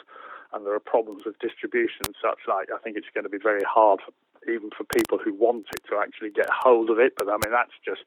and 0.54 0.66
there 0.66 0.74
are 0.74 0.80
problems 0.80 1.24
with 1.26 1.40
distribution 1.40 2.02
and 2.06 2.16
such 2.22 2.40
like. 2.48 2.70
I 2.74 2.78
think 2.80 2.98
it's 2.98 3.10
going 3.14 3.24
to 3.24 3.30
be 3.30 3.38
very 3.42 3.64
hard, 3.64 4.00
for, 4.06 4.14
even 4.52 4.70
for 4.76 4.84
people 4.84 5.18
who 5.18 5.34
want 5.34 5.68
it, 5.74 5.82
to 5.90 5.98
actually 5.98 6.32
get 6.32 6.50
hold 6.50 6.90
of 6.90 7.00
it. 7.00 7.14
But 7.18 7.30
I 7.30 7.38
mean, 7.42 7.52
that's 7.52 7.78
just 7.84 8.06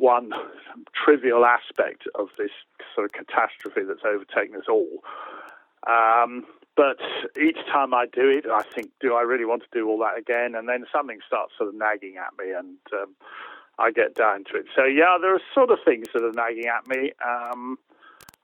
one 0.00 0.30
trivial 1.04 1.44
aspect 1.44 2.04
of 2.14 2.28
this 2.38 2.50
sort 2.94 3.06
of 3.06 3.12
catastrophe 3.12 3.82
that's 3.86 4.04
overtaken 4.04 4.56
us 4.56 4.68
all. 4.68 5.04
Um, 5.86 6.46
but 6.76 6.98
each 7.40 7.58
time 7.70 7.92
I 7.92 8.06
do 8.06 8.28
it, 8.28 8.46
I 8.50 8.62
think, 8.62 8.90
do 9.00 9.14
I 9.14 9.22
really 9.22 9.44
want 9.44 9.62
to 9.62 9.68
do 9.72 9.88
all 9.88 9.98
that 9.98 10.18
again? 10.18 10.54
And 10.54 10.68
then 10.68 10.86
something 10.92 11.18
starts 11.26 11.52
sort 11.58 11.68
of 11.68 11.74
nagging 11.74 12.16
at 12.16 12.32
me, 12.38 12.52
and 12.52 12.78
um, 12.92 13.14
I 13.78 13.90
get 13.90 14.14
down 14.14 14.44
to 14.44 14.56
it. 14.56 14.66
So 14.74 14.84
yeah, 14.84 15.18
there 15.20 15.34
are 15.34 15.40
sort 15.54 15.70
of 15.70 15.78
things 15.84 16.06
that 16.14 16.22
are 16.22 16.32
nagging 16.32 16.66
at 16.66 16.86
me. 16.86 17.12
Um, 17.24 17.78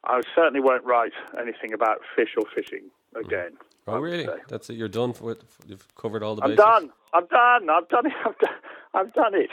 I 0.04 0.20
certainly 0.34 0.60
won't 0.60 0.84
write 0.84 1.12
anything 1.40 1.72
about 1.72 2.00
fish 2.14 2.30
or 2.36 2.44
fishing 2.54 2.90
again. 3.14 3.52
Oh, 3.86 3.98
really? 3.98 4.26
That's 4.48 4.68
it. 4.70 4.74
You're 4.74 4.88
done 4.88 5.14
with. 5.20 5.44
You've 5.66 5.86
covered 5.94 6.22
all 6.22 6.34
the. 6.34 6.42
I'm 6.42 6.50
bases. 6.50 6.64
done. 6.64 6.90
I'm 7.14 7.26
done. 7.26 7.70
I've 7.70 7.88
done 7.88 8.06
it. 8.06 8.12
I've 8.24 8.38
done, 8.38 8.54
I've 8.94 9.14
done 9.14 9.34
it. 9.34 9.50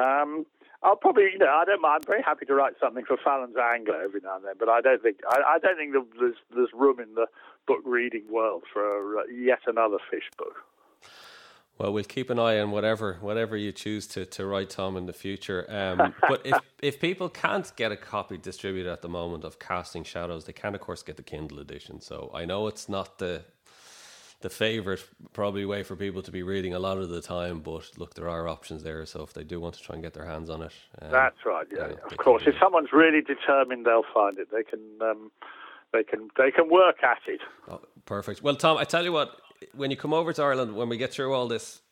Um, 0.00 0.46
I'll 0.82 0.96
probably, 0.96 1.24
you 1.32 1.38
know, 1.38 1.48
I 1.48 1.64
don't 1.64 1.82
mind. 1.82 2.04
I'm 2.04 2.06
very 2.06 2.22
happy 2.22 2.46
to 2.46 2.54
write 2.54 2.74
something 2.80 3.04
for 3.04 3.16
Fallon's 3.16 3.56
Angler 3.56 4.00
every 4.00 4.20
now 4.22 4.36
and 4.36 4.44
then, 4.44 4.54
but 4.58 4.68
I 4.68 4.80
don't 4.80 5.02
think 5.02 5.18
I, 5.28 5.56
I 5.56 5.58
don't 5.58 5.76
think 5.76 5.92
there's 6.18 6.36
there's 6.54 6.70
room 6.72 7.00
in 7.00 7.14
the 7.14 7.26
book 7.66 7.80
reading 7.84 8.24
world 8.30 8.62
for 8.72 9.18
uh, 9.18 9.22
yet 9.24 9.60
another 9.66 9.98
fish 10.10 10.30
book. 10.36 10.54
Well, 11.78 11.92
we'll 11.92 12.04
keep 12.04 12.28
an 12.30 12.40
eye 12.40 12.58
on 12.58 12.70
whatever 12.70 13.18
whatever 13.20 13.56
you 13.56 13.72
choose 13.72 14.06
to, 14.08 14.24
to 14.26 14.46
write, 14.46 14.70
Tom, 14.70 14.96
in 14.96 15.06
the 15.06 15.12
future. 15.12 15.64
Um, 15.68 16.14
but 16.28 16.42
if 16.44 16.58
if 16.80 17.00
people 17.00 17.28
can't 17.28 17.70
get 17.76 17.90
a 17.90 17.96
copy 17.96 18.36
distributed 18.36 18.92
at 18.92 19.02
the 19.02 19.08
moment 19.08 19.44
of 19.44 19.58
Casting 19.58 20.04
Shadows, 20.04 20.44
they 20.44 20.52
can 20.52 20.76
of 20.76 20.80
course 20.80 21.02
get 21.02 21.16
the 21.16 21.22
Kindle 21.24 21.58
edition. 21.58 22.00
So 22.00 22.30
I 22.32 22.44
know 22.44 22.68
it's 22.68 22.88
not 22.88 23.18
the 23.18 23.44
the 24.40 24.50
favorite 24.50 25.04
probably 25.32 25.64
way 25.64 25.82
for 25.82 25.96
people 25.96 26.22
to 26.22 26.30
be 26.30 26.42
reading 26.42 26.74
a 26.74 26.78
lot 26.78 26.98
of 26.98 27.08
the 27.08 27.20
time. 27.20 27.60
But 27.60 27.90
look, 27.96 28.14
there 28.14 28.28
are 28.28 28.48
options 28.48 28.82
there. 28.82 29.04
So 29.06 29.22
if 29.22 29.32
they 29.32 29.44
do 29.44 29.60
want 29.60 29.74
to 29.74 29.82
try 29.82 29.94
and 29.94 30.02
get 30.02 30.14
their 30.14 30.26
hands 30.26 30.50
on 30.50 30.62
it, 30.62 30.72
um, 31.02 31.10
that's 31.10 31.44
right. 31.44 31.66
Yeah, 31.74 31.92
of 32.10 32.16
course. 32.18 32.44
If 32.46 32.54
someone's 32.60 32.92
really 32.92 33.20
determined, 33.20 33.86
they'll 33.86 34.04
find 34.14 34.38
it. 34.38 34.48
They 34.52 34.62
can. 34.62 34.80
Um, 35.00 35.30
they 35.92 36.04
can. 36.04 36.28
They 36.36 36.50
can 36.50 36.68
work 36.70 37.02
at 37.02 37.18
it. 37.26 37.40
Oh, 37.68 37.80
perfect. 38.04 38.42
Well, 38.42 38.56
Tom, 38.56 38.78
I 38.78 38.84
tell 38.84 39.04
you 39.04 39.12
what. 39.12 39.30
When 39.74 39.90
you 39.90 39.96
come 39.96 40.14
over 40.14 40.32
to 40.32 40.40
Ireland, 40.40 40.76
when 40.76 40.88
we 40.88 40.96
get 40.96 41.12
through 41.12 41.34
all 41.34 41.48
this 41.48 41.82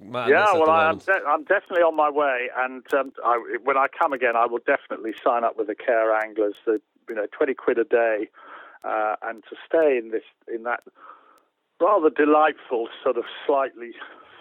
yeah, 0.00 0.52
well, 0.54 0.70
I'm, 0.70 0.98
de- 0.98 1.24
I'm 1.26 1.44
definitely 1.44 1.82
on 1.82 1.94
my 1.94 2.10
way, 2.10 2.48
and 2.56 2.82
um, 2.94 3.12
I, 3.24 3.56
when 3.62 3.76
I 3.76 3.86
come 3.96 4.12
again, 4.12 4.34
I 4.36 4.46
will 4.46 4.60
definitely 4.66 5.12
sign 5.22 5.44
up 5.44 5.56
with 5.56 5.68
the 5.68 5.74
Cahir 5.74 6.12
Anglers. 6.20 6.54
The 6.66 6.80
you 7.08 7.14
know, 7.14 7.26
twenty 7.30 7.54
quid 7.54 7.78
a 7.78 7.84
day, 7.84 8.28
uh, 8.82 9.16
and 9.22 9.44
to 9.44 9.56
stay 9.66 9.96
in 9.98 10.10
this 10.10 10.24
in 10.52 10.64
that 10.64 10.82
rather 11.80 12.10
delightful, 12.10 12.88
sort 13.02 13.16
of 13.16 13.24
slightly 13.46 13.92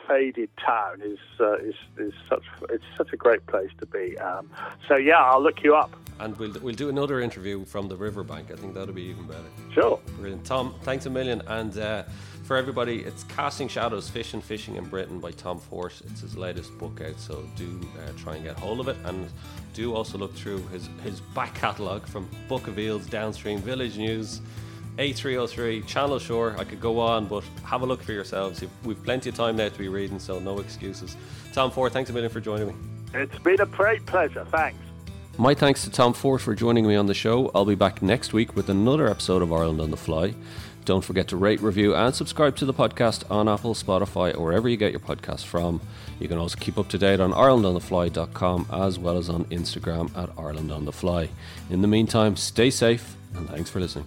faded 0.07 0.49
town 0.57 1.01
is 1.01 1.19
uh, 1.39 1.55
is 1.57 1.75
is 1.97 2.13
such 2.29 2.43
it's 2.69 2.83
such 2.97 3.13
a 3.13 3.17
great 3.17 3.45
place 3.47 3.69
to 3.79 3.85
be. 3.85 4.17
Um, 4.17 4.49
so 4.87 4.95
yeah, 4.95 5.23
I'll 5.23 5.41
look 5.41 5.63
you 5.63 5.75
up. 5.75 5.95
And 6.19 6.37
we'll 6.37 6.53
we'll 6.61 6.75
do 6.75 6.89
another 6.89 7.21
interview 7.21 7.65
from 7.65 7.87
the 7.87 7.95
riverbank. 7.95 8.51
I 8.51 8.55
think 8.55 8.73
that'll 8.73 8.93
be 8.93 9.03
even 9.03 9.25
better. 9.25 9.39
Sure. 9.73 9.99
Brilliant, 10.17 10.45
Tom. 10.45 10.75
Thanks 10.83 11.05
a 11.05 11.09
million. 11.09 11.41
And 11.47 11.77
uh, 11.77 12.03
for 12.43 12.55
everybody, 12.55 12.99
it's 12.99 13.23
Casting 13.23 13.67
Shadows: 13.67 14.09
Fish 14.09 14.33
and 14.33 14.43
Fishing 14.43 14.75
in 14.75 14.85
Britain 14.85 15.19
by 15.19 15.31
Tom 15.31 15.59
Fort. 15.59 15.99
It's 16.05 16.21
his 16.21 16.37
latest 16.37 16.77
book 16.77 17.01
out, 17.01 17.19
so 17.19 17.43
do 17.55 17.79
uh, 17.97 18.11
try 18.17 18.35
and 18.35 18.43
get 18.43 18.59
hold 18.59 18.79
of 18.79 18.87
it. 18.87 18.97
And 19.05 19.27
do 19.73 19.95
also 19.95 20.17
look 20.17 20.35
through 20.35 20.59
his 20.67 20.87
his 21.03 21.21
back 21.33 21.55
catalogue 21.55 22.05
from 22.05 22.29
Book 22.47 22.67
of 22.67 22.77
Eels, 22.77 23.07
Downstream 23.07 23.59
Village 23.59 23.97
News. 23.97 24.41
A303, 24.97 25.85
Channel 25.85 26.19
Shore. 26.19 26.55
I 26.57 26.63
could 26.63 26.79
go 26.79 26.99
on, 26.99 27.25
but 27.25 27.43
have 27.63 27.81
a 27.81 27.85
look 27.85 28.03
for 28.03 28.11
yourselves. 28.11 28.63
We've 28.83 29.03
plenty 29.03 29.29
of 29.29 29.35
time 29.35 29.55
now 29.55 29.69
to 29.69 29.77
be 29.77 29.87
reading, 29.87 30.19
so 30.19 30.39
no 30.39 30.59
excuses. 30.59 31.17
Tom 31.51 31.71
Fort, 31.71 31.93
thanks 31.93 32.09
a 32.09 32.13
million 32.13 32.31
for 32.31 32.39
joining 32.39 32.67
me. 32.67 32.73
It's 33.13 33.37
been 33.39 33.61
a 33.61 33.65
great 33.65 34.05
pleasure. 34.05 34.45
Thanks. 34.51 34.79
My 35.37 35.55
thanks 35.55 35.83
to 35.83 35.89
Tom 35.89 36.13
Fort 36.13 36.41
for 36.41 36.53
joining 36.53 36.87
me 36.87 36.95
on 36.95 37.07
the 37.07 37.13
show. 37.13 37.49
I'll 37.55 37.65
be 37.65 37.75
back 37.75 38.01
next 38.01 38.33
week 38.33 38.55
with 38.55 38.69
another 38.69 39.09
episode 39.09 39.41
of 39.41 39.51
Ireland 39.51 39.81
on 39.81 39.89
the 39.89 39.97
Fly. 39.97 40.35
Don't 40.85 41.03
forget 41.03 41.29
to 41.29 41.37
rate, 41.37 41.61
review, 41.61 41.95
and 41.95 42.13
subscribe 42.13 42.55
to 42.57 42.65
the 42.65 42.73
podcast 42.73 43.29
on 43.31 43.47
Apple, 43.47 43.73
Spotify, 43.73 44.35
or 44.35 44.43
wherever 44.43 44.67
you 44.67 44.77
get 44.77 44.91
your 44.91 44.99
podcasts 44.99 45.45
from. 45.45 45.81
You 46.19 46.27
can 46.27 46.37
also 46.37 46.57
keep 46.59 46.77
up 46.77 46.89
to 46.89 46.97
date 46.97 47.19
on 47.19 47.31
IrelandOnTheFly.com 47.31 48.67
as 48.71 48.99
well 48.99 49.17
as 49.17 49.29
on 49.29 49.45
Instagram 49.45 50.15
at 50.15 50.29
IrelandOnTheFly. 50.35 51.29
In 51.69 51.81
the 51.81 51.87
meantime, 51.87 52.35
stay 52.35 52.69
safe 52.69 53.15
and 53.35 53.49
thanks 53.49 53.69
for 53.69 53.79
listening. 53.79 54.05